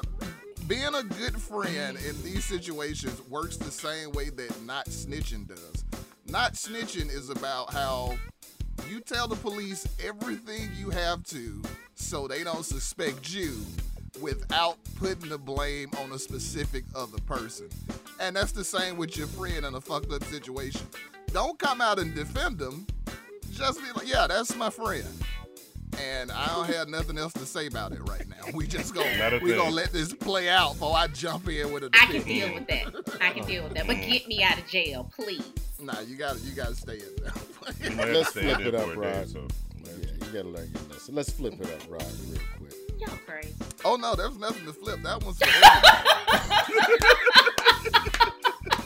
being 0.66 0.94
a 0.94 1.02
good 1.04 1.40
friend 1.40 1.96
in 1.98 2.20
these 2.24 2.44
situations 2.44 3.20
works 3.28 3.58
the 3.58 3.70
same 3.70 4.10
way 4.12 4.30
that 4.30 4.62
not 4.64 4.86
snitching 4.86 5.46
does. 5.46 5.84
Not 6.26 6.54
snitching 6.54 7.14
is 7.14 7.30
about 7.30 7.72
how 7.72 8.16
you 8.90 8.98
tell 9.00 9.28
the 9.28 9.36
police 9.36 9.86
everything 10.04 10.68
you 10.76 10.90
have 10.90 11.22
to 11.24 11.62
so 11.94 12.26
they 12.26 12.42
don't 12.42 12.64
suspect 12.64 13.32
you 13.32 13.52
without 14.20 14.76
putting 14.96 15.28
the 15.28 15.38
blame 15.38 15.90
on 15.98 16.12
a 16.12 16.18
specific 16.18 16.84
other 16.94 17.18
person. 17.26 17.68
And 18.20 18.36
that's 18.36 18.52
the 18.52 18.64
same 18.64 18.96
with 18.96 19.16
your 19.16 19.26
friend 19.26 19.64
in 19.64 19.74
a 19.74 19.80
fucked 19.80 20.12
up 20.12 20.24
situation. 20.24 20.86
Don't 21.32 21.58
come 21.58 21.80
out 21.80 21.98
and 21.98 22.14
defend 22.14 22.58
them. 22.58 22.86
Just 23.50 23.80
be 23.80 23.90
like, 23.92 24.08
yeah, 24.08 24.26
that's 24.26 24.56
my 24.56 24.70
friend. 24.70 25.06
And 26.00 26.32
I 26.32 26.46
don't 26.48 26.66
have 26.74 26.88
nothing 26.88 27.18
else 27.18 27.32
to 27.34 27.46
say 27.46 27.66
about 27.66 27.92
it 27.92 28.00
right 28.08 28.28
now. 28.28 28.50
We 28.52 28.66
just 28.66 28.94
Not 28.94 29.04
gonna 29.04 29.36
a 29.36 29.38
we 29.40 29.54
gonna 29.54 29.70
let 29.70 29.92
this 29.92 30.12
play 30.12 30.48
out 30.48 30.72
before 30.72 30.96
I 30.96 31.06
jump 31.06 31.48
in 31.48 31.72
with 31.72 31.84
a 31.84 31.90
I 31.92 32.06
can 32.06 32.22
deal 32.22 32.52
with 32.54 32.66
that. 32.66 33.18
I 33.20 33.30
can 33.30 33.44
deal 33.46 33.64
with 33.64 33.74
that. 33.74 33.86
But 33.86 33.96
get 33.96 34.26
me 34.26 34.42
out 34.42 34.58
of 34.58 34.66
jail, 34.66 35.10
please. 35.14 35.44
Nah, 35.80 36.00
you 36.00 36.16
gotta 36.16 36.40
you 36.40 36.52
gotta 36.52 36.74
stay 36.74 36.98
in 36.98 37.16
there. 37.22 37.32
You 37.80 37.96
might 37.96 38.08
have 38.08 38.16
Let's 38.16 38.32
to 38.32 38.40
stay 38.40 38.50
in 38.50 38.56
flip 38.56 38.66
it 38.66 38.74
up, 38.74 38.84
for 38.86 39.04
a 39.04 39.12
day, 39.12 39.18
Rod. 39.18 39.28
so. 39.28 39.48
Yeah, 39.84 39.92
you 40.26 40.32
gotta 40.32 40.48
learn 40.48 40.70
your 40.72 40.82
lesson. 40.90 41.14
Let's 41.14 41.30
flip 41.30 41.54
it 41.60 41.66
up, 41.66 41.90
Rod, 41.90 42.06
real 42.28 42.40
quick. 42.58 42.83
Y'all 43.06 43.18
crazy. 43.26 43.54
oh 43.84 43.96
no, 43.96 44.14
there's 44.14 44.38
nothing 44.38 44.66
to 44.66 44.72
flip. 44.72 45.02
That 45.02 45.22
one's 45.22 45.38
for 45.38 45.48
everybody. 45.48 46.04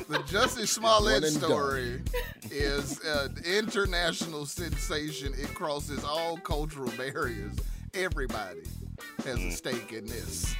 the 0.09 0.23
Justice 0.31 0.71
Smollett 0.71 1.23
One 1.23 1.31
story 1.33 2.03
is 2.51 2.99
an 3.05 3.37
international 3.45 4.47
sensation. 4.47 5.35
It 5.37 5.55
crosses 5.55 6.05
all 6.05 6.37
cultural 6.39 6.91
barriers. 6.97 7.53
Everybody 7.95 8.63
has 9.25 9.37
a 9.37 9.39
mm. 9.39 9.53
stake 9.53 9.93
in 9.93 10.07
this. 10.07 10.55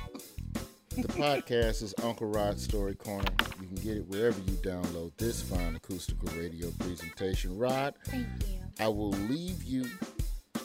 The 0.97 1.09
podcast 1.09 1.83
is 1.83 1.95
Uncle 2.03 2.27
Rod's 2.27 2.65
Story 2.65 2.95
Corner. 2.97 3.31
You 3.61 3.69
can 3.69 3.77
get 3.77 3.97
it 3.99 4.07
wherever 4.09 4.39
you 4.41 4.55
download 4.57 5.13
this 5.17 5.41
fine 5.41 5.77
acoustical 5.77 6.29
radio 6.37 6.71
presentation. 6.81 7.57
Rod, 7.57 7.95
Thank 8.07 8.27
you. 8.49 8.59
I 8.81 8.89
will 8.89 9.11
leave 9.11 9.63
you 9.63 9.87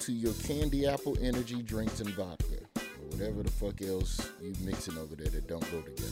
to 0.05 0.11
your 0.11 0.33
candy 0.45 0.85
apple 0.87 1.17
energy 1.21 1.61
drinks 1.61 1.99
and 2.01 2.09
vodka, 2.09 2.45
or 2.75 3.07
whatever 3.17 3.41
the 3.43 3.51
fuck 3.51 3.81
else 3.81 4.19
you 4.41 4.53
mixing 4.61 4.97
over 4.97 5.15
there 5.15 5.29
that 5.29 5.47
don't 5.47 5.61
go 5.71 5.81
together. 5.81 6.11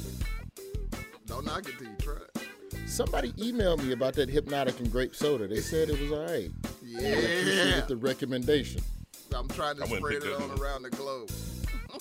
Don't 1.25 1.45
knock 1.45 1.67
it 1.67 1.77
till 1.77 1.87
you 1.87 1.95
try 1.99 2.15
it. 2.15 2.47
Somebody 2.89 3.33
emailed 3.33 3.83
me 3.83 3.91
about 3.91 4.13
that 4.15 4.29
Hpnotiq 4.29 4.79
and 4.79 4.91
grape 4.91 5.13
soda. 5.15 5.47
They 5.47 5.59
said 5.59 5.89
it 5.89 5.99
was 5.99 6.11
all 6.11 6.25
right. 6.25 6.49
Yeah. 6.85 6.99
I 6.99 7.01
Yeah. 7.01 7.15
appreciate 7.17 7.87
the 7.87 7.97
recommendation. 7.97 8.81
I'm 9.35 9.47
trying 9.49 9.75
to 9.77 9.81
I 9.83 9.85
wouldn't 9.85 9.99
spread 10.05 10.21
pick 10.21 10.31
it 10.31 10.37
that 10.37 10.43
on 10.43 10.49
one. 10.51 10.59
around 10.59 10.83
the 10.83 10.89
globe. 10.89 11.29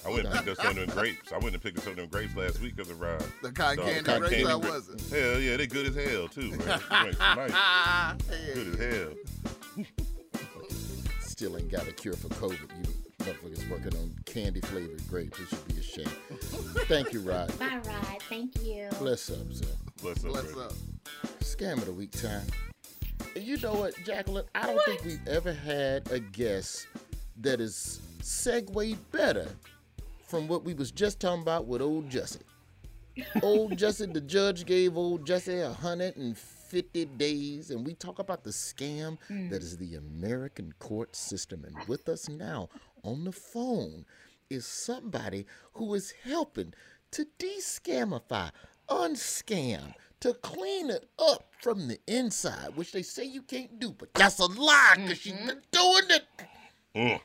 I 0.07 0.09
went 0.11 0.27
and 0.27 0.33
picked 0.35 0.49
up 0.49 0.57
some 0.59 0.79
of 0.79 0.87
them 0.87 0.89
grapes. 0.97 1.33
I 1.33 1.39
went 1.39 1.55
and 1.55 1.63
picked 1.63 1.79
up 1.79 1.85
some 1.85 1.91
of 1.93 1.97
them 1.97 2.09
grapes 2.09 2.37
last 2.37 2.61
week 2.61 2.77
because 2.77 2.91
of 2.91 3.01
Rod. 3.01 3.23
The 3.43 3.51
cotton 3.53 3.79
Dog, 3.79 3.87
candy 3.87 4.03
cotton 4.05 4.21
grapes, 4.21 4.35
candy 4.35 4.49
how 4.49 4.59
gra- 4.61 4.71
was 4.73 4.89
it? 4.89 5.01
Hell 5.11 5.41
yeah, 5.41 5.57
they 5.57 5.67
good 5.67 5.87
as 5.87 5.95
hell 6.11 6.29
too, 6.29 6.51
man. 6.53 6.81
Nice. 6.91 7.17
Yeah. 7.51 8.55
Good 8.55 8.81
as 8.81 8.97
hell. 9.77 9.85
Still 11.41 11.57
ain't 11.57 11.71
got 11.71 11.89
a 11.89 11.93
cure 11.93 12.13
for 12.13 12.29
COVID. 12.35 12.61
You 12.61 13.25
motherfuckers 13.25 13.71
working 13.71 13.97
on 13.99 14.15
candy 14.27 14.61
flavored 14.61 15.09
grapes. 15.09 15.41
It 15.41 15.49
should 15.49 15.69
be 15.69 15.81
a 15.81 15.83
shame. 15.83 16.05
Thank 16.87 17.15
you, 17.15 17.21
Rod. 17.21 17.49
Bye, 17.59 17.81
Rod. 17.87 18.23
Thank 18.29 18.63
you. 18.63 18.91
Bless 18.99 19.31
up, 19.31 19.51
sir. 19.51 19.65
Bless 20.03 20.23
up, 20.23 20.33
Bless 20.33 20.55
up. 20.59 20.73
Scam 21.39 21.79
of 21.79 21.87
the 21.87 21.93
week 21.93 22.11
time. 22.11 22.43
And 23.35 23.43
You 23.43 23.57
know 23.57 23.73
what, 23.73 23.95
Jacqueline? 24.05 24.45
I 24.55 24.67
don't 24.67 24.85
think 24.85 25.03
we've 25.03 25.27
ever 25.27 25.55
had 25.55 26.13
a 26.13 26.21
guest 26.21 26.87
that 27.39 27.59
is 27.59 28.03
segued 28.21 28.99
better 29.11 29.49
from 30.27 30.47
what 30.47 30.63
we 30.63 30.75
was 30.75 30.91
just 30.91 31.21
talking 31.21 31.41
about 31.41 31.67
with 31.67 31.81
old 31.81 32.11
Jussie. 32.11 32.43
Old 33.43 33.79
Jussie, 33.79 34.13
the 34.13 34.21
judge 34.21 34.67
gave 34.67 34.99
old 34.99 35.25
Jussie 35.27 35.67
a 35.67 35.73
hundred 35.73 36.19
and 36.19 36.37
50 36.71 37.05
days, 37.05 37.71
and 37.71 37.85
we 37.85 37.95
talk 37.95 38.19
about 38.21 38.45
the 38.45 38.51
scam 38.51 39.19
Mm. 39.29 39.51
that 39.51 39.61
is 39.63 39.77
the 39.77 39.97
American 39.97 40.73
court 40.79 41.17
system. 41.17 41.65
And 41.65 41.77
with 41.89 42.09
us 42.09 42.29
now 42.29 42.69
on 43.03 43.25
the 43.25 43.33
phone 43.33 44.07
is 44.49 44.67
somebody 44.67 45.47
who 45.75 45.93
is 45.95 46.13
helping 46.23 46.73
to 47.11 47.27
de-scamify, 47.39 48.51
unscam, 48.89 49.95
to 50.21 50.35
clean 50.35 50.91
it 50.91 51.09
up 51.19 51.51
from 51.61 51.89
the 51.89 51.99
inside, 52.07 52.77
which 52.77 52.93
they 52.93 53.03
say 53.03 53.25
you 53.25 53.43
can't 53.43 53.79
do, 53.81 53.91
but 53.93 54.13
that's 54.15 54.39
a 54.39 54.47
lie 54.47 54.95
because 54.97 55.19
she's 55.19 55.33
been 55.33 55.63
doing 55.73 56.05
it. 56.11 56.25
Mm. 56.95 57.21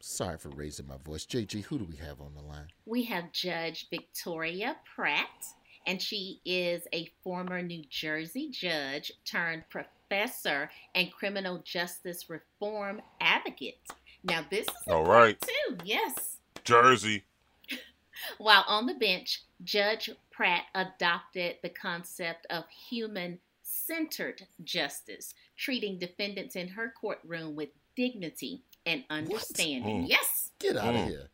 Sorry 0.00 0.38
for 0.38 0.48
raising 0.50 0.86
my 0.86 0.96
voice. 1.04 1.26
JG, 1.26 1.62
who 1.64 1.78
do 1.78 1.84
we 1.84 1.96
have 1.96 2.20
on 2.20 2.34
the 2.34 2.42
line? 2.42 2.68
We 2.86 3.04
have 3.04 3.32
Judge 3.32 3.88
Victoria 3.90 4.76
Pratt, 4.94 5.44
and 5.86 6.00
she 6.02 6.40
is 6.44 6.82
a 6.92 7.10
former 7.22 7.62
New 7.62 7.84
Jersey 7.88 8.50
judge 8.50 9.12
turned 9.24 9.64
professor 9.68 10.70
and 10.94 11.12
criminal 11.12 11.58
justice 11.64 12.28
reform 12.28 13.00
advocate. 13.20 13.78
Now, 14.24 14.44
this 14.50 14.66
is 14.66 14.74
All 14.88 15.00
important 15.00 15.08
right. 15.08 15.40
too. 15.40 15.76
Yes. 15.84 16.36
Jersey. 16.64 17.24
While 18.38 18.64
on 18.66 18.86
the 18.86 18.94
bench, 18.94 19.42
Judge 19.62 20.10
Pratt 20.30 20.64
adopted 20.74 21.56
the 21.62 21.68
concept 21.68 22.46
of 22.50 22.64
human 22.68 23.38
centered 23.62 24.46
justice, 24.64 25.34
treating 25.56 25.98
defendants 25.98 26.56
in 26.56 26.68
her 26.68 26.92
courtroom 27.00 27.54
with 27.54 27.68
dignity 27.94 28.62
and 28.84 29.04
understanding. 29.10 30.04
Mm. 30.04 30.08
Yes. 30.08 30.50
Get 30.58 30.76
out 30.76 30.94
of 30.94 31.00
Mm. 31.02 31.08
here. 31.08 31.28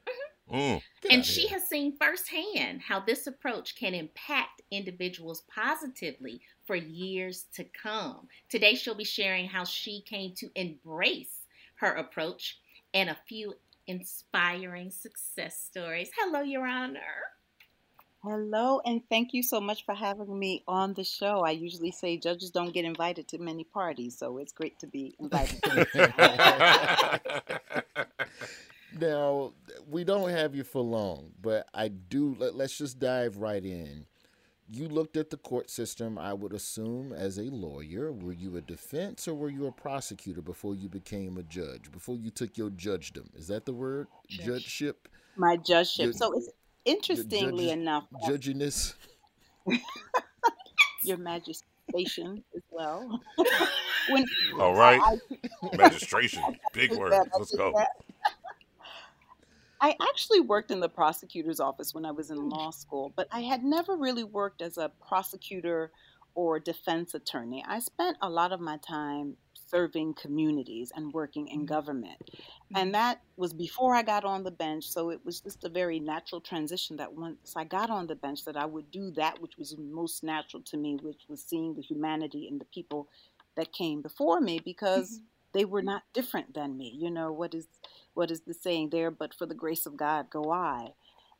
Mm. 0.50 0.82
And 1.10 1.24
she 1.24 1.48
has 1.48 1.66
seen 1.66 1.96
firsthand 1.96 2.82
how 2.82 3.00
this 3.00 3.26
approach 3.26 3.76
can 3.76 3.94
impact 3.94 4.62
individuals 4.70 5.42
positively 5.52 6.40
for 6.64 6.76
years 6.76 7.46
to 7.54 7.64
come. 7.64 8.28
Today, 8.48 8.74
she'll 8.74 8.94
be 8.94 9.04
sharing 9.04 9.46
how 9.46 9.64
she 9.64 10.02
came 10.02 10.34
to 10.36 10.50
embrace 10.54 11.40
her 11.76 11.92
approach 11.92 12.58
and 12.94 13.10
a 13.10 13.16
few 13.26 13.54
inspiring 13.86 14.90
success 14.90 15.58
stories. 15.58 16.10
Hello, 16.16 16.42
Your 16.42 16.66
Honor. 16.66 17.00
Hello, 18.22 18.80
and 18.84 19.02
thank 19.08 19.34
you 19.34 19.42
so 19.42 19.60
much 19.60 19.84
for 19.84 19.94
having 19.94 20.38
me 20.38 20.62
on 20.68 20.94
the 20.94 21.02
show. 21.02 21.40
I 21.40 21.50
usually 21.50 21.90
say 21.90 22.16
judges 22.16 22.52
don't 22.52 22.72
get 22.72 22.84
invited 22.84 23.26
to 23.28 23.38
many 23.38 23.64
parties, 23.64 24.16
so 24.16 24.38
it's 24.38 24.52
great 24.52 24.78
to 24.78 24.86
be 24.86 25.16
invited. 25.18 25.60
Now, 29.00 29.52
we 29.88 30.04
don't 30.04 30.30
have 30.30 30.54
you 30.54 30.64
for 30.64 30.82
long, 30.82 31.32
but 31.40 31.66
I 31.74 31.88
do. 31.88 32.36
Let, 32.38 32.54
let's 32.56 32.76
just 32.76 32.98
dive 32.98 33.38
right 33.38 33.64
in. 33.64 34.06
You 34.70 34.88
looked 34.88 35.16
at 35.16 35.30
the 35.30 35.36
court 35.36 35.68
system, 35.70 36.18
I 36.18 36.32
would 36.32 36.52
assume, 36.52 37.12
as 37.12 37.38
a 37.38 37.42
lawyer. 37.44 38.10
Were 38.12 38.32
you 38.32 38.56
a 38.56 38.60
defense 38.60 39.28
or 39.28 39.34
were 39.34 39.50
you 39.50 39.66
a 39.66 39.72
prosecutor 39.72 40.40
before 40.40 40.74
you 40.74 40.88
became 40.88 41.36
a 41.36 41.42
judge, 41.42 41.90
before 41.90 42.16
you 42.16 42.30
took 42.30 42.56
your 42.56 42.70
judgedom? 42.70 43.26
Is 43.36 43.48
that 43.48 43.66
the 43.66 43.72
word? 43.72 44.06
Judge. 44.28 44.46
Judgeship? 44.46 45.08
My 45.36 45.56
judgeship. 45.56 46.04
Your- 46.04 46.12
So 46.14 46.32
it's 46.32 46.48
interestingly 46.84 47.66
judges- 47.66 47.82
enough, 47.82 48.04
uh, 48.14 48.28
Judginess? 48.28 48.94
your 51.02 51.18
magistration 51.18 52.42
as 52.54 52.62
well. 52.70 53.20
when 54.08 54.24
All 54.58 54.74
right. 54.74 55.00
I- 55.02 55.76
Magistration. 55.76 56.42
Big 56.72 56.92
word. 56.96 57.12
Let's 57.38 57.54
go. 57.54 57.72
that. 57.76 57.88
I 59.82 59.96
actually 60.00 60.40
worked 60.40 60.70
in 60.70 60.78
the 60.78 60.88
prosecutor's 60.88 61.58
office 61.58 61.92
when 61.92 62.06
I 62.06 62.12
was 62.12 62.30
in 62.30 62.38
hmm. 62.38 62.48
law 62.48 62.70
school, 62.70 63.12
but 63.16 63.28
I 63.32 63.40
had 63.40 63.64
never 63.64 63.96
really 63.96 64.24
worked 64.24 64.62
as 64.62 64.78
a 64.78 64.92
prosecutor 65.06 65.90
or 66.34 66.58
defense 66.58 67.14
attorney. 67.14 67.64
I 67.68 67.80
spent 67.80 68.16
a 68.22 68.30
lot 68.30 68.52
of 68.52 68.60
my 68.60 68.78
time 68.78 69.36
serving 69.72 70.14
communities 70.14 70.92
and 70.94 71.12
working 71.12 71.48
in 71.48 71.60
mm-hmm. 71.60 71.66
government. 71.66 72.18
Mm-hmm. 72.20 72.76
And 72.76 72.94
that 72.94 73.22
was 73.36 73.52
before 73.52 73.94
I 73.94 74.02
got 74.02 74.24
on 74.24 74.44
the 74.44 74.50
bench, 74.50 74.84
so 74.84 75.10
it 75.10 75.20
was 75.24 75.40
just 75.40 75.64
a 75.64 75.68
very 75.68 75.98
natural 75.98 76.40
transition 76.40 76.96
that 76.98 77.12
once 77.12 77.54
I 77.56 77.64
got 77.64 77.90
on 77.90 78.06
the 78.06 78.14
bench 78.14 78.44
that 78.44 78.56
I 78.56 78.66
would 78.66 78.90
do 78.90 79.10
that 79.12 79.40
which 79.40 79.56
was 79.58 79.76
most 79.78 80.22
natural 80.22 80.62
to 80.64 80.76
me, 80.76 80.98
which 81.02 81.22
was 81.28 81.42
seeing 81.42 81.74
the 81.74 81.82
humanity 81.82 82.48
in 82.48 82.58
the 82.58 82.66
people 82.66 83.08
that 83.56 83.72
came 83.72 84.00
before 84.00 84.40
me 84.40 84.60
because 84.64 85.10
mm-hmm. 85.10 85.58
they 85.58 85.64
were 85.64 85.82
not 85.82 86.02
different 86.12 86.54
than 86.54 86.76
me. 86.76 86.94
You 86.94 87.10
know, 87.10 87.32
what 87.32 87.54
is 87.54 87.66
what 88.14 88.30
is 88.30 88.42
the 88.42 88.54
saying 88.54 88.90
there? 88.90 89.10
But 89.10 89.34
for 89.34 89.46
the 89.46 89.54
grace 89.54 89.86
of 89.86 89.96
God 89.96 90.30
go 90.30 90.50
I. 90.50 90.90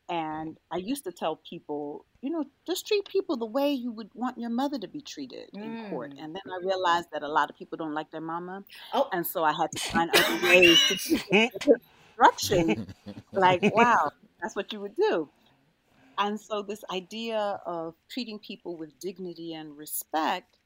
And 0.09 0.59
I 0.71 0.77
used 0.77 1.05
to 1.05 1.13
tell 1.13 1.37
people, 1.37 2.05
you 2.21 2.31
know, 2.31 2.45
just 2.67 2.87
treat 2.87 3.09
people 3.09 3.37
the 3.37 3.47
way 3.47 3.73
you 3.73 3.93
would 3.93 4.11
want 4.15 4.37
your 4.37 4.51
mother 4.51 4.79
to 4.79 4.89
be 4.89 5.01
treated 5.01 5.49
in 5.55 5.89
court. 5.89 6.13
Mm. 6.13 6.25
And 6.25 6.35
then 6.35 6.43
I 6.53 6.59
realized 6.65 7.09
that 7.13 7.23
a 7.23 7.29
lot 7.29 7.51
of 7.51 7.57
people 7.57 7.79
don't 7.79 7.95
like 7.95 8.11
their 8.11 8.21
mama. 8.21 8.65
Oh. 8.93 9.09
And 9.13 9.27
so 9.27 9.45
I 9.45 9.53
had 9.53 9.71
to 9.73 9.79
find 9.79 10.11
other 10.15 10.43
ways 10.43 10.79
to 10.89 11.19
instruction. 12.19 12.93
like, 13.33 13.63
wow, 13.75 14.11
that's 14.41 14.57
what 14.57 14.73
you 14.73 14.81
would 14.81 14.97
do. 14.97 15.29
And 16.19 16.39
so 16.39 16.63
this 16.63 16.85
idea 16.93 17.61
of 17.65 17.95
treating 18.11 18.39
people 18.39 18.77
with 18.77 18.99
dignity 18.99 19.55
and 19.55 19.77
respect 19.77 20.59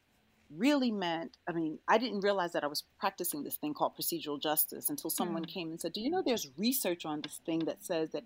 really 0.55 0.90
meant 0.90 1.36
i 1.49 1.53
mean 1.53 1.78
i 1.88 1.99
didn't 1.99 2.20
realize 2.20 2.53
that 2.53 2.62
i 2.64 2.66
was 2.66 2.84
practicing 3.01 3.42
this 3.42 3.57
thing 3.57 3.74
called 3.74 3.97
procedural 3.97 4.40
justice 4.40 4.88
until 4.90 5.11
someone 5.11 5.44
Mm. 5.44 5.49
came 5.49 5.70
and 5.70 5.80
said 5.80 5.92
do 5.92 6.01
you 6.01 6.11
know 6.11 6.22
there's 6.24 6.49
research 6.57 7.05
on 7.05 7.20
this 7.20 7.40
thing 7.44 7.61
that 7.61 7.84
says 7.84 8.11
that 8.11 8.24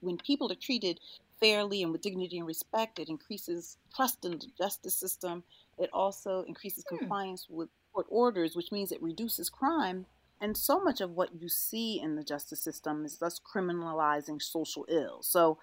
when 0.00 0.16
people 0.16 0.50
are 0.50 0.56
treated 0.56 0.98
fairly 1.38 1.82
and 1.82 1.92
with 1.92 2.02
dignity 2.02 2.38
and 2.38 2.46
respect 2.46 2.98
it 2.98 3.08
increases 3.08 3.76
trust 3.94 4.24
in 4.24 4.32
the 4.32 4.46
justice 4.58 4.94
system. 4.94 5.42
It 5.78 5.88
also 5.92 6.42
increases 6.42 6.84
compliance 6.84 7.46
with 7.48 7.70
court 7.92 8.06
orders 8.10 8.54
which 8.54 8.70
means 8.72 8.92
it 8.92 9.02
reduces 9.02 9.48
crime. 9.48 10.06
And 10.42 10.56
so 10.56 10.80
much 10.80 11.00
of 11.00 11.10
what 11.12 11.30
you 11.40 11.48
see 11.48 12.00
in 12.00 12.16
the 12.16 12.24
justice 12.24 12.62
system 12.62 13.04
is 13.04 13.18
thus 13.18 13.40
criminalizing 13.40 14.42
social 14.42 14.84
ills 14.88 15.26
so 15.26 15.58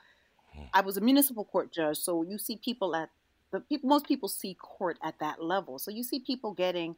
I 0.73 0.81
was 0.81 0.97
a 0.97 1.01
municipal 1.01 1.45
court 1.45 1.71
judge, 1.71 1.97
so 1.97 2.23
you 2.23 2.39
see 2.39 2.57
people 2.57 2.95
at 2.95 3.09
the 3.51 3.61
people. 3.61 3.89
Most 3.89 4.07
people 4.07 4.29
see 4.29 4.55
court 4.55 4.97
at 5.03 5.19
that 5.19 5.41
level. 5.43 5.79
So 5.79 5.91
you 5.91 6.03
see 6.03 6.19
people 6.19 6.53
getting 6.53 6.95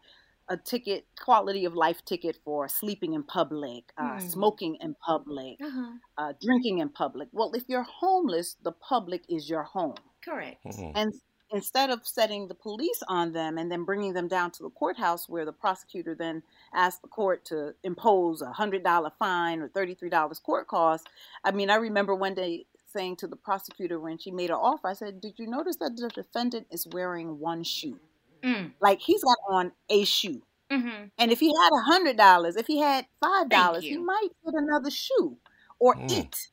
a 0.49 0.57
ticket, 0.57 1.07
quality 1.19 1.65
of 1.65 1.75
life 1.75 2.03
ticket 2.05 2.39
for 2.43 2.67
sleeping 2.67 3.13
in 3.13 3.23
public, 3.23 3.93
uh, 3.97 4.17
Hmm. 4.17 4.19
smoking 4.19 4.75
in 4.81 4.95
public, 4.95 5.59
Uh-huh. 5.61 5.99
uh, 6.17 6.33
drinking 6.41 6.79
in 6.79 6.89
public. 6.89 7.29
Well, 7.31 7.53
if 7.53 7.65
you're 7.67 7.83
homeless, 7.83 8.55
the 8.55 8.71
public 8.71 9.25
is 9.29 9.49
your 9.49 9.63
home. 9.63 9.95
Correct. 10.21 10.61
And 10.93 11.13
instead 11.51 11.89
of 11.89 12.07
setting 12.07 12.47
the 12.47 12.55
police 12.55 13.01
on 13.07 13.31
them 13.33 13.57
and 13.57 13.71
then 13.71 13.83
bringing 13.85 14.13
them 14.13 14.27
down 14.27 14.51
to 14.51 14.63
the 14.63 14.69
courthouse 14.69 15.27
where 15.27 15.45
the 15.45 15.53
prosecutor 15.53 16.15
then 16.15 16.43
asks 16.73 17.01
the 17.01 17.07
court 17.07 17.45
to 17.45 17.75
impose 17.83 18.41
a 18.41 18.51
$100 18.51 19.11
fine 19.19 19.61
or 19.61 19.69
$33 19.69 20.39
court 20.39 20.67
cost, 20.67 21.07
I 21.43 21.51
mean, 21.51 21.69
I 21.69 21.75
remember 21.75 22.15
one 22.15 22.35
day 22.35 22.65
saying 22.91 23.17
to 23.17 23.27
the 23.27 23.35
prosecutor 23.35 23.99
when 23.99 24.17
she 24.17 24.31
made 24.31 24.49
her 24.49 24.55
offer, 24.55 24.87
I 24.87 24.93
said, 24.93 25.21
Did 25.21 25.33
you 25.37 25.47
notice 25.47 25.77
that 25.77 25.95
the 25.95 26.09
defendant 26.09 26.67
is 26.71 26.87
wearing 26.91 27.39
one 27.39 27.63
shoe? 27.63 27.99
Mm. 28.43 28.71
Like 28.81 28.99
he's 29.01 29.23
got 29.23 29.37
on 29.49 29.71
a 29.89 30.05
shoe. 30.05 30.41
Mm-hmm. 30.71 31.05
And 31.17 31.31
if 31.31 31.39
he 31.39 31.47
had 31.61 31.71
a 31.73 31.83
hundred 31.91 32.17
dollars, 32.17 32.55
if 32.55 32.67
he 32.67 32.79
had 32.79 33.05
five 33.19 33.49
dollars, 33.49 33.83
he 33.83 33.97
might 33.97 34.29
get 34.45 34.53
another 34.53 34.91
shoe 34.91 35.37
or 35.79 35.95
Mm. 35.95 36.11
eat. 36.11 36.49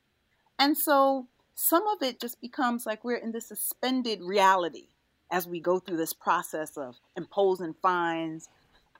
And 0.59 0.77
so 0.77 1.27
some 1.53 1.87
of 1.87 2.01
it 2.01 2.19
just 2.19 2.41
becomes 2.41 2.85
like 2.85 3.03
we're 3.03 3.17
in 3.17 3.31
this 3.31 3.47
suspended 3.47 4.21
reality 4.21 4.87
as 5.31 5.47
we 5.47 5.59
go 5.59 5.79
through 5.79 5.97
this 5.97 6.13
process 6.13 6.77
of 6.77 6.95
imposing 7.15 7.75
fines 7.81 8.49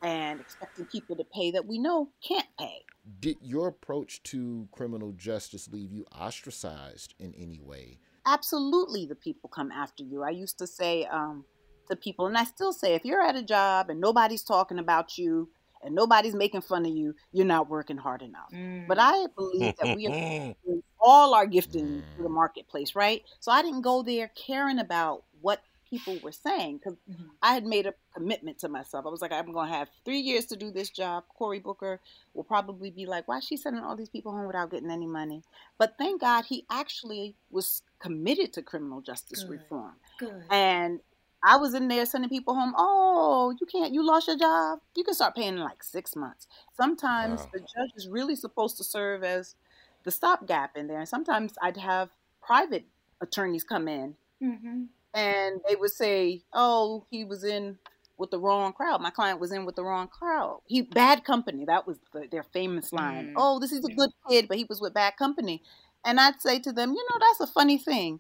and 0.02 0.40
expecting 0.40 0.86
people 0.86 1.16
to 1.16 1.24
pay 1.24 1.52
that 1.52 1.66
we 1.66 1.80
know 1.80 2.10
can't 2.26 2.48
pay. 2.60 2.84
Did 3.20 3.38
your 3.42 3.68
approach 3.68 4.22
to 4.24 4.68
criminal 4.72 5.14
justice 5.14 5.70
leave 5.72 5.92
you 5.92 6.06
ostracized 6.12 7.14
in 7.20 7.34
any 7.36 7.60
way? 7.60 8.00
absolutely 8.28 9.06
the 9.06 9.16
people 9.16 9.50
come 9.50 9.72
after 9.72 10.04
you. 10.04 10.22
I 10.22 10.30
used 10.30 10.60
to 10.60 10.68
say 10.68 11.06
um, 11.06 11.46
to 11.90 11.96
people, 11.96 12.28
and 12.28 12.38
I 12.38 12.44
still 12.44 12.74
say, 12.74 12.94
if 12.94 13.06
you're 13.06 13.26
at 13.26 13.36
a 13.36 13.42
job 13.42 13.90
and 13.90 14.00
nobody's 14.00 14.44
talking 14.44 14.78
about 14.78 15.18
you 15.18 15.50
and 15.82 15.96
nobody's 15.96 16.36
making 16.36 16.62
fun 16.62 16.86
of 16.86 16.92
you, 16.92 17.16
you're 17.32 17.46
not 17.46 17.70
working 17.70 17.98
hard 17.98 18.22
enough. 18.22 18.50
But 18.52 18.98
mm. 18.98 19.02
I 19.02 19.26
believe 19.36 19.76
that 19.82 19.96
we 19.96 20.08
are 20.08 20.56
all 21.00 21.34
our 21.34 21.48
gifting 21.48 22.04
to 22.18 22.24
the 22.24 22.30
mm. 22.30 22.34
marketplace, 22.34 22.96
right? 22.96 23.24
So 23.40 23.52
I 23.52 23.62
didn't 23.62 23.82
go 23.82 24.04
there 24.04 24.30
caring 24.36 24.80
about 24.80 25.24
what 25.42 25.62
people 25.90 26.18
were 26.22 26.34
saying 26.34 26.78
because 26.78 26.98
mm-hmm. 27.10 27.28
I 27.42 27.54
had 27.54 27.66
made 27.66 27.86
a 27.86 27.94
commitment 28.18 28.58
to 28.60 28.70
myself. 28.70 29.06
I 29.06 29.10
was 29.10 29.22
like, 29.22 29.32
I'm 29.32 29.52
going 29.52 29.70
to 29.70 29.74
have 29.76 29.90
three 30.06 30.20
years 30.20 30.46
to 30.48 30.56
do 30.56 30.72
this 30.72 30.90
job. 30.90 31.24
Cory 31.38 31.60
Booker 31.60 32.00
will 32.34 32.44
probably 32.44 32.90
be 32.92 33.06
like, 33.06 33.28
why 33.28 33.38
is 33.38 33.46
she 33.46 33.58
sending 33.58 33.84
all 33.84 33.96
these 33.96 34.10
people 34.10 34.32
home 34.32 34.48
without 34.48 34.72
getting 34.72 34.92
any 34.92 35.08
money? 35.08 35.44
But 35.78 35.96
thank 35.98 36.22
God 36.22 36.46
he 36.46 36.66
actually 36.70 37.36
was 37.52 37.84
committed 38.00 38.54
to 38.54 38.62
criminal 38.62 39.02
justice 39.02 39.44
Good. 39.44 39.52
reform. 39.52 39.94
Good. 40.20 40.44
And 40.50 41.00
I 41.44 41.58
was 41.58 41.76
in 41.76 41.88
there 41.88 42.06
sending 42.06 42.30
people 42.30 42.56
home. 42.56 42.74
Oh, 42.78 43.54
you 43.62 43.68
can't, 43.68 43.94
you 43.94 44.06
lost 44.06 44.28
your 44.28 44.38
job. 44.40 44.80
You 44.96 45.04
can 45.04 45.14
start 45.14 45.36
paying 45.36 45.50
in 45.54 45.60
like 45.60 45.84
six 45.84 46.16
months. 46.16 46.48
Sometimes 46.76 47.42
Wow. 47.42 47.50
the 47.54 47.60
judge 47.60 47.92
is 47.96 48.08
really 48.08 48.36
supposed 48.36 48.78
to 48.78 48.84
serve 48.84 49.24
as 49.24 49.56
the 50.04 50.12
stopgap 50.12 50.76
in 50.76 50.88
there. 50.88 51.00
And 51.00 51.08
sometimes 51.08 51.54
I'd 51.62 51.78
have 51.78 52.10
private 52.42 52.86
attorneys 53.22 53.64
come 53.64 53.88
in 53.88 54.16
Mm-hmm. 54.42 54.84
and 55.16 55.62
they 55.68 55.76
would 55.76 55.90
say, 55.92 56.44
"Oh, 56.54 57.06
he 57.10 57.24
was 57.24 57.44
in 57.44 57.80
with 58.18 58.32
the 58.32 58.40
wrong 58.40 58.74
crowd. 58.74 59.02
My 59.02 59.10
client 59.10 59.40
was 59.40 59.52
in 59.52 59.66
with 59.66 59.76
the 59.76 59.84
wrong 59.84 60.08
crowd. 60.08 60.62
He 60.66 60.82
bad 60.82 61.24
company. 61.24 61.66
That 61.66 61.88
was 61.88 61.98
the, 62.14 62.28
their 62.32 62.44
famous 62.44 62.92
line. 62.92 63.28
Mm. 63.28 63.34
Oh, 63.36 63.60
this 63.60 63.72
is 63.72 63.86
a 63.86 63.92
good 63.94 64.12
kid, 64.30 64.48
but 64.48 64.58
he 64.58 64.66
was 64.66 64.82
with 64.82 64.94
bad 64.94 65.18
company." 65.18 65.62
And 66.06 66.20
I'd 66.20 66.42
say 66.42 66.60
to 66.60 66.72
them, 66.72 66.94
"You 66.94 67.06
know, 67.10 67.18
that's 67.20 67.50
a 67.50 67.54
funny 67.54 67.78
thing. 67.78 68.20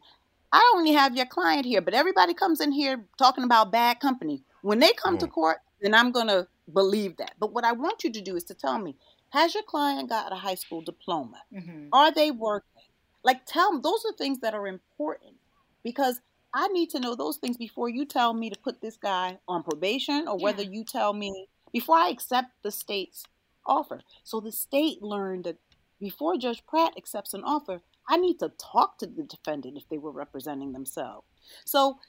I 0.52 0.74
only 0.76 0.94
have 0.94 1.16
your 1.16 1.26
client 1.26 1.66
here, 1.66 1.82
but 1.82 1.94
everybody 1.94 2.34
comes 2.34 2.62
in 2.62 2.72
here 2.72 3.06
talking 3.18 3.44
about 3.44 3.72
bad 3.72 4.00
company. 4.00 4.44
When 4.62 4.80
they 4.80 4.94
come 4.94 5.18
to 5.18 5.28
court, 5.28 5.58
then 5.82 5.94
I'm 5.94 6.12
going 6.12 6.28
to 6.28 6.48
believe 6.74 7.18
that. 7.18 7.34
But 7.40 7.54
what 7.54 7.66
I 7.66 7.74
want 7.74 8.04
you 8.04 8.12
to 8.12 8.22
do 8.22 8.36
is 8.36 8.44
to 8.46 8.54
tell 8.54 8.80
me, 8.80 8.96
has 9.30 9.54
your 9.54 9.64
client 9.64 10.10
got 10.10 10.32
a 10.32 10.36
high 10.36 10.56
school 10.56 10.82
diploma? 10.82 11.42
Mhm. 11.54 11.90
Are 11.92 12.12
they 12.12 12.32
working? 12.32 12.84
Like, 13.24 13.46
tell 13.46 13.72
them 13.72 13.82
those 13.82 14.06
are 14.06 14.14
things 14.14 14.40
that 14.40 14.54
are 14.54 14.68
important 14.68 15.36
because 15.84 16.22
I 16.58 16.70
need 16.70 16.90
to 16.90 17.00
know 17.00 17.14
those 17.14 17.38
things 17.38 17.56
before 17.56 17.88
you 17.88 18.04
tell 18.04 18.34
me 18.34 18.50
to 18.50 18.58
put 18.58 18.82
this 18.82 18.98
guy 18.98 19.38
on 19.48 19.62
probation 19.62 20.28
or 20.28 20.40
whether 20.40 20.64
you 20.64 20.84
tell 20.84 21.14
me 21.14 21.48
before 21.72 21.98
I 21.98 22.10
accept 22.10 22.48
the 22.64 22.72
state's 22.72 23.24
offer. 23.64 24.02
So 24.24 24.40
the 24.40 24.52
state 24.52 25.04
learned 25.04 25.44
that 25.44 25.58
before 26.00 26.36
Judge 26.36 26.66
Pratt 26.66 26.94
accepts 26.98 27.36
an 27.36 27.44
offer, 27.44 27.82
I 28.10 28.18
need 28.18 28.40
to 28.40 28.52
talk 28.58 28.98
to 28.98 29.06
the 29.06 29.22
defendant 29.22 29.78
if 29.78 29.88
they 29.88 30.00
were 30.00 30.12
representing 30.12 30.72
themselves. 30.74 31.28
So, 31.64 32.00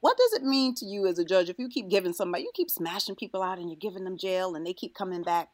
what 0.00 0.18
does 0.18 0.32
it 0.32 0.42
mean 0.42 0.74
to 0.76 0.84
you 0.84 1.06
as 1.06 1.20
a 1.20 1.24
judge 1.24 1.48
if 1.48 1.58
you 1.58 1.68
keep 1.68 1.88
giving 1.88 2.12
somebody, 2.12 2.42
you 2.42 2.50
keep 2.52 2.70
smashing 2.70 3.14
people 3.14 3.42
out 3.42 3.58
and 3.58 3.70
you're 3.70 3.76
giving 3.76 4.02
them 4.02 4.18
jail 4.18 4.56
and 4.56 4.66
they 4.66 4.72
keep 4.72 4.94
coming 4.94 5.22
back 5.22 5.50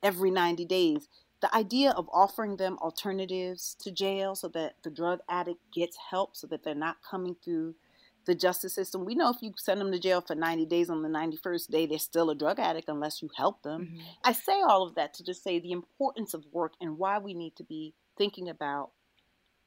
every 0.00 0.30
90 0.30 0.64
days? 0.64 1.08
The 1.40 1.54
idea 1.54 1.92
of 1.92 2.08
offering 2.12 2.56
them 2.56 2.76
alternatives 2.78 3.74
to 3.80 3.90
jail 3.90 4.34
so 4.34 4.48
that 4.48 4.74
the 4.82 4.90
drug 4.90 5.20
addict 5.28 5.60
gets 5.72 5.96
help 6.10 6.36
so 6.36 6.46
that 6.48 6.64
they're 6.64 6.74
not 6.74 6.98
coming 7.08 7.36
through 7.42 7.74
the 8.26 8.34
justice 8.34 8.74
system. 8.74 9.04
We 9.04 9.14
know 9.14 9.30
if 9.30 9.42
you 9.42 9.52
send 9.56 9.80
them 9.80 9.92
to 9.92 9.98
jail 9.98 10.20
for 10.20 10.34
90 10.34 10.66
days 10.66 10.90
on 10.90 11.02
the 11.02 11.08
91st 11.08 11.70
day, 11.70 11.86
they're 11.86 11.98
still 11.98 12.30
a 12.30 12.34
drug 12.34 12.58
addict 12.58 12.88
unless 12.88 13.22
you 13.22 13.30
help 13.36 13.62
them. 13.62 13.82
Mm-hmm. 13.82 14.00
I 14.24 14.32
say 14.32 14.60
all 14.60 14.86
of 14.86 14.94
that 14.96 15.14
to 15.14 15.24
just 15.24 15.42
say 15.42 15.58
the 15.58 15.72
importance 15.72 16.34
of 16.34 16.44
work 16.52 16.74
and 16.80 16.98
why 16.98 17.18
we 17.18 17.34
need 17.34 17.56
to 17.56 17.64
be 17.64 17.94
thinking 18.18 18.48
about 18.48 18.90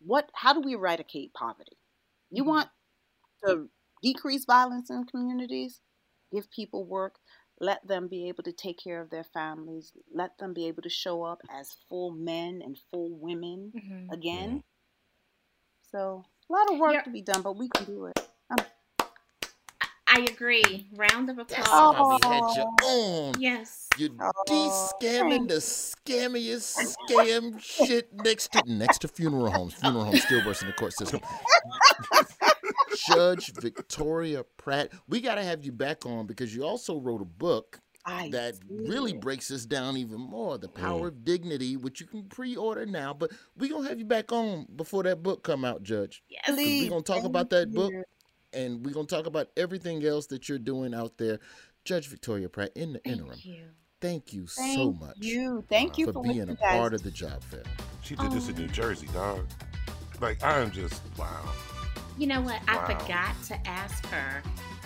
what 0.06 0.30
how 0.34 0.54
do 0.54 0.62
we 0.62 0.74
eradicate 0.74 1.34
poverty? 1.34 1.78
You 2.30 2.44
mm-hmm. 2.44 2.50
want 2.50 2.70
to 3.46 3.70
decrease 4.02 4.46
violence 4.46 4.90
in 4.90 5.06
communities? 5.06 5.80
Give 6.32 6.50
people 6.52 6.86
work. 6.86 7.16
Let 7.60 7.88
them 7.88 8.08
be 8.08 8.28
able 8.30 8.44
to 8.44 8.52
take 8.52 8.78
care 8.84 9.00
of 9.02 9.10
their 9.10 9.24
families. 9.24 9.92
Let 10.14 10.38
them 10.38 10.54
be 10.54 10.68
able 10.68 10.82
to 10.84 10.90
show 10.90 11.24
up 11.24 11.42
as 11.50 11.76
full 11.88 12.12
men 12.12 12.62
and 12.64 12.78
full 12.92 13.10
women 13.10 13.72
Mhm. 13.76 14.12
again. 14.12 14.64
So, 15.92 16.26
a 16.50 16.54
lot 16.54 16.72
of 16.72 16.80
work 16.80 17.04
to 17.04 17.10
be 17.12 17.22
done, 17.22 17.42
but 17.42 17.56
we 17.56 17.70
can 17.70 17.86
do 17.86 18.06
it. 18.06 18.20
Um, 18.50 18.58
I 20.08 20.28
agree. 20.30 20.90
Round 20.94 21.30
of 21.30 21.38
applause. 21.40 21.68
why 21.68 22.02
we 22.08 22.20
had 22.28 22.56
you 22.56 22.64
on. 22.88 23.42
Yes. 23.42 23.88
You 23.98 24.10
de-scamming 24.48 25.48
the 25.48 25.56
scammiest 25.62 26.96
scam 27.10 27.60
shit 27.60 28.12
next 28.14 28.52
to 28.54 28.64
next 28.68 29.00
to 29.00 29.08
funeral 29.08 29.52
homes. 29.52 29.74
Funeral 29.76 30.06
homes 30.06 30.24
still 30.24 30.46
worse 30.46 30.62
in 30.62 30.68
the 30.68 30.74
court 30.74 30.94
system. 30.94 31.22
Judge 33.08 33.54
Victoria 33.54 34.44
Pratt. 34.58 34.92
We 35.08 35.22
got 35.22 35.36
to 35.36 35.44
have 35.44 35.64
you 35.66 35.72
back 35.72 36.06
on 36.06 36.26
because 36.26 36.56
you 36.56 36.64
also 36.64 37.00
wrote 37.00 37.22
a 37.22 37.26
book 37.26 37.80
that 38.06 38.56
really 38.70 39.14
breaks 39.14 39.48
this 39.48 39.66
down 39.66 39.98
even 39.98 40.20
more. 40.20 40.58
The 40.58 40.68
Power 40.68 41.06
mm. 41.06 41.08
of 41.08 41.24
Dignity, 41.24 41.78
which 41.78 42.02
you 42.02 42.08
can 42.08 42.24
pre-order 42.24 42.86
now. 42.86 43.14
But 43.14 43.32
we 43.58 43.70
gonna 43.70 43.88
have 43.88 44.00
you 44.00 44.06
back 44.06 44.32
on 44.32 44.68
before 44.76 45.04
that 45.04 45.24
book 45.24 45.44
come 45.44 45.64
out, 45.64 45.84
Judge. 45.84 46.24
Yes. 46.30 46.42
We're 46.50 46.90
gonna 46.90 47.02
talk 47.02 47.18
thank 47.18 47.28
about 47.28 47.50
that 47.52 47.72
book, 47.72 47.94
and 48.52 48.86
we're 48.86 48.94
gonna 48.94 49.08
talk 49.08 49.26
about 49.26 49.48
everything 49.58 50.06
else 50.06 50.28
that 50.28 50.50
you're 50.50 50.60
doing 50.60 50.94
out 50.94 51.18
there. 51.18 51.40
Judge 51.86 52.08
Victoria 52.08 52.50
Pratt, 52.50 52.72
in 52.76 52.94
the 52.94 53.04
interim, 53.06 53.38
thank 54.00 54.34
you 54.34 54.48
so 54.48 54.62
Thank 54.64 55.00
much 55.00 55.18
you. 55.20 55.64
Thank 55.70 55.98
you 55.98 56.08
for 56.08 56.14
for 56.14 56.24
being 56.24 56.50
a 56.50 56.56
guys 56.56 56.78
part 56.78 56.94
of 56.94 57.04
the 57.04 57.12
job 57.12 57.44
fair. 57.44 57.64
She 58.02 58.16
did 58.16 58.32
this 58.32 58.50
in 58.50 58.56
New 58.56 58.66
oh. 58.66 58.68
Jersey, 58.68 59.08
dog. 59.14 59.46
Like 60.22 60.42
I'm 60.44 60.72
just 60.72 61.02
wow. 61.18 61.42
You 62.18 62.28
know 62.28 62.42
what? 62.42 62.62
Wow. 62.68 62.86
I 62.88 62.94
forgot 62.94 63.36
to 63.48 63.68
ask 63.68 64.06
her. 64.08 64.42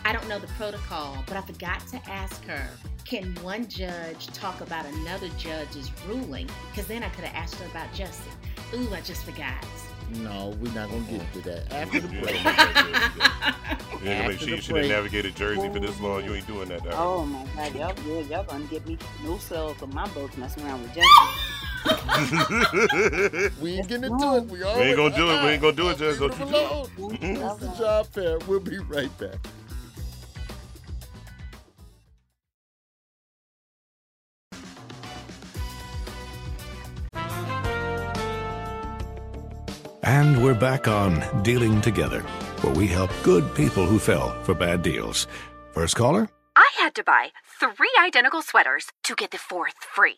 I 0.05 0.13
don't 0.13 0.27
know 0.29 0.39
the 0.39 0.47
protocol, 0.47 1.21
but 1.27 1.35
I 1.35 1.41
forgot 1.41 1.85
to 1.87 1.97
ask 2.09 2.43
her. 2.45 2.67
Can 3.05 3.35
one 3.35 3.67
judge 3.67 4.27
talk 4.27 4.61
about 4.61 4.85
another 4.85 5.27
judge's 5.37 5.91
ruling? 6.07 6.49
Because 6.71 6.87
then 6.87 7.03
I 7.03 7.09
could 7.09 7.25
have 7.25 7.35
asked 7.35 7.55
her 7.55 7.65
about 7.65 7.91
justice. 7.93 8.33
Ooh, 8.73 8.93
I 8.93 9.01
just 9.01 9.23
forgot. 9.23 9.65
No, 10.19 10.55
we're 10.61 10.71
not 10.73 10.89
gonna 10.89 11.01
get 11.03 11.21
into 11.21 11.41
that 11.49 11.73
after 11.73 11.99
the 11.99 12.07
break. 12.07 12.37
You 14.03 14.11
ain't 14.11 14.19
gonna 14.19 14.27
make 14.29 14.35
After 14.35 14.37
sure 14.45 14.49
you 14.49 14.55
the 14.57 14.61
should 14.61 14.75
have 14.75 14.83
break. 14.83 14.89
navigated 14.91 15.35
Jersey 15.35 15.69
for 15.69 15.79
this 15.79 15.99
long. 15.99 16.23
You 16.23 16.35
ain't 16.35 16.45
doing 16.47 16.69
that, 16.69 16.83
dog. 16.83 16.93
Oh 16.95 17.25
my 17.25 17.43
God, 17.55 17.75
y'all, 17.75 18.07
yeah, 18.07 18.21
y'all 18.37 18.43
gonna 18.43 18.63
get 18.65 18.85
me 18.87 18.97
no 19.23 19.37
cells 19.39 19.81
on 19.81 19.93
my 19.93 20.07
boat 20.09 20.37
messing 20.37 20.63
around 20.63 20.83
with 20.83 20.93
Jussie. 20.93 21.07
we 23.61 23.73
ain't 23.73 23.87
getting 23.87 24.05
into 24.05 24.37
it. 24.37 24.43
We, 24.45 24.59
We 24.59 24.65
ain't 24.65 24.97
gonna 24.97 25.15
do 25.15 25.29
it. 25.29 25.43
We 25.43 25.49
ain't 25.49 25.61
gonna 25.61 25.75
do 25.75 25.89
it, 25.89 25.97
Judge. 25.97 26.19
Don't 26.19 26.39
you 26.39 26.45
do 26.45 26.55
it. 26.55 26.71
alone. 26.97 27.17
It's 27.21 27.57
the 27.57 27.75
job 27.77 28.07
fair. 28.07 28.39
We'll 28.47 28.59
be 28.59 28.79
right 28.79 29.15
back. 29.17 29.37
And 40.03 40.41
we're 40.43 40.53
back 40.53 40.87
on 40.87 41.43
Dealing 41.43 41.81
Together, 41.81 42.21
where 42.61 42.73
we 42.73 42.87
help 42.87 43.11
good 43.23 43.53
people 43.55 43.85
who 43.85 43.99
fell 43.99 44.41
for 44.43 44.53
bad 44.53 44.81
deals. 44.81 45.27
First 45.73 45.95
caller? 45.95 46.29
I 46.55 46.69
had 46.79 46.95
to 46.95 47.03
buy 47.03 47.31
three 47.59 47.91
identical 47.99 48.41
sweaters 48.41 48.87
to 49.03 49.15
get 49.15 49.31
the 49.31 49.37
fourth 49.37 49.75
free. 49.83 50.17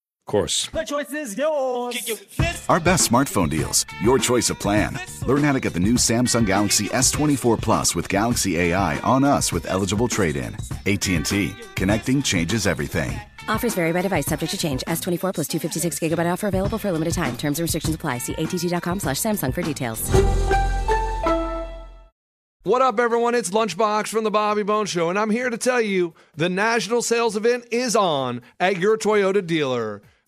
Of 0.27 0.31
course. 0.31 0.67
The 0.67 0.83
choice 0.83 1.11
is 1.13 1.37
yours. 1.37 2.21
Our 2.69 2.79
best 2.79 3.09
smartphone 3.09 3.49
deals. 3.49 3.85
Your 4.01 4.19
choice 4.19 4.49
of 4.49 4.59
plan. 4.59 4.97
Learn 5.25 5.43
how 5.43 5.51
to 5.51 5.59
get 5.59 5.73
the 5.73 5.79
new 5.79 5.95
Samsung 5.95 6.45
Galaxy 6.45 6.87
S24 6.89 7.59
Plus 7.61 7.95
with 7.95 8.07
Galaxy 8.07 8.57
AI 8.57 8.99
on 8.99 9.23
us 9.23 9.51
with 9.51 9.65
eligible 9.69 10.07
trade-in. 10.07 10.55
AT&T. 10.85 11.53
Connecting 11.75 12.21
changes 12.21 12.67
everything. 12.67 13.19
Offers 13.47 13.73
vary 13.73 13.91
by 13.91 14.03
device, 14.03 14.27
subject 14.27 14.51
to 14.51 14.57
change. 14.57 14.83
S24 14.87 15.33
plus 15.33 15.47
256 15.47 15.99
gigabyte 15.99 16.31
offer 16.31 16.47
available 16.47 16.77
for 16.77 16.89
a 16.89 16.91
limited 16.91 17.13
time. 17.15 17.35
Terms 17.35 17.57
and 17.59 17.63
restrictions 17.63 17.95
apply. 17.95 18.19
See 18.19 18.35
att.com 18.35 18.99
slash 18.99 19.17
Samsung 19.17 19.53
for 19.53 19.63
details. 19.63 20.09
What 22.63 22.83
up, 22.83 22.99
everyone? 22.99 23.33
It's 23.33 23.49
Lunchbox 23.49 24.09
from 24.09 24.23
the 24.23 24.29
Bobby 24.29 24.61
Bones 24.61 24.91
Show, 24.91 25.09
and 25.09 25.17
I'm 25.17 25.31
here 25.31 25.49
to 25.49 25.57
tell 25.57 25.81
you 25.81 26.13
the 26.35 26.47
national 26.47 27.01
sales 27.01 27.35
event 27.35 27.65
is 27.71 27.95
on 27.95 28.43
at 28.59 28.77
your 28.77 28.99
Toyota 28.99 29.43
dealer, 29.45 30.03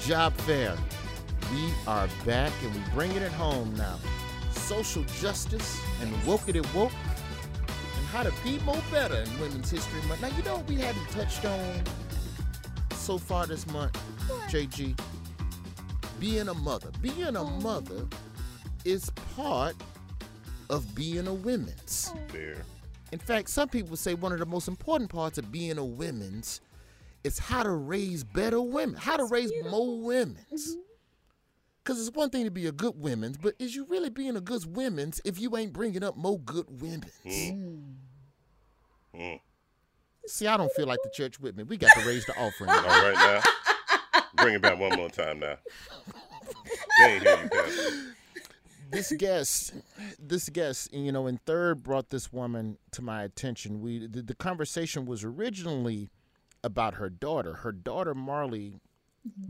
Job 0.00 0.32
fair. 0.38 0.76
We 1.52 1.72
are 1.86 2.08
back 2.26 2.52
and 2.64 2.74
we 2.74 2.80
bringing 2.92 3.18
it 3.18 3.22
at 3.22 3.32
home 3.32 3.74
now. 3.76 3.98
Social 4.50 5.04
justice 5.20 5.80
and 6.00 6.26
woke 6.26 6.48
it 6.48 6.56
and 6.56 6.66
woke 6.74 6.92
and 6.92 8.06
how 8.06 8.22
to 8.22 8.32
be 8.42 8.58
more 8.60 8.82
better 8.90 9.16
in 9.16 9.40
Women's 9.40 9.70
History 9.70 10.02
Month. 10.08 10.22
Now, 10.22 10.28
you 10.36 10.42
know 10.42 10.56
what 10.56 10.68
we 10.68 10.76
haven't 10.76 11.08
touched 11.10 11.44
on 11.44 11.82
so 12.94 13.18
far 13.18 13.46
this 13.46 13.66
month, 13.68 13.96
JG? 14.48 14.98
Being 16.18 16.48
a 16.48 16.54
mother. 16.54 16.90
Being 17.00 17.36
a 17.36 17.42
oh. 17.42 17.60
mother 17.60 18.06
is 18.84 19.10
part 19.36 19.76
of 20.68 20.94
being 20.94 21.26
a 21.26 21.34
women's. 21.34 22.12
Oh. 22.14 22.18
There. 22.32 22.64
In 23.12 23.18
fact, 23.18 23.50
some 23.50 23.68
people 23.68 23.94
say 23.96 24.14
one 24.14 24.32
of 24.32 24.38
the 24.38 24.46
most 24.46 24.68
important 24.68 25.10
parts 25.10 25.36
of 25.36 25.52
being 25.52 25.76
a 25.76 25.84
women's 25.84 26.62
is 27.22 27.38
how 27.38 27.62
to 27.62 27.70
raise 27.70 28.24
better 28.24 28.60
women, 28.60 28.96
how 28.96 29.18
to 29.18 29.24
raise 29.26 29.52
more 29.70 30.00
women's. 30.00 30.72
Mm-hmm. 30.72 30.80
Because 31.84 32.06
it's 32.06 32.16
one 32.16 32.30
thing 32.30 32.44
to 32.44 32.50
be 32.50 32.66
a 32.66 32.72
good 32.72 32.94
women's, 32.96 33.36
but 33.36 33.54
is 33.58 33.74
you 33.74 33.84
really 33.86 34.08
being 34.08 34.36
a 34.36 34.40
good 34.40 34.64
women's 34.74 35.20
if 35.24 35.38
you 35.38 35.56
ain't 35.56 35.72
bringing 35.72 36.02
up 36.02 36.16
more 36.16 36.38
good 36.38 36.66
women's? 36.80 37.12
Mm. 37.26 37.82
mm. 39.14 39.20
mm. 39.20 39.40
See, 40.26 40.46
I 40.46 40.56
don't 40.56 40.70
feel 40.72 40.86
like 40.86 41.00
the 41.02 41.10
church 41.10 41.40
with 41.40 41.56
me. 41.56 41.64
We 41.64 41.76
got 41.76 41.90
to 41.98 42.06
raise 42.06 42.24
the 42.26 42.32
offering. 42.40 42.70
All 42.70 42.76
right 42.82 43.14
now. 43.14 44.22
Bring 44.36 44.54
it 44.54 44.62
back 44.62 44.78
one 44.78 44.96
more 44.96 45.10
time 45.10 45.40
now. 45.40 45.56
They 46.98 47.14
ain't 47.14 47.22
hear 47.22 47.42
you, 47.42 47.48
Pastor. 47.48 48.16
This 48.92 49.12
guest, 49.18 49.74
this 50.18 50.48
guest, 50.48 50.92
you 50.92 51.10
know, 51.10 51.26
in 51.26 51.38
third 51.38 51.82
brought 51.82 52.10
this 52.10 52.32
woman 52.32 52.78
to 52.92 53.02
my 53.02 53.22
attention. 53.22 53.80
We 53.80 54.06
the, 54.06 54.22
the 54.22 54.34
conversation 54.34 55.06
was 55.06 55.24
originally 55.24 56.10
about 56.62 56.94
her 56.94 57.10
daughter. 57.10 57.54
Her 57.54 57.72
daughter 57.72 58.14
Marley, 58.14 58.80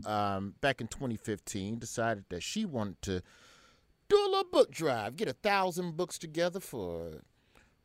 um, 0.05 0.55
back 0.61 0.81
in 0.81 0.87
2015, 0.87 1.77
decided 1.77 2.25
that 2.29 2.41
she 2.41 2.65
wanted 2.65 3.01
to 3.03 3.21
do 4.09 4.15
a 4.15 4.29
little 4.29 4.49
book 4.51 4.71
drive, 4.71 5.15
get 5.15 5.27
a 5.27 5.33
thousand 5.33 5.97
books 5.97 6.17
together 6.17 6.59
for 6.59 7.21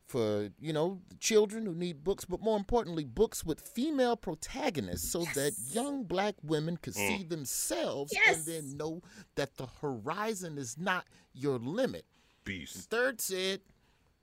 for 0.09 0.49
you 0.59 0.73
know 0.73 0.99
children 1.19 1.65
who 1.67 1.73
need 1.75 2.03
books, 2.03 2.25
but 2.25 2.41
more 2.41 2.57
importantly, 2.57 3.05
books 3.05 3.45
with 3.45 3.61
female 3.61 4.17
protagonists, 4.17 5.09
so 5.11 5.23
that 5.35 5.53
young 5.71 6.03
black 6.03 6.35
women 6.43 6.77
could 6.77 6.95
Mm. 6.95 7.07
see 7.17 7.23
themselves 7.23 8.11
Yes. 8.13 8.37
and 8.37 8.45
then 8.47 8.77
know 8.77 9.01
that 9.35 9.55
the 9.57 9.67
horizon 9.67 10.57
is 10.57 10.77
not 10.77 11.05
your 11.31 11.59
limit. 11.59 12.05
Beast. 12.43 12.89
Third 12.89 13.21
said 13.21 13.61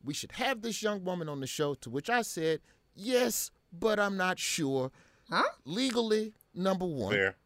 we 0.03 0.13
should 0.13 0.33
have 0.33 0.61
this 0.63 0.83
young 0.83 1.05
woman 1.05 1.29
on 1.29 1.41
the 1.41 1.47
show, 1.47 1.75
to 1.75 1.89
which 1.89 2.11
I 2.11 2.23
said 2.23 2.61
yes, 2.95 3.51
but 3.73 4.01
I'm 4.01 4.17
not 4.17 4.39
sure. 4.41 4.91
Huh? 5.31 5.45
Legally, 5.65 6.35
number 6.53 6.85
one. 6.87 7.13
Fair. 7.13 7.37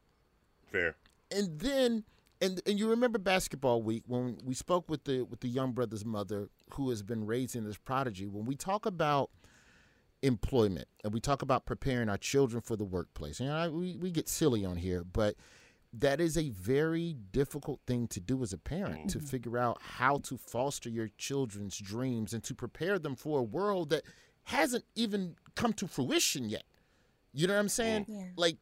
Fair. 0.72 0.96
And 1.30 1.60
then 1.60 2.04
and 2.40 2.62
and 2.66 2.78
you 2.78 2.88
remember 2.88 3.18
basketball 3.18 3.82
week 3.82 4.04
when 4.06 4.38
we 4.44 4.54
spoke 4.54 4.88
with 4.88 5.04
the 5.04 5.22
with 5.22 5.40
the 5.40 5.48
young 5.48 5.72
brother's 5.72 6.04
mother 6.06 6.48
who 6.74 6.90
has 6.90 7.02
been 7.02 7.26
raising 7.26 7.64
this 7.64 7.76
prodigy. 7.76 8.26
When 8.26 8.44
we 8.44 8.56
talk 8.56 8.86
about 8.86 9.30
employment 10.22 10.88
and 11.02 11.12
we 11.14 11.20
talk 11.20 11.42
about 11.42 11.64
preparing 11.64 12.08
our 12.08 12.18
children 12.18 12.60
for 12.60 12.76
the 12.76 12.84
workplace, 12.84 13.40
and 13.40 13.50
I, 13.50 13.68
we 13.68 13.96
we 13.96 14.10
get 14.10 14.28
silly 14.28 14.64
on 14.64 14.76
here, 14.76 15.04
but 15.04 15.36
that 15.92 16.20
is 16.20 16.38
a 16.38 16.50
very 16.50 17.16
difficult 17.32 17.80
thing 17.86 18.06
to 18.08 18.20
do 18.20 18.42
as 18.42 18.52
a 18.52 18.58
parent 18.58 19.10
to 19.10 19.18
mm-hmm. 19.18 19.26
figure 19.26 19.58
out 19.58 19.78
how 19.82 20.18
to 20.18 20.36
foster 20.36 20.88
your 20.88 21.08
children's 21.18 21.76
dreams 21.78 22.32
and 22.32 22.44
to 22.44 22.54
prepare 22.54 22.98
them 22.98 23.16
for 23.16 23.40
a 23.40 23.42
world 23.42 23.90
that 23.90 24.04
hasn't 24.44 24.84
even 24.94 25.34
come 25.56 25.72
to 25.72 25.88
fruition 25.88 26.48
yet. 26.48 26.62
You 27.32 27.46
know 27.46 27.54
what 27.54 27.60
I'm 27.60 27.68
saying? 27.68 28.06
Yeah. 28.08 28.24
Like 28.36 28.58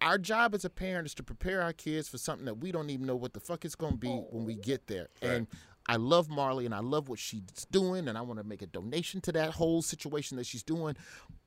our 0.00 0.18
job 0.18 0.54
as 0.54 0.64
a 0.64 0.70
parent 0.70 1.06
is 1.06 1.14
to 1.14 1.22
prepare 1.22 1.62
our 1.62 1.72
kids 1.72 2.08
for 2.08 2.18
something 2.18 2.44
that 2.46 2.58
we 2.58 2.70
don't 2.70 2.90
even 2.90 3.06
know 3.06 3.16
what 3.16 3.32
the 3.32 3.40
fuck 3.40 3.64
it's 3.64 3.74
going 3.74 3.92
to 3.92 3.98
be 3.98 4.08
oh. 4.08 4.26
when 4.30 4.44
we 4.44 4.54
get 4.54 4.86
there. 4.86 5.08
And 5.22 5.46
I 5.88 5.96
love 5.96 6.28
Marley 6.28 6.66
and 6.66 6.74
I 6.74 6.80
love 6.80 7.08
what 7.08 7.18
she's 7.18 7.42
doing 7.70 8.08
and 8.08 8.16
I 8.18 8.22
want 8.22 8.38
to 8.40 8.44
make 8.44 8.62
a 8.62 8.66
donation 8.66 9.20
to 9.22 9.32
that 9.32 9.52
whole 9.52 9.82
situation 9.82 10.36
that 10.36 10.46
she's 10.46 10.62
doing. 10.62 10.96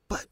But 0.08 0.28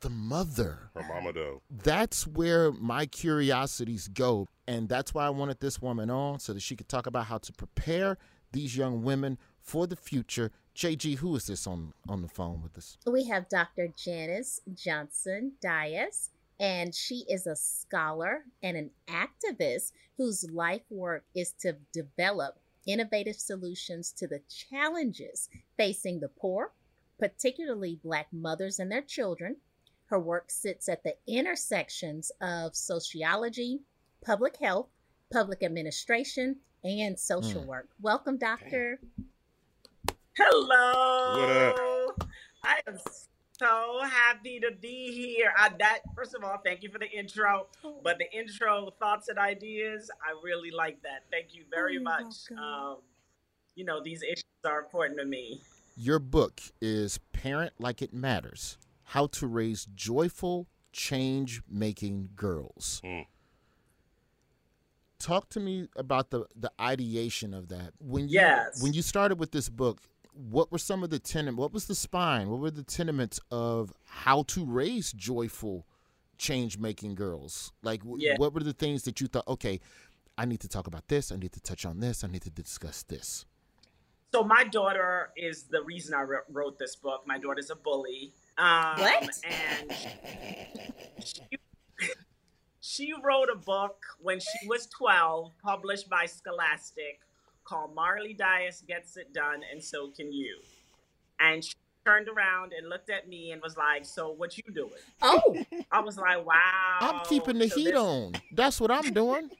the 0.00 0.10
mother, 0.10 0.90
Her 0.94 1.02
mama 1.08 1.32
though. 1.32 1.62
that's 1.82 2.26
where 2.26 2.72
my 2.72 3.06
curiosities 3.06 4.08
go. 4.08 4.48
And 4.66 4.88
that's 4.88 5.12
why 5.12 5.26
I 5.26 5.30
wanted 5.30 5.60
this 5.60 5.82
woman 5.82 6.10
on 6.10 6.38
so 6.38 6.52
that 6.52 6.60
she 6.62 6.76
could 6.76 6.88
talk 6.88 7.06
about 7.06 7.26
how 7.26 7.38
to 7.38 7.52
prepare 7.52 8.16
these 8.52 8.76
young 8.76 9.02
women 9.02 9.38
for 9.60 9.86
the 9.86 9.96
future. 9.96 10.50
JG, 10.76 11.16
who 11.18 11.34
is 11.36 11.46
this 11.46 11.66
on 11.66 11.92
on 12.08 12.22
the 12.22 12.28
phone 12.28 12.62
with 12.62 12.76
us? 12.78 12.96
We 13.06 13.24
have 13.24 13.48
Dr. 13.48 13.88
Janice 13.96 14.60
Johnson 14.74 15.52
Dias, 15.60 16.30
and 16.58 16.94
she 16.94 17.24
is 17.28 17.46
a 17.46 17.56
scholar 17.56 18.44
and 18.62 18.76
an 18.76 18.90
activist 19.08 19.92
whose 20.16 20.48
life 20.50 20.82
work 20.90 21.24
is 21.34 21.52
to 21.60 21.76
develop 21.92 22.58
innovative 22.86 23.36
solutions 23.36 24.12
to 24.12 24.26
the 24.26 24.40
challenges 24.48 25.48
facing 25.76 26.20
the 26.20 26.28
poor, 26.28 26.72
particularly 27.18 28.00
Black 28.02 28.26
mothers 28.32 28.78
and 28.78 28.90
their 28.90 29.02
children. 29.02 29.56
Her 30.06 30.18
work 30.18 30.50
sits 30.50 30.88
at 30.88 31.02
the 31.04 31.16
intersections 31.26 32.30
of 32.40 32.74
sociology, 32.76 33.80
public 34.24 34.56
health, 34.56 34.88
public 35.32 35.62
administration, 35.62 36.60
and 36.84 37.18
social 37.18 37.62
Mm. 37.62 37.66
work. 37.66 37.88
Welcome, 38.00 38.36
Doctor. 38.36 39.00
Hello. 40.36 42.06
What 42.06 42.20
up? 42.20 42.28
I 42.64 42.80
am 42.86 42.98
so 43.62 44.00
happy 44.04 44.60
to 44.60 44.70
be 44.80 45.12
here. 45.12 45.52
I, 45.56 45.70
that 45.78 46.00
first 46.16 46.34
of 46.34 46.42
all, 46.42 46.58
thank 46.64 46.82
you 46.82 46.90
for 46.90 46.98
the 46.98 47.10
intro. 47.10 47.66
But 48.02 48.18
the 48.18 48.30
intro, 48.36 48.90
thoughts 48.98 49.28
and 49.28 49.38
ideas, 49.38 50.10
I 50.20 50.34
really 50.42 50.70
like 50.70 51.02
that. 51.02 51.24
Thank 51.30 51.54
you 51.54 51.64
very 51.70 51.94
you're 51.94 52.02
much. 52.02 52.34
Um, 52.58 52.98
you 53.74 53.84
know, 53.84 54.02
these 54.02 54.22
issues 54.22 54.44
are 54.64 54.80
important 54.80 55.18
to 55.20 55.24
me. 55.24 55.60
Your 55.96 56.18
book 56.18 56.60
is 56.80 57.18
Parent 57.32 57.72
Like 57.78 58.02
It 58.02 58.12
Matters 58.12 58.78
How 59.04 59.26
to 59.28 59.46
Raise 59.46 59.86
Joyful, 59.94 60.66
Change 60.92 61.62
Making 61.68 62.30
Girls. 62.34 63.00
Mm. 63.04 63.26
Talk 65.18 65.48
to 65.50 65.60
me 65.60 65.88
about 65.94 66.30
the, 66.30 66.46
the 66.56 66.72
ideation 66.80 67.54
of 67.54 67.68
that. 67.68 67.92
When 68.00 68.28
you, 68.28 68.40
Yes. 68.40 68.82
When 68.82 68.92
you 68.92 69.02
started 69.02 69.38
with 69.38 69.52
this 69.52 69.68
book, 69.68 70.00
what 70.32 70.72
were 70.72 70.78
some 70.78 71.02
of 71.04 71.10
the 71.10 71.18
tenem? 71.20 71.56
What 71.56 71.72
was 71.72 71.86
the 71.86 71.94
spine? 71.94 72.48
What 72.50 72.60
were 72.60 72.70
the 72.70 72.82
tenements 72.82 73.38
of 73.50 73.92
how 74.04 74.44
to 74.44 74.64
raise 74.64 75.12
joyful, 75.12 75.86
change 76.38 76.78
making 76.78 77.14
girls? 77.14 77.72
Like, 77.82 78.00
w- 78.02 78.24
Yeah. 78.26 78.36
what 78.38 78.54
were 78.54 78.60
the 78.62 78.72
things 78.72 79.02
that 79.04 79.20
you 79.20 79.26
thought, 79.28 79.46
okay, 79.46 79.80
I 80.38 80.44
need 80.46 80.60
to 80.60 80.68
talk 80.68 80.86
about 80.86 81.08
this, 81.08 81.30
I 81.30 81.36
need 81.36 81.52
to 81.52 81.60
touch 81.60 81.84
on 81.84 82.00
this, 82.00 82.24
I 82.24 82.28
need 82.28 82.42
to 82.42 82.50
discuss 82.50 83.02
this? 83.02 83.44
So 84.34 84.42
my 84.42 84.64
daughter 84.64 85.30
is 85.36 85.64
the 85.64 85.82
reason 85.82 86.14
I 86.14 86.22
wr- 86.22 86.44
wrote 86.48 86.78
this 86.78 86.96
book. 86.96 87.26
My 87.26 87.36
daughter's 87.38 87.68
a 87.68 87.76
bully. 87.76 88.32
Um, 88.56 88.98
What? 88.98 89.28
And 89.44 89.92
she, 91.22 91.42
she 92.80 93.12
wrote 93.22 93.48
a 93.52 93.56
book 93.56 94.02
when 94.20 94.40
she 94.40 94.66
was 94.66 94.86
12, 94.86 95.52
published 95.62 96.08
by 96.08 96.24
Scholastic, 96.24 97.20
called 97.72 97.94
Marley 97.94 98.34
Dias 98.34 98.82
Gets 98.86 99.16
It 99.16 99.32
Done, 99.32 99.62
and 99.72 99.82
So 99.82 100.08
Can 100.08 100.30
You. 100.30 100.58
And 101.40 101.64
she 101.64 101.72
turned 102.04 102.28
around 102.28 102.72
and 102.76 102.90
looked 102.90 103.08
at 103.08 103.28
me 103.28 103.52
and 103.52 103.62
was 103.62 103.76
like, 103.78 104.04
"So 104.04 104.30
what 104.30 104.58
you 104.58 104.64
doing?" 104.74 104.90
Oh, 105.22 105.56
I 105.90 106.00
was 106.00 106.18
like, 106.18 106.44
"Wow." 106.44 106.98
I'm 107.00 107.24
keeping 107.24 107.58
the 107.58 107.68
So 107.70 107.76
heat 107.76 107.92
this- 107.92 107.98
on. 107.98 108.32
That's 108.52 108.78
what 108.80 108.90
I'm 108.90 109.12
doing. 109.14 109.48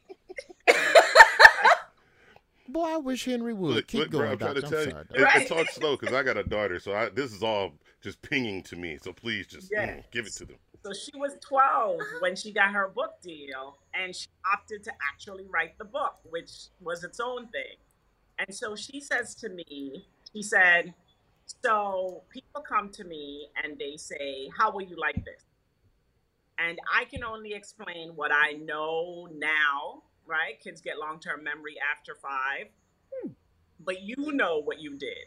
Boy, 2.68 2.84
I 2.84 2.96
wish 2.98 3.24
Henry 3.24 3.52
would. 3.54 3.74
Look, 3.74 3.86
Keep 3.88 4.00
look, 4.00 4.10
bro, 4.10 4.20
going, 4.20 4.30
I'm 4.32 4.38
trying 4.38 4.54
to 4.54 4.60
tell 4.62 4.78
I'm 4.78 4.84
you. 4.86 4.90
sorry, 4.92 5.04
And, 5.14 5.18
Doc. 5.24 5.34
and 5.36 5.46
talk 5.48 5.70
slow 5.70 5.96
because 5.96 6.14
I 6.14 6.22
got 6.22 6.36
a 6.38 6.44
daughter, 6.44 6.78
so 6.80 6.94
I, 6.94 7.08
this 7.10 7.32
is 7.32 7.42
all 7.42 7.72
just 8.02 8.22
pinging 8.22 8.62
to 8.64 8.76
me. 8.76 8.98
So 9.02 9.12
please 9.12 9.46
just 9.46 9.70
mm, 9.72 10.02
give 10.10 10.26
it 10.26 10.32
to 10.34 10.44
them. 10.46 10.56
So 10.84 10.92
she 10.92 11.10
was 11.18 11.32
12 11.40 12.00
when 12.20 12.34
she 12.36 12.50
got 12.52 12.72
her 12.72 12.88
book 12.88 13.20
deal, 13.22 13.76
and 13.94 14.14
she 14.14 14.28
opted 14.50 14.84
to 14.84 14.92
actually 15.12 15.44
write 15.52 15.76
the 15.78 15.84
book, 15.84 16.14
which 16.30 16.50
was 16.80 17.04
its 17.04 17.20
own 17.20 17.48
thing. 17.48 17.76
And 18.46 18.54
so 18.54 18.74
she 18.74 19.00
says 19.00 19.34
to 19.36 19.48
me, 19.48 20.04
she 20.32 20.42
said, 20.42 20.94
So 21.62 22.22
people 22.30 22.60
come 22.60 22.90
to 22.90 23.04
me 23.04 23.48
and 23.62 23.78
they 23.78 23.96
say, 23.96 24.50
How 24.56 24.72
will 24.72 24.82
you 24.82 24.96
like 24.98 25.24
this? 25.24 25.44
And 26.58 26.78
I 26.92 27.04
can 27.04 27.24
only 27.24 27.54
explain 27.54 28.12
what 28.14 28.30
I 28.32 28.52
know 28.52 29.28
now, 29.32 30.02
right? 30.26 30.60
Kids 30.62 30.80
get 30.80 30.98
long 30.98 31.20
term 31.20 31.44
memory 31.44 31.76
after 31.96 32.14
five, 32.14 32.66
but 33.84 34.02
you 34.02 34.32
know 34.32 34.60
what 34.60 34.80
you 34.80 34.96
did. 34.96 35.26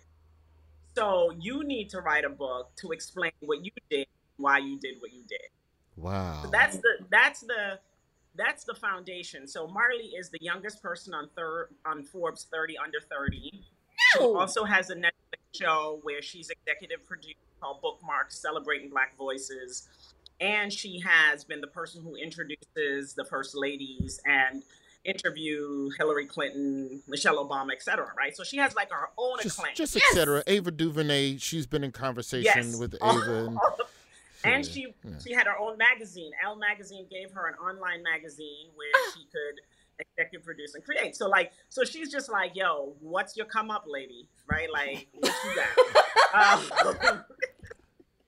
So 0.95 1.31
you 1.39 1.63
need 1.63 1.89
to 1.89 2.01
write 2.01 2.25
a 2.25 2.29
book 2.29 2.71
to 2.77 2.91
explain 2.91 3.31
what 3.41 3.63
you 3.65 3.71
did, 3.89 4.07
why 4.37 4.59
you 4.59 4.79
did 4.79 4.95
what 4.99 5.13
you 5.13 5.23
did. 5.27 5.49
Wow. 5.97 6.41
So 6.43 6.49
that's 6.49 6.77
the 6.77 6.97
that's 7.09 7.41
the 7.41 7.79
that's 8.37 8.63
the 8.63 8.75
foundation. 8.75 9.47
So 9.47 9.67
Marley 9.67 10.07
is 10.17 10.29
the 10.29 10.39
youngest 10.41 10.81
person 10.81 11.13
on 11.13 11.29
third 11.35 11.69
on 11.85 12.03
Forbes 12.03 12.47
30 12.51 12.77
under 12.77 12.99
30. 12.99 13.51
She 14.13 14.19
No. 14.19 14.37
also 14.37 14.63
has 14.63 14.89
a 14.89 14.95
Netflix 14.95 15.11
show 15.53 15.99
where 16.03 16.21
she's 16.21 16.49
executive 16.49 17.05
producer 17.07 17.35
called 17.61 17.81
Bookmarks, 17.81 18.37
celebrating 18.39 18.89
Black 18.89 19.15
voices. 19.17 19.87
And 20.41 20.71
she 20.71 20.99
has 20.99 21.43
been 21.45 21.61
the 21.61 21.67
person 21.67 22.03
who 22.03 22.15
introduces 22.15 23.13
the 23.13 23.23
first 23.23 23.55
ladies 23.55 24.19
and 24.25 24.63
interview 25.05 25.89
Hillary 25.97 26.25
Clinton, 26.25 27.01
Michelle 27.07 27.37
Obama, 27.47 27.71
etc. 27.71 28.11
Right? 28.17 28.35
So 28.35 28.43
she 28.43 28.57
has 28.57 28.75
like 28.75 28.91
her 28.91 29.09
own 29.17 29.37
Just, 29.41 29.57
acclaim. 29.59 29.75
just 29.75 29.95
Yes! 29.95 30.03
etc. 30.11 30.43
Ava 30.47 30.71
DuVernay, 30.71 31.37
she's 31.37 31.67
been 31.67 31.83
in 31.83 31.91
conversation 31.93 32.43
Yes. 32.71 32.75
with 32.75 32.95
All- 33.01 33.23
Ava. 33.23 33.55
And, 34.45 34.55
and 34.55 34.65
she 34.65 34.93
yeah. 35.03 35.11
she 35.23 35.33
had 35.33 35.47
her 35.47 35.57
own 35.57 35.77
magazine. 35.77 36.31
Elle 36.43 36.57
magazine 36.57 37.05
gave 37.09 37.31
her 37.31 37.47
an 37.47 37.55
online 37.55 38.03
magazine 38.03 38.69
where 38.75 39.13
she 39.13 39.25
could 39.25 39.61
executive 39.99 40.45
produce 40.45 40.75
and 40.75 40.83
create. 40.83 41.15
So 41.15 41.27
like, 41.27 41.51
so 41.69 41.83
she's 41.83 42.11
just 42.11 42.29
like, 42.29 42.55
yo, 42.55 42.95
what's 42.99 43.35
your 43.37 43.45
come 43.45 43.71
up, 43.71 43.85
lady? 43.87 44.27
Right? 44.49 44.67
Like, 44.71 45.07
what 45.13 45.33
you 45.43 45.55
got? 45.55 47.03
um, 47.13 47.23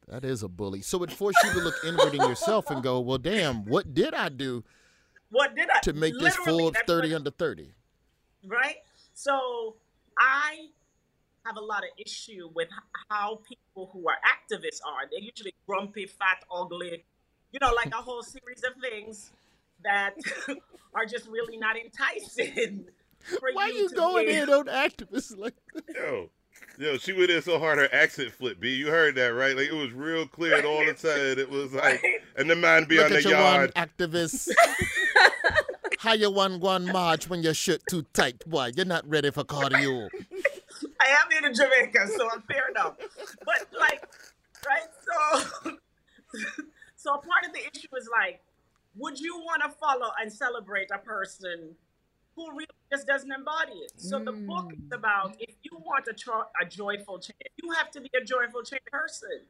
that 0.08 0.24
is 0.24 0.44
a 0.44 0.48
bully. 0.48 0.82
So 0.82 1.04
it 1.04 1.12
forced 1.12 1.38
you 1.44 1.52
to 1.52 1.60
look 1.60 1.76
inward 1.86 2.14
in 2.14 2.22
yourself 2.22 2.70
and 2.70 2.82
go, 2.82 3.00
well, 3.00 3.18
damn, 3.18 3.66
what 3.66 3.94
did 3.94 4.14
I 4.14 4.30
do 4.30 4.64
what 5.30 5.56
did 5.56 5.70
I 5.70 5.80
to 5.80 5.94
make 5.94 6.18
this 6.18 6.36
full 6.36 6.60
Forbes 6.60 6.80
30 6.88 7.10
what- 7.10 7.16
under 7.18 7.32
30? 7.32 7.74
right? 8.46 8.78
So 9.14 9.76
I 10.18 10.70
have 11.48 11.58
a 11.58 11.62
lot 11.62 11.84
of 11.84 11.90
issue 11.98 12.50
with 12.54 12.68
how 13.10 13.40
people 13.48 13.90
who 13.94 14.08
are 14.08 14.18
activists 14.26 14.82
are. 14.86 15.08
They're 15.10 15.22
usually 15.22 15.54
grumpy, 15.68 16.06
fat, 16.06 16.44
ugly, 16.54 17.06
you 17.52 17.60
know, 17.62 17.72
like 17.74 17.94
a 17.94 17.98
whole 17.98 18.22
series 18.22 18.64
of 18.64 18.74
things 18.82 19.32
that 19.84 20.16
are 20.94 21.06
just 21.06 21.28
really 21.28 21.58
not 21.58 21.78
enticing. 21.78 22.86
For 23.20 23.50
Why 23.54 23.68
you, 23.68 23.74
you 23.74 23.90
going 23.90 24.28
in 24.28 24.50
on 24.50 24.66
activists 24.66 25.38
like 25.38 25.56
Yo, 25.96 26.30
yo, 26.78 26.98
she 26.98 27.14
went 27.14 27.30
in 27.30 27.42
so 27.42 27.60
hard 27.60 27.78
her 27.78 27.90
accent 27.92 28.32
flipped. 28.32 28.62
B, 28.62 28.70
you 28.76 28.88
heard 28.88 29.16
that 29.16 29.30
right? 29.30 29.56
Like 29.56 29.68
it 29.68 29.74
was 29.74 29.92
real 29.92 30.28
clear 30.28 30.58
and 30.58 30.66
all 30.66 30.86
the 30.86 30.94
time. 30.94 31.40
It 31.40 31.50
was 31.50 31.74
like, 31.74 32.02
and 32.38 32.50
the 32.50 32.56
man 32.56 32.86
be 32.86 32.98
Look 32.98 33.08
on 33.08 33.12
the 33.14 33.22
your 33.24 33.32
yard. 33.32 33.72
one 33.76 33.88
activist. 33.88 34.50
How 36.00 36.14
you 36.14 36.32
one 36.32 36.60
one 36.60 36.86
march 36.86 37.28
when 37.30 37.42
your 37.42 37.56
shirt 37.56 37.82
too 37.90 38.06
tight? 38.14 38.44
Why 38.46 38.72
you're 38.74 38.86
not 38.86 39.08
ready 39.10 39.32
for 39.32 39.44
cardio? 39.44 40.10
I 41.00 41.08
am 41.10 41.46
in 41.46 41.54
Jamaica, 41.54 42.08
so 42.16 42.30
I'm 42.32 42.42
fair 42.44 42.70
enough. 42.70 42.96
But 43.46 43.68
like, 43.78 44.08
right? 44.66 44.88
So, 45.64 45.72
so 46.96 47.12
part 47.12 47.46
of 47.46 47.54
the 47.54 47.60
issue 47.60 47.88
is 47.98 48.10
like, 48.12 48.42
would 48.96 49.20
you 49.20 49.38
want 49.38 49.62
to 49.64 49.70
follow 49.70 50.10
and 50.20 50.32
celebrate 50.32 50.90
a 50.94 50.98
person 50.98 51.76
who 52.36 52.50
really 52.52 52.68
just 52.92 53.08
doesn't 53.08 53.32
embody 53.32 53.74
it? 53.74 53.94
So 53.98 54.20
the 54.20 54.32
book 54.32 54.72
is 54.74 54.80
mm. 54.80 54.96
about 54.96 55.36
if 55.40 55.56
you 55.62 55.78
want 55.78 56.08
a, 56.10 56.14
tro- 56.14 56.50
a 56.62 56.66
joyful 56.66 57.20
change, 57.20 57.38
you 57.62 57.72
have 57.74 57.92
to 57.92 58.02
be 58.02 58.10
a 58.20 58.24
joyful 58.24 58.64
change 58.64 58.84
person. 58.92 59.42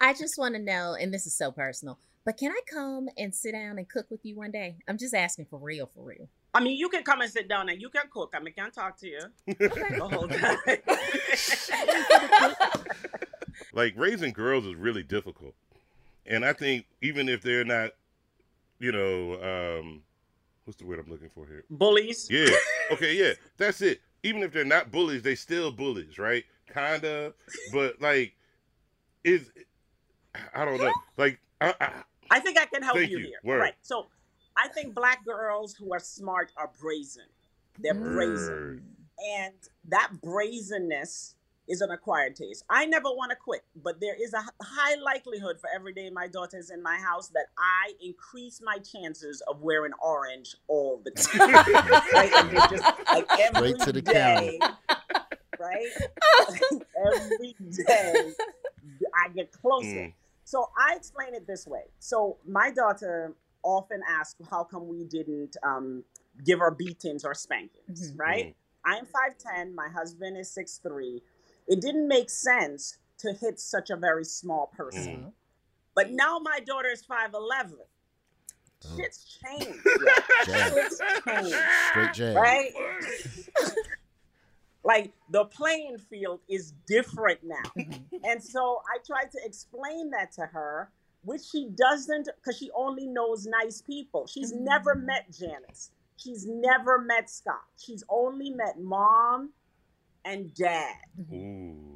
I 0.00 0.14
just 0.14 0.38
want 0.38 0.54
to 0.54 0.60
know, 0.60 0.96
and 0.98 1.12
this 1.12 1.26
is 1.26 1.36
so 1.36 1.50
personal, 1.50 1.98
but 2.24 2.36
can 2.36 2.52
I 2.52 2.60
come 2.70 3.08
and 3.16 3.34
sit 3.34 3.52
down 3.52 3.78
and 3.78 3.88
cook 3.88 4.06
with 4.10 4.20
you 4.24 4.36
one 4.36 4.50
day? 4.50 4.76
I'm 4.86 4.98
just 4.98 5.14
asking 5.14 5.46
for 5.46 5.58
real, 5.58 5.90
for 5.94 6.02
real. 6.04 6.28
I 6.54 6.60
mean, 6.60 6.76
you 6.76 6.88
can 6.88 7.02
come 7.02 7.20
and 7.20 7.30
sit 7.30 7.48
down 7.48 7.68
and 7.68 7.80
you 7.80 7.90
can 7.90 8.04
cook. 8.10 8.32
I 8.34 8.40
mean, 8.40 8.54
can 8.54 8.70
talk 8.70 8.98
to 9.00 9.08
you 9.08 9.20
the 9.46 9.98
whole 10.00 10.28
time. 10.28 10.58
like 13.72 13.94
raising 13.96 14.32
girls 14.32 14.66
is 14.66 14.74
really 14.74 15.02
difficult 15.02 15.54
and 16.26 16.44
i 16.44 16.52
think 16.52 16.86
even 17.02 17.28
if 17.28 17.42
they're 17.42 17.64
not 17.64 17.90
you 18.78 18.92
know 18.92 19.34
um 19.80 20.02
what's 20.64 20.78
the 20.78 20.86
word 20.86 20.98
i'm 20.98 21.10
looking 21.10 21.30
for 21.30 21.46
here 21.46 21.64
Bullies. 21.70 22.28
yeah 22.30 22.48
okay 22.92 23.14
yeah 23.14 23.32
that's 23.56 23.80
it 23.82 24.00
even 24.22 24.42
if 24.42 24.52
they're 24.52 24.64
not 24.64 24.90
bullies 24.90 25.22
they 25.22 25.34
still 25.34 25.70
bullies 25.70 26.18
right 26.18 26.44
kinda 26.72 27.32
but 27.72 28.00
like 28.00 28.34
is 29.24 29.50
i 30.54 30.64
don't 30.64 30.80
know 30.80 30.92
like 31.16 31.40
I, 31.60 31.74
I, 31.80 31.90
I 32.30 32.40
think 32.40 32.58
I 32.58 32.66
can 32.66 32.82
help 32.82 32.98
you, 32.98 33.06
you. 33.06 33.18
here. 33.18 33.38
Word. 33.42 33.58
Right. 33.58 33.74
So 33.82 34.06
I 34.58 34.68
think 34.68 34.94
black 34.94 35.24
girls 35.24 35.74
who 35.74 35.92
are 35.92 36.00
smart 36.00 36.52
are 36.56 36.70
brazen. 36.80 37.26
They're 37.78 37.94
brazen. 37.94 38.82
And 39.36 39.54
that 39.88 40.10
brazenness 40.20 41.36
is 41.68 41.80
an 41.80 41.90
acquired 41.90 42.34
taste. 42.34 42.64
I 42.68 42.86
never 42.86 43.08
want 43.08 43.30
to 43.30 43.36
quit, 43.36 43.62
but 43.82 44.00
there 44.00 44.16
is 44.20 44.32
a 44.32 44.42
high 44.62 44.94
likelihood 44.96 45.60
for 45.60 45.68
every 45.74 45.92
day 45.92 46.10
my 46.10 46.26
daughter 46.26 46.56
is 46.56 46.70
in 46.70 46.82
my 46.82 46.96
house 46.96 47.28
that 47.28 47.46
I 47.58 47.92
increase 48.02 48.60
my 48.64 48.78
chances 48.78 49.42
of 49.42 49.60
wearing 49.60 49.92
orange 50.02 50.56
all 50.66 51.02
the 51.04 51.10
time. 51.10 51.52
right? 52.12 52.32
And 52.32 52.50
just 52.70 52.84
like 53.12 53.26
every 53.38 53.70
Straight 53.70 53.80
to 53.80 53.92
the 53.92 54.02
day, 54.02 54.58
right? 55.60 55.88
every 57.06 57.54
day 57.86 58.32
I 59.14 59.28
get 59.34 59.52
closer. 59.52 59.86
Mm. 59.86 60.12
So 60.44 60.70
I 60.78 60.96
explain 60.96 61.34
it 61.34 61.46
this 61.46 61.66
way. 61.66 61.84
So 61.98 62.38
my 62.46 62.70
daughter 62.70 63.34
often 63.68 64.00
asks, 64.08 64.40
"How 64.50 64.64
come 64.64 64.88
we 64.88 65.04
didn't 65.04 65.56
um, 65.62 66.04
give 66.44 66.58
her 66.58 66.70
beatings 66.70 67.24
or 67.24 67.34
spankings?" 67.34 68.10
Mm-hmm. 68.10 68.20
Right? 68.20 68.44
Mm-hmm. 68.46 68.98
I'm 68.98 69.04
five 69.06 69.36
ten. 69.38 69.74
My 69.74 69.88
husband 69.88 70.36
is 70.36 70.50
six 70.50 70.78
three. 70.78 71.22
It 71.66 71.80
didn't 71.80 72.08
make 72.08 72.30
sense 72.30 72.98
to 73.18 73.32
hit 73.32 73.60
such 73.60 73.90
a 73.90 73.96
very 73.96 74.24
small 74.24 74.72
person. 74.76 75.16
Mm-hmm. 75.16 75.28
But 75.94 76.12
now 76.12 76.38
my 76.38 76.60
daughter 76.60 76.88
is 76.88 77.04
five 77.04 77.34
eleven. 77.34 77.78
Oh. 78.84 78.96
Shit's 78.96 79.38
changed. 79.44 79.78
Shit's 80.44 81.00
changed. 81.26 81.56
Straight 81.90 82.12
jab. 82.14 82.36
Right? 82.36 82.70
like 84.84 85.12
the 85.30 85.44
playing 85.44 85.98
field 85.98 86.40
is 86.48 86.72
different 86.86 87.40
now. 87.42 87.84
and 88.24 88.42
so 88.42 88.80
I 88.88 88.98
tried 89.06 89.30
to 89.32 89.38
explain 89.44 90.10
that 90.10 90.32
to 90.32 90.42
her, 90.42 90.90
which 91.22 91.42
she 91.42 91.68
doesn't 91.74 92.28
because 92.36 92.58
she 92.58 92.70
only 92.74 93.06
knows 93.06 93.46
nice 93.46 93.82
people. 93.82 94.26
She's 94.26 94.52
never 94.52 94.94
mm-hmm. 94.94 95.06
met 95.06 95.32
Janice. 95.32 95.90
She's 96.16 96.46
never 96.46 96.98
met 96.98 97.30
Scott. 97.30 97.64
She's 97.76 98.02
only 98.08 98.50
met 98.50 98.80
mom 98.80 99.50
and 100.24 100.52
dad. 100.54 100.96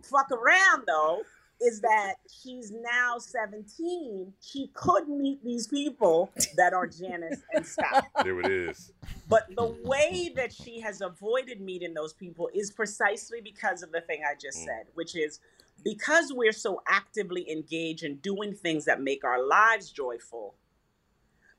Fuck 0.04 0.30
around 0.30 0.84
though 0.86 1.22
is 1.62 1.80
that 1.80 2.14
she's 2.42 2.72
now 2.72 3.18
17. 3.18 4.32
She 4.40 4.70
could 4.74 5.08
meet 5.08 5.44
these 5.44 5.68
people 5.68 6.30
that 6.56 6.72
are 6.72 6.86
Janice 6.86 7.40
and 7.52 7.64
Scott. 7.64 8.06
there 8.24 8.40
it 8.40 8.50
is 8.50 8.92
But 9.28 9.46
the 9.56 9.76
way 9.84 10.32
that 10.34 10.52
she 10.52 10.80
has 10.80 11.00
avoided 11.00 11.60
meeting 11.60 11.94
those 11.94 12.12
people 12.12 12.50
is 12.52 12.72
precisely 12.72 13.40
because 13.40 13.82
of 13.82 13.92
the 13.92 14.00
thing 14.00 14.22
I 14.28 14.34
just 14.34 14.58
mm. 14.58 14.64
said, 14.64 14.86
which 14.94 15.14
is 15.14 15.38
because 15.84 16.32
we're 16.32 16.52
so 16.52 16.82
actively 16.88 17.50
engaged 17.50 18.04
in 18.04 18.16
doing 18.16 18.54
things 18.54 18.84
that 18.84 19.00
make 19.00 19.24
our 19.24 19.44
lives 19.44 19.90
joyful, 19.90 20.54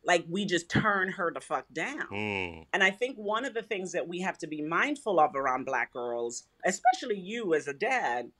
like 0.05 0.25
we 0.29 0.45
just 0.45 0.69
turn 0.69 1.11
her 1.11 1.31
the 1.33 1.39
fuck 1.39 1.65
down. 1.71 2.07
Mm. 2.11 2.65
And 2.73 2.83
I 2.83 2.91
think 2.91 3.17
one 3.17 3.45
of 3.45 3.53
the 3.53 3.61
things 3.61 3.91
that 3.93 4.07
we 4.07 4.19
have 4.21 4.37
to 4.39 4.47
be 4.47 4.61
mindful 4.61 5.19
of 5.19 5.35
around 5.35 5.65
black 5.65 5.93
girls, 5.93 6.43
especially 6.65 7.19
you 7.19 7.53
as 7.53 7.67
a 7.67 7.73
dad, 7.73 8.31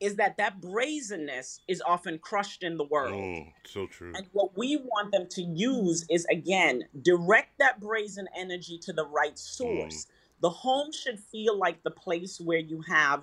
is 0.00 0.16
that 0.16 0.36
that 0.38 0.60
brazenness 0.60 1.60
is 1.68 1.82
often 1.86 2.18
crushed 2.18 2.62
in 2.62 2.76
the 2.76 2.84
world. 2.84 3.14
Mm, 3.14 3.52
so 3.64 3.86
true 3.86 4.12
And 4.14 4.26
what 4.32 4.56
we 4.56 4.76
want 4.76 5.12
them 5.12 5.26
to 5.30 5.42
use 5.42 6.04
is 6.10 6.24
again, 6.26 6.84
direct 7.02 7.58
that 7.58 7.80
brazen 7.80 8.26
energy 8.36 8.78
to 8.82 8.92
the 8.92 9.06
right 9.06 9.38
source. 9.38 10.06
The 10.40 10.50
home 10.50 10.92
should 10.92 11.20
feel 11.20 11.56
like 11.56 11.82
the 11.82 11.90
place 11.90 12.40
where 12.40 12.58
you 12.58 12.82
have 12.82 13.22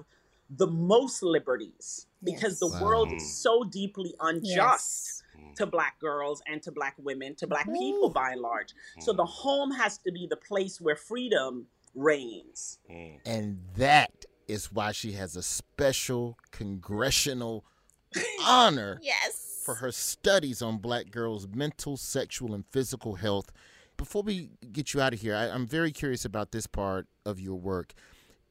the 0.58 0.68
most 0.68 1.24
liberties 1.24 2.08
because 2.24 2.60
the 2.60 2.68
Yes. 2.68 2.82
world 2.82 3.10
Wow. 3.10 3.16
is 3.16 3.38
so 3.38 3.64
deeply 3.64 4.14
unjust 4.20 5.24
to 5.56 5.66
black 5.66 6.00
girls 6.00 6.42
and 6.48 6.62
to 6.64 6.72
black 6.72 6.96
women, 6.98 7.36
to 7.36 7.48
black 7.48 7.66
people 7.66 8.10
by 8.10 8.32
and 8.32 8.42
large. 8.42 8.74
So 9.00 9.14
the 9.14 9.26
hmm. 9.26 9.32
home 9.32 9.72
has 9.72 9.98
to 10.00 10.12
be 10.12 10.28
the 10.28 10.38
place 10.38 10.80
where 10.80 10.96
freedom 10.96 11.68
reigns. 11.96 12.80
Hmm. 12.90 13.16
And 13.26 13.60
that 13.76 14.26
is 14.48 14.72
why 14.72 14.92
she 14.92 15.14
has 15.14 15.36
a 15.36 15.44
special 15.44 16.38
congressional 16.52 17.66
honor 18.46 19.00
yes. 19.02 19.62
for 19.64 19.76
her 19.76 19.92
studies 19.92 20.62
on 20.62 20.78
black 20.78 21.12
girls' 21.12 21.48
mental, 21.48 21.98
sexual, 21.98 22.54
and 22.54 22.66
physical 22.66 23.16
health. 23.16 23.52
Before 23.98 24.24
we 24.24 24.52
get 24.72 24.94
you 24.94 25.02
out 25.02 25.14
of 25.14 25.22
here, 25.22 25.36
I, 25.36 25.46
I'm 25.46 25.68
very 25.68 25.92
curious 25.92 26.26
about 26.26 26.52
this 26.52 26.68
part 26.68 27.08
of 27.26 27.40
your 27.40 27.56
work 27.56 27.94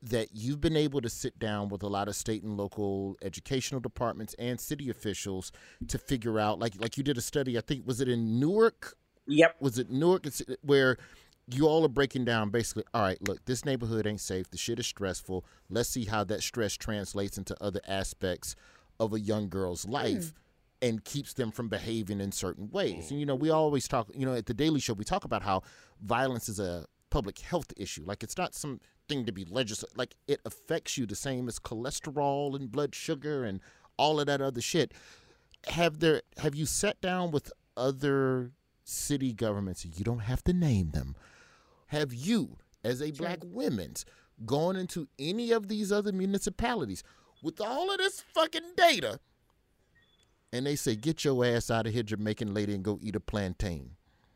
that 0.03 0.29
you've 0.33 0.61
been 0.61 0.77
able 0.77 1.01
to 1.01 1.09
sit 1.09 1.39
down 1.39 1.69
with 1.69 1.83
a 1.83 1.87
lot 1.87 2.09
of 2.09 2.17
state 2.17 2.43
and 2.43 2.57
local 2.57 3.17
educational 3.23 3.81
departments 3.81 4.35
and 4.39 4.59
city 4.59 4.89
officials 4.89 5.53
to 5.89 5.99
figure 5.99 6.39
out 6.39 6.59
like 6.59 6.75
like 6.79 6.97
you 6.97 7.03
did 7.03 7.19
a 7.19 7.21
study 7.21 7.59
i 7.59 7.61
think 7.61 7.87
was 7.87 8.01
it 8.01 8.09
in 8.09 8.41
newark? 8.41 8.97
Yep. 9.27 9.57
Was 9.61 9.79
it 9.79 9.91
newark? 9.91 10.27
It's- 10.27 10.43
uh, 10.49 10.57
where 10.63 10.97
you 11.53 11.67
all 11.67 11.85
are 11.85 11.89
breaking 11.89 12.25
down 12.25 12.51
basically 12.51 12.85
all 12.95 13.03
right 13.03 13.19
look 13.27 13.45
this 13.45 13.65
neighborhood 13.65 14.07
ain't 14.07 14.21
safe 14.21 14.49
the 14.51 14.57
shit 14.57 14.79
is 14.79 14.87
stressful 14.87 15.45
let's 15.69 15.89
see 15.89 16.05
how 16.05 16.23
that 16.23 16.43
stress 16.43 16.77
translates 16.77 17.37
into 17.37 17.57
other 17.61 17.81
aspects 17.89 18.55
of 19.01 19.13
a 19.13 19.21
young 19.21 19.49
girl's 19.49 19.85
hmm. 19.85 19.93
life 19.93 20.33
and 20.83 21.05
keeps 21.05 21.35
them 21.35 21.51
from 21.51 21.69
behaving 21.69 22.21
in 22.21 22.33
certain 22.33 22.71
ways. 22.71 23.09
Hmm. 23.09 23.15
And 23.15 23.21
you 23.21 23.27
know 23.27 23.35
we 23.35 23.51
always 23.51 23.89
talk 23.89 24.09
you 24.15 24.27
know 24.27 24.35
at 24.35 24.47
the 24.47 24.55
daily 24.55 24.81
show 24.81 24.93
we 24.93 25.05
talk 25.05 25.25
about 25.25 25.43
how 25.43 25.63
violence 26.03 26.49
is 26.49 26.61
a 26.61 26.87
public 27.11 27.41
health 27.41 27.73
issue. 27.77 28.05
Like 28.05 28.23
it's 28.23 28.37
not 28.37 28.55
something 28.55 29.27
to 29.27 29.33
be 29.33 29.45
legislated 29.45 29.99
like 29.99 30.17
it 30.29 30.41
affects 30.45 30.97
you 30.97 31.07
the 31.07 31.17
same 31.17 31.49
as 31.49 31.59
cholesterol 31.59 32.55
and 32.55 32.71
blood 32.71 32.95
sugar 32.95 33.45
and 33.45 33.61
all 33.97 34.21
of 34.21 34.27
that 34.27 34.41
other 34.41 34.61
shit. 34.61 34.93
Have 35.69 36.01
there 36.01 36.23
have 36.39 36.55
you 36.55 36.67
sat 36.67 37.01
down 37.01 37.31
with 37.33 37.53
other 37.77 38.53
city 38.85 39.33
governments 39.33 39.85
you 39.85 40.05
don't 40.05 40.21
have 40.21 40.43
to 40.45 40.53
name 40.53 40.91
them 40.91 41.15
Have 41.89 42.13
you, 42.13 42.57
as 42.83 43.01
a 43.03 43.13
black 43.13 43.39
women's, 43.45 44.05
gone 44.47 44.77
into 44.77 45.09
any 45.19 45.53
of 45.53 45.69
these 45.69 45.93
other 45.93 46.13
municipalities 46.13 47.03
with 47.43 47.61
all 47.61 47.91
of 47.93 47.99
this 47.99 48.25
fucking 48.35 48.73
data 48.77 49.21
and 50.53 50.67
they 50.67 50.77
say, 50.77 50.97
get 50.97 51.25
your 51.25 51.45
ass 51.45 51.71
out 51.71 51.87
of 51.87 51.93
here, 51.93 52.03
Jamaican 52.03 52.53
lady, 52.53 52.75
and 52.75 52.83
go 52.83 52.99
eat 53.03 53.17
a 53.17 53.21
plantain? 53.21 53.93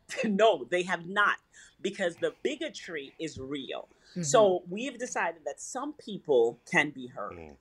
no, 0.25 0.65
they 0.69 0.83
have 0.83 1.07
not, 1.07 1.37
because 1.81 2.15
the 2.17 2.33
bigotry 2.43 3.13
is 3.19 3.39
real. 3.39 3.87
So 4.21 4.59
mm-hmm. 4.59 4.73
we've 4.73 4.97
decided 4.97 5.41
that 5.45 5.59
some 5.59 5.93
people 5.93 6.57
can 6.71 6.91
be 6.91 7.07
heard. 7.07 7.33
Mm. 7.33 7.55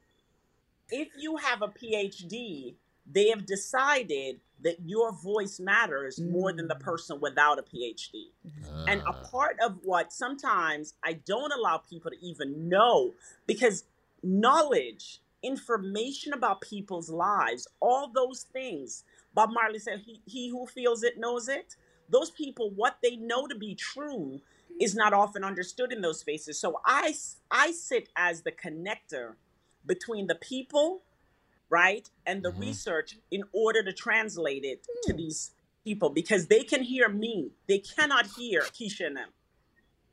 If 0.91 1.09
you 1.19 1.37
have 1.37 1.63
a 1.63 1.69
PhD, 1.69 2.75
they 3.11 3.29
have 3.31 3.45
decided 3.45 4.41
that 4.63 4.77
your 4.85 5.13
voice 5.13 5.59
matters 5.59 6.21
more 6.21 6.53
than 6.53 6.69
the 6.69 6.77
mm. 6.77 6.81
person 6.81 7.21
without 7.21 7.59
a 7.59 7.63
PhD. 7.63 8.31
Mm-hmm. 8.47 8.89
And 8.89 9.01
a 9.03 9.09
ah. 9.09 9.29
part 9.31 9.59
of 9.61 9.79
what 9.83 10.13
sometimes 10.13 10.95
I 11.03 11.15
don't 11.15 11.53
allow 11.53 11.79
people 11.79 12.11
to 12.11 12.17
even 12.25 12.69
know 12.69 13.15
because 13.47 13.85
knowledge, 14.23 15.21
information 15.43 16.33
about 16.33 16.61
people's 16.61 17.11
lives, 17.11 17.69
all 17.81 18.09
those 18.09 18.45
things, 18.45 19.05
Bob 19.35 19.51
Marley 19.53 19.79
said, 19.79 20.01
he, 20.07 20.21
he 20.25 20.49
who 20.49 20.67
feels 20.67 21.03
it 21.03 21.19
knows 21.19 21.49
it. 21.49 21.77
Those 22.09 22.31
people, 22.31 22.71
what 22.71 22.99
they 23.03 23.17
know 23.17 23.47
to 23.47 23.55
be 23.55 23.75
true 23.75 24.41
is 24.81 24.95
not 24.95 25.13
mm-hmm. 25.13 25.23
often 25.23 25.45
understood 25.45 25.93
in 25.93 26.01
those 26.01 26.21
spaces. 26.21 26.59
So 26.59 26.81
I 26.85 27.15
I 27.51 27.73
sit 27.73 28.09
as 28.17 28.43
the 28.43 28.53
connector 28.53 29.35
between 29.87 30.27
the 30.27 30.35
people, 30.35 31.03
right, 31.69 32.09
and 32.27 32.43
the 32.43 32.51
mm-hmm. 32.51 32.61
research 32.61 33.19
in 33.31 33.45
order 33.53 33.83
to 33.83 33.93
translate 33.93 34.65
it 34.65 34.87
to 35.05 35.13
hmm. 35.13 35.19
these 35.19 35.53
people 35.85 36.09
because 36.09 36.47
they 36.47 36.65
can 36.65 36.83
hear 36.83 37.09
me. 37.09 37.51
They 37.69 37.79
cannot 37.79 38.27
hear 38.39 38.63
Keisha 38.63 39.07
and 39.07 39.17
them. 39.17 39.29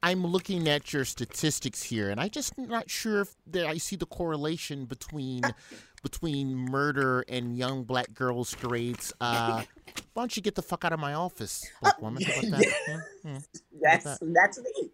I'm 0.04 0.26
looking 0.26 0.68
at 0.68 0.94
your 0.94 1.06
statistics 1.06 1.84
here, 1.84 2.10
and 2.10 2.20
I 2.20 2.28
just 2.28 2.58
not 2.58 2.90
sure 2.90 3.22
if 3.22 3.36
there, 3.46 3.68
I 3.68 3.78
see 3.78 3.96
the 3.96 4.08
correlation 4.08 4.86
between 4.86 5.42
between 6.04 6.56
murder 6.58 7.24
and 7.30 7.56
young 7.56 7.84
black 7.84 8.12
girls 8.14 8.50
straights. 8.50 9.14
Uh, 9.22 9.62
why 10.14 10.24
don't 10.24 10.36
you 10.36 10.42
get 10.42 10.56
the 10.56 10.64
fuck 10.64 10.84
out 10.84 10.94
of 10.94 11.00
my 11.00 11.14
office, 11.14 11.70
black 11.82 12.02
woman? 12.02 12.24
How 12.24 12.40
about 12.40 12.50
that? 12.60 12.74
How 13.24 13.30
about 13.30 13.44
That's 13.82 14.04
that? 14.06 14.34
that's 14.34 14.60
me. 14.60 14.90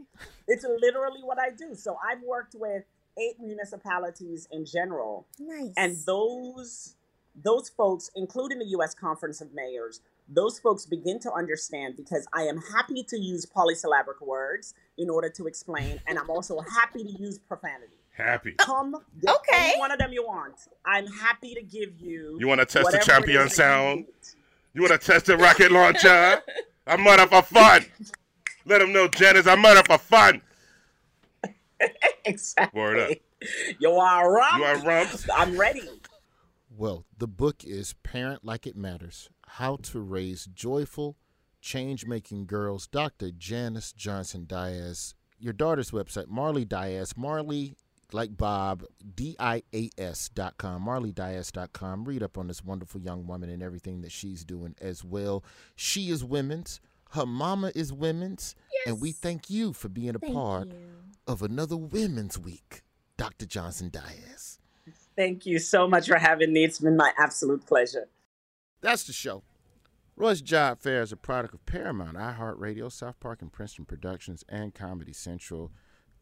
It's 0.47 0.65
literally 0.65 1.21
what 1.23 1.39
I 1.39 1.51
do. 1.51 1.73
So 1.75 1.97
I've 2.05 2.21
worked 2.23 2.55
with 2.59 2.83
eight 3.17 3.39
municipalities 3.39 4.47
in 4.51 4.65
general, 4.65 5.25
Nice. 5.39 5.73
and 5.77 5.95
those 6.05 6.96
those 7.43 7.69
folks, 7.69 8.09
including 8.15 8.59
the 8.59 8.67
U.S. 8.67 8.93
Conference 8.93 9.41
of 9.41 9.53
Mayors, 9.53 10.01
those 10.27 10.59
folks 10.59 10.85
begin 10.85 11.19
to 11.19 11.31
understand 11.31 11.95
because 11.95 12.27
I 12.33 12.43
am 12.43 12.57
happy 12.75 13.03
to 13.03 13.17
use 13.17 13.45
polysyllabic 13.45 14.19
words 14.21 14.73
in 14.97 15.09
order 15.09 15.29
to 15.29 15.47
explain, 15.47 16.01
and 16.07 16.19
I'm 16.19 16.29
also 16.29 16.59
happy 16.59 17.03
to 17.03 17.11
use 17.11 17.39
profanity. 17.39 17.93
Happy. 18.15 18.53
Come, 18.53 18.95
get 19.21 19.29
oh, 19.29 19.37
Okay. 19.37 19.71
any 19.71 19.79
one 19.79 19.91
of 19.91 19.99
them 19.99 20.11
you 20.11 20.23
want. 20.23 20.55
I'm 20.85 21.05
happy 21.05 21.53
to 21.53 21.61
give 21.61 21.99
you. 21.99 22.37
You 22.39 22.47
want 22.47 22.59
to 22.59 22.65
test 22.65 22.91
the 22.91 22.97
champion 22.97 23.43
is 23.43 23.51
you 23.51 23.55
sound? 23.55 24.05
You 24.73 24.81
want 24.81 24.99
to 24.99 25.05
test 25.07 25.27
the 25.27 25.37
rocket 25.37 25.71
launcher? 25.71 26.41
I'm 26.87 27.03
murder 27.03 27.27
for 27.27 27.43
fun. 27.43 27.85
Let 28.65 28.79
them 28.79 28.91
know, 28.91 29.07
Janice, 29.07 29.45
I'm 29.45 29.61
murder 29.61 29.83
for 29.85 29.97
fun. 29.97 30.41
exactly. 32.25 32.79
Word 32.79 32.99
up. 32.99 33.17
You 33.79 33.91
are 33.91 34.33
rump. 34.33 34.57
You 34.57 34.63
are 34.63 34.77
rumps. 34.81 35.27
I'm 35.33 35.57
ready. 35.57 35.81
Well, 36.79 37.05
the 37.17 37.27
book 37.27 37.63
is 37.63 37.95
Parent 38.03 38.45
Like 38.45 38.67
It 38.67 38.75
Matters 38.75 39.31
How 39.47 39.77
to 39.77 39.99
Raise 39.99 40.45
Joyful, 40.45 41.17
Change 41.59 42.05
Making 42.05 42.45
Girls. 42.45 42.85
Dr. 42.85 43.31
Janice 43.31 43.91
Johnson 43.91 44.45
Dias. 44.45 45.15
Your 45.39 45.53
daughter's 45.53 45.89
website, 45.89 46.27
Marley 46.27 46.65
Dias. 46.65 47.17
Marley, 47.17 47.73
like 48.11 48.37
Bob, 48.37 48.83
D 49.15 49.35
I 49.39 49.63
A 49.73 49.89
S 49.97 50.29
dot 50.29 50.59
com, 50.59 50.83
Marley 50.83 51.11
Dias 51.11 51.51
dot 51.51 51.73
com. 51.73 52.05
Read 52.05 52.21
up 52.21 52.37
on 52.37 52.45
this 52.47 52.63
wonderful 52.63 53.01
young 53.01 53.25
woman 53.25 53.49
and 53.49 53.63
everything 53.63 54.01
that 54.01 54.11
she's 54.11 54.45
doing 54.45 54.75
as 54.79 55.03
well. 55.03 55.43
She 55.75 56.11
is 56.11 56.23
women's. 56.23 56.79
Her 57.13 57.25
mama 57.25 57.71
is 57.73 57.91
women's. 57.91 58.53
And 58.85 59.01
we 59.01 59.13
thank 59.13 59.49
you 59.49 59.73
for 59.73 59.89
being 59.89 60.15
a 60.15 60.19
Thank 60.19 60.31
part 60.31 60.67
you. 60.67 60.75
of 61.25 61.41
another 61.41 61.75
Women's 61.75 62.37
Week. 62.37 62.83
Dr. 63.17 63.47
Johnson 63.47 63.89
Dias. 63.89 64.59
Thank 65.17 65.47
you 65.47 65.57
so 65.57 65.87
much 65.87 66.07
for 66.07 66.17
having 66.17 66.53
me. 66.53 66.63
It's 66.63 66.79
been 66.79 66.95
my 66.95 67.11
absolute 67.17 67.65
pleasure. 67.65 68.07
That's 68.81 69.03
the 69.03 69.13
show. 69.13 69.41
Roy's 70.15 70.41
Job 70.41 70.79
Fair 70.79 71.01
is 71.01 71.11
a 71.11 71.17
product 71.17 71.55
of 71.55 71.65
Paramount, 71.65 72.17
iHeartRadio, 72.17 72.91
South 72.91 73.19
Park 73.19 73.41
and 73.41 73.51
Princeton 73.51 73.85
Productions, 73.85 74.45
and 74.47 74.73
Comedy 74.73 75.13
Central. 75.13 75.71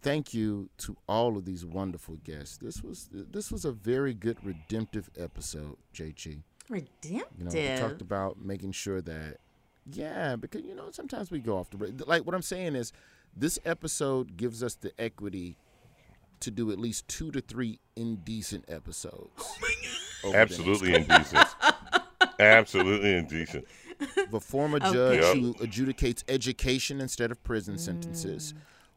Thank 0.02 0.34
you 0.34 0.70
to 0.80 0.96
all 1.08 1.38
of 1.38 1.46
these 1.46 1.66
wonderful 1.66 2.16
guests. 2.18 2.58
This 2.58 2.82
was 2.82 3.10
this 3.12 3.52
was 3.52 3.66
a 3.66 3.72
very 3.72 4.14
good 4.14 4.38
redemptive 4.44 5.10
episode, 5.18 5.78
JG. 5.94 6.44
Redemptive. 6.70 7.24
You 7.38 7.46
know, 7.46 7.52
we 7.52 7.80
talked 7.80 8.02
about 8.02 8.38
making 8.42 8.72
sure 8.74 9.02
that, 9.02 9.38
yeah, 9.92 10.36
because 10.36 10.62
you 10.62 10.76
know 10.76 10.92
sometimes 10.92 11.32
we 11.32 11.40
go 11.40 11.58
off 11.58 11.70
the 11.70 12.06
like. 12.06 12.26
What 12.26 12.36
I'm 12.36 12.42
saying 12.42 12.76
is, 12.76 12.94
this 13.36 13.60
episode 13.66 14.38
gives 14.38 14.62
us 14.62 14.76
the 14.76 14.92
equity 15.00 15.58
to 16.42 16.52
do 16.52 16.72
at 16.72 16.80
least 16.80 17.08
two 17.08 17.32
to 17.32 17.42
three 17.42 17.80
indecent 17.96 18.66
episodes. 18.68 19.32
over 20.24 20.36
Absolutely 20.38 20.96
indecent. 20.96 21.48
Absolutely 22.40 23.16
indecent. 23.16 23.66
the 24.32 24.40
former 24.42 24.78
Okay. 24.78 24.92
judge 24.94 25.22
Yep. 25.22 25.36
who 25.38 25.54
adjudicates 25.56 26.24
education 26.28 27.00
instead 27.00 27.32
of 27.32 27.42
prison 27.44 27.78
sentences. 27.78 28.54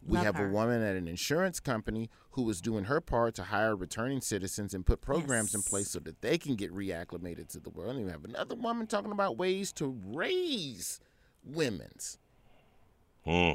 We 0.07 0.17
love 0.17 0.25
have 0.27 0.35
her. 0.37 0.49
a 0.49 0.53
woman 0.53 0.81
at 0.83 0.97
an 0.97 1.07
insurance 1.09 1.61
company 1.61 2.09
who 2.31 2.49
is 2.51 2.61
doing 2.61 2.85
her 2.85 3.01
part 3.01 3.35
to 3.35 3.45
hire 3.45 3.77
returning 3.77 4.21
citizens 4.21 4.73
and 4.73 4.87
put 4.87 5.01
programs 5.01 5.55
in 5.55 5.63
place 5.63 5.91
so 5.91 5.99
that 6.01 6.21
they 6.23 6.39
can 6.39 6.55
get 6.55 6.73
reacclimated 6.75 7.49
to 7.49 7.61
the 7.61 7.69
world. 7.71 7.97
And 7.97 8.07
we 8.07 8.11
have 8.13 8.25
another 8.25 8.55
woman 8.55 8.87
talking 8.87 9.13
about 9.13 9.37
ways 9.37 9.73
to 9.75 9.99
raise 10.07 11.01
women's. 11.45 12.19
Hmm. 13.25 13.53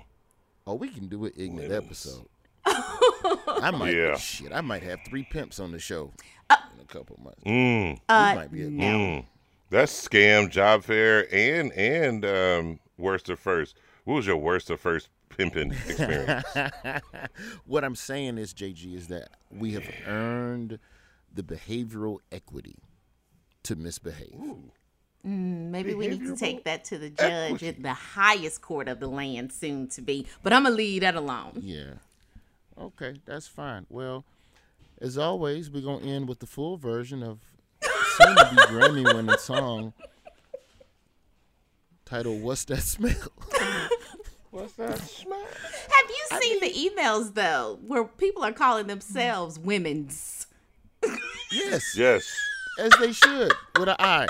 Oh, 0.68 0.76
we 0.76 0.90
can 0.90 1.08
do 1.08 1.26
an 1.26 1.32
ignorant 1.36 1.72
episode. 1.74 2.28
I 2.66 3.72
might 3.72 3.96
Yeah. 3.96 4.18
shit. 4.18 4.52
I 4.52 4.62
might 4.62 4.84
have 4.84 5.00
three 5.08 5.24
pimps 5.24 5.60
on 5.60 5.72
the 5.72 5.80
show 5.80 6.12
in 6.50 6.82
a 6.82 6.86
couple 6.88 7.20
months. 7.24 7.44
Mm. 7.46 8.00
Uh, 8.10 8.36
might 8.36 8.52
be 8.52 8.64
a 8.64 8.70
no. 8.70 8.86
Mm. 8.86 9.26
That's 9.70 10.08
scam, 10.08 10.50
job 10.50 10.84
fair, 10.84 11.34
and 11.34 11.72
and 11.74 12.26
um, 12.26 12.80
worst 12.98 13.30
of 13.30 13.40
first. 13.40 13.76
What 14.04 14.16
was 14.16 14.28
your 14.28 14.38
worst 14.38 14.70
of 14.70 14.80
first 14.80 15.10
pimping 15.30 15.72
experience? 15.88 16.46
what 17.66 17.84
I'm 17.84 17.96
saying 17.96 18.38
is, 18.38 18.54
JG, 18.54 18.96
is 18.96 19.08
that 19.08 19.30
we 19.50 19.72
have 19.74 19.90
earned 20.06 20.80
the 21.34 21.44
behavioral 21.44 22.20
equity 22.32 22.78
to 23.64 23.76
misbehave. 23.76 24.36
Mm, 25.26 25.70
maybe 25.72 25.94
we 25.94 26.08
need 26.10 26.26
to 26.26 26.36
take 26.36 26.66
that 26.66 26.84
to 26.86 26.98
the 26.98 27.10
judge 27.10 27.64
at 27.64 27.82
the 27.82 27.94
highest 27.94 28.62
court 28.62 28.88
of 28.90 29.00
the 29.00 29.08
land 29.08 29.54
soon 29.54 29.88
to 29.90 30.02
be. 30.02 30.28
But 30.44 30.52
I'm 30.54 30.64
going 30.64 30.74
to 30.74 30.78
leave 30.78 31.02
that 31.02 31.16
alone. 31.16 31.54
Yeah. 31.62 31.94
Okay, 32.80 33.16
that's 33.26 33.48
fine. 33.48 33.86
Well, 33.90 34.26
as 35.02 35.18
always, 35.18 35.70
we're 35.70 35.82
going 35.82 36.04
to 36.04 36.10
end 36.10 36.28
with 36.28 36.40
the 36.40 36.48
full 36.48 36.78
version 36.78 37.24
of 37.24 37.40
soon 37.82 38.36
to 38.36 38.50
be 38.52 38.56
Grammy 38.74 39.14
winning 39.14 39.38
song 39.38 39.94
titled 42.06 42.42
What's 42.42 42.66
That 42.66 42.82
Smell? 42.82 43.14
What's 44.52 44.74
that 44.74 45.00
smell? 45.00 45.40
Have 45.40 46.10
you 46.10 46.40
seen 46.40 46.60
the 46.60 46.90
emails, 46.92 47.34
though, 47.34 47.80
where 47.88 48.04
people 48.06 48.44
are 48.44 48.52
calling 48.52 48.86
themselves 48.86 49.58
women's? 49.58 50.46
yes. 51.52 51.98
Yes. 51.98 52.32
As 52.80 52.92
they 53.00 53.14
should, 53.14 53.52
with 53.80 53.90
an 53.90 53.96
I. 53.98 54.28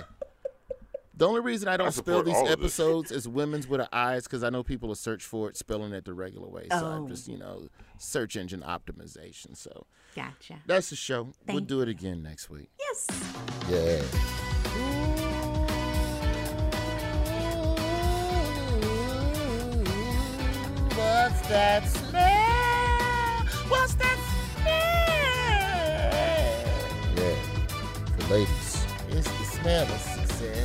The 1.16 1.28
only 1.28 1.42
reason 1.42 1.68
I 1.70 1.74
I 1.74 1.78
don't 1.78 1.92
spell 1.92 2.24
these 2.24 2.34
all 2.34 2.42
of 2.42 2.48
this. 2.48 2.54
episodes 2.58 3.12
is 3.12 3.28
women's 3.28 3.68
with 3.68 3.82
an 3.82 3.88
I 3.94 4.16
is 4.16 4.24
because 4.24 4.44
I 4.44 4.50
know 4.50 4.64
people 4.64 4.88
will 4.88 4.96
search 4.96 5.24
for 5.24 5.48
it 5.48 5.56
spelling 5.56 5.94
it 5.94 6.06
the 6.06 6.14
regular 6.14 6.48
way. 6.50 6.68
So 6.72 6.86
I'm 6.88 7.04
Oh. 7.04 7.08
just, 7.08 7.28
you 7.28 7.38
know, 7.38 7.68
search 8.00 8.36
engine 8.36 8.62
optimization. 8.62 9.56
So 9.56 9.86
Gotcha. 10.16 10.62
that's 10.66 10.90
the 10.90 10.96
show. 10.96 11.30
we'll 11.48 11.60
do 11.60 11.82
it 11.82 11.88
again 11.90 12.24
next 12.24 12.50
week. 12.50 12.70
Yes. 12.80 13.08
Yeah. 13.70 14.02
What's 20.96 21.42
that 21.50 21.88
smell? 21.88 23.46
What's 23.68 23.96
that 23.96 24.18
smell? 24.56 24.76
Yeah. 27.18 27.36
For 28.18 28.34
ladies, 28.34 28.86
it's 29.10 29.28
the 29.28 29.46
smell 29.46 29.84
of 29.84 30.02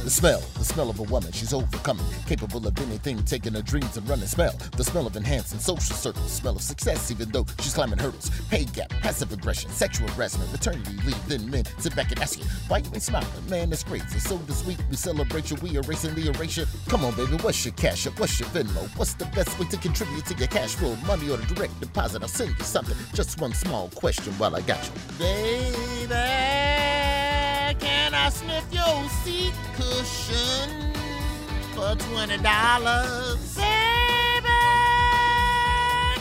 The 0.04 0.10
smell, 0.10 0.40
the 0.54 0.64
smell 0.64 0.90
of 0.90 0.98
a 0.98 1.04
woman, 1.04 1.32
she's 1.32 1.52
overcoming, 1.52 2.04
capable 2.26 2.66
of 2.66 2.78
anything, 2.80 3.22
taking 3.24 3.52
her 3.54 3.62
dreams 3.62 3.96
and 3.96 4.08
running. 4.08 4.26
Smell, 4.26 4.52
the 4.76 4.84
smell 4.84 5.06
of 5.06 5.16
enhancing 5.16 5.58
social 5.58 5.94
circles, 5.94 6.32
smell 6.32 6.56
of 6.56 6.62
success, 6.62 7.10
even 7.10 7.30
though 7.30 7.44
she's 7.60 7.74
climbing 7.74 7.98
hurdles. 7.98 8.30
Pay 8.50 8.64
gap, 8.64 8.88
passive 8.88 9.32
aggression, 9.32 9.70
sexual 9.70 10.08
harassment, 10.08 10.50
maternity 10.50 10.92
leave. 11.04 11.28
Then 11.28 11.50
men 11.50 11.64
sit 11.78 11.94
back 11.94 12.10
and 12.10 12.20
ask 12.20 12.38
you, 12.38 12.44
why 12.68 12.78
you 12.78 12.90
ain't 12.92 13.02
smiling? 13.02 13.28
Man, 13.48 13.72
it's 13.72 13.84
crazy. 13.84 14.18
So 14.18 14.36
this 14.38 14.64
week 14.64 14.78
we 14.90 14.96
celebrate 14.96 15.50
you, 15.50 15.56
we 15.62 15.76
erasing 15.76 16.14
the 16.14 16.28
erasure. 16.28 16.66
Come 16.88 17.04
on, 17.04 17.14
baby, 17.14 17.36
what's 17.42 17.64
your 17.64 17.74
cash 17.74 18.06
up? 18.06 18.18
What's 18.18 18.40
your 18.40 18.48
Venmo? 18.50 18.88
What's 18.96 19.14
the 19.14 19.26
best 19.26 19.58
way 19.58 19.66
to 19.68 19.76
contribute 19.76 20.26
to 20.26 20.34
your 20.34 20.48
cash 20.48 20.74
flow? 20.74 20.96
Money 21.06 21.30
or 21.30 21.36
the 21.36 21.54
direct 21.54 21.78
deposit? 21.80 22.22
I'll 22.22 22.28
send 22.28 22.56
you 22.58 22.64
something. 22.64 22.96
Just 23.14 23.40
one 23.40 23.52
small 23.52 23.88
question 23.94 24.32
while 24.34 24.56
I 24.56 24.60
got 24.62 24.84
you. 24.84 24.92
Baby, 25.18 26.97
can 27.74 28.14
I 28.14 28.30
sniff 28.30 28.64
your 28.72 29.08
seat 29.24 29.52
cushion 29.74 30.92
for 31.74 31.94
twenty 31.96 32.38
dollars? 32.38 33.54
Baby, 33.56 34.48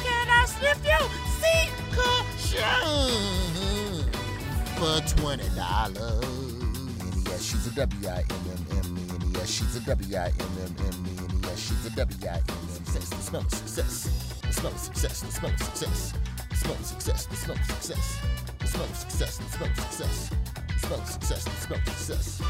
can 0.04 0.28
I 0.30 0.45
sniff 0.45 0.80
your 0.84 1.10
seat 1.39 1.72
cushion 1.91 2.64
for 4.76 5.00
twenty 5.16 5.50
dollars? 5.56 6.26
Yes, 7.26 7.41
she's 7.43 7.68
a 7.68 7.72
W 7.76 8.08
I 8.08 8.24
M 8.30 8.45
M 8.52 8.66
M. 8.72 8.98
And 9.10 9.36
yes, 9.36 9.50
she's 9.50 9.76
a 9.76 9.80
W 9.82 10.18
I 10.18 10.28
M 10.28 10.34
M 10.39 10.76
M. 10.80 10.93
And 11.30 11.45
yes, 11.45 11.60
she's 11.60 11.86
a 11.86 11.89
W 11.95 12.28
I 12.28 12.36
M 12.36 12.43
M 12.50 12.68
Success. 12.68 13.10
The 13.10 13.22
smell 13.22 13.41
of 13.41 13.52
success. 13.54 14.10
The 14.41 14.54
smell 14.54 14.72
of 14.72 14.80
success. 14.80 15.22
The 15.22 15.32
smell 15.32 15.52
of 15.52 15.58
success. 15.60 16.08
The 16.50 16.56
smell 16.56 16.76
of 16.76 16.86
success. 16.86 17.28
The 17.30 17.36
smell 17.36 17.56
of 17.56 17.66
success. 17.66 18.20
The 18.60 18.68
smell 18.68 18.86
of 18.86 18.95
success. 18.95 19.38
The 19.38 19.43
smell 19.45 19.70
of 19.70 19.76
success 19.78 20.30
spell 20.88 21.05
success, 21.05 21.43
spell 21.61 21.77
success. 21.85 22.41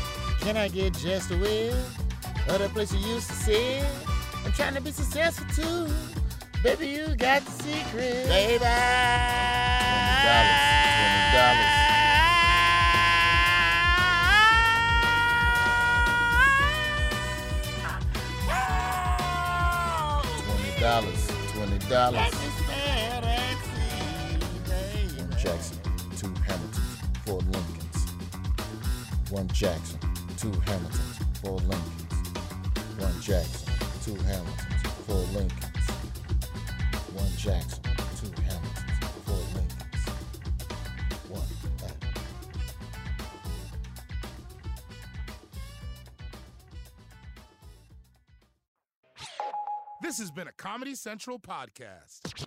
Can 0.41 0.57
I 0.57 0.67
get 0.67 0.93
just 0.93 1.31
a 1.31 1.37
will? 1.37 1.75
Other 2.49 2.69
place 2.69 2.93
you 2.93 2.99
used 2.99 3.27
to 3.29 3.33
see? 3.33 3.79
I'm 4.45 4.51
trying 4.51 4.75
to 4.75 4.81
be 4.81 4.91
successful 4.91 5.47
too. 5.55 5.87
Baby, 6.61 6.89
you 6.89 7.15
got 7.15 7.43
the 7.43 7.51
secret. 7.51 8.27
Baby. 8.27 8.63
Dollars. 11.33 11.73
$20. 20.77 20.77
$20. 20.77 21.79
$20. 21.79 21.79
$20. 21.79 22.47
Jackson. 25.37 25.76
Jackson, 29.57 29.99
two 30.37 30.51
Hamiltons, 30.51 31.17
four 31.41 31.57
Lincolns. 31.57 32.13
One 32.99 33.21
Jackson, 33.21 33.73
two 34.03 34.13
Hamiltons, 34.25 34.83
four 35.07 35.15
Lincolns. 35.33 35.89
One 37.15 37.31
Jackson, 37.35 37.81
two 38.21 38.31
Hamiltons, 38.43 38.99
four 39.25 39.41
Lincolns. 39.55 40.05
One. 41.27 41.41
This 50.03 50.19
has 50.19 50.29
been 50.29 50.47
a 50.47 50.51
Comedy 50.51 50.93
Central 50.93 51.39
podcast. 51.39 52.46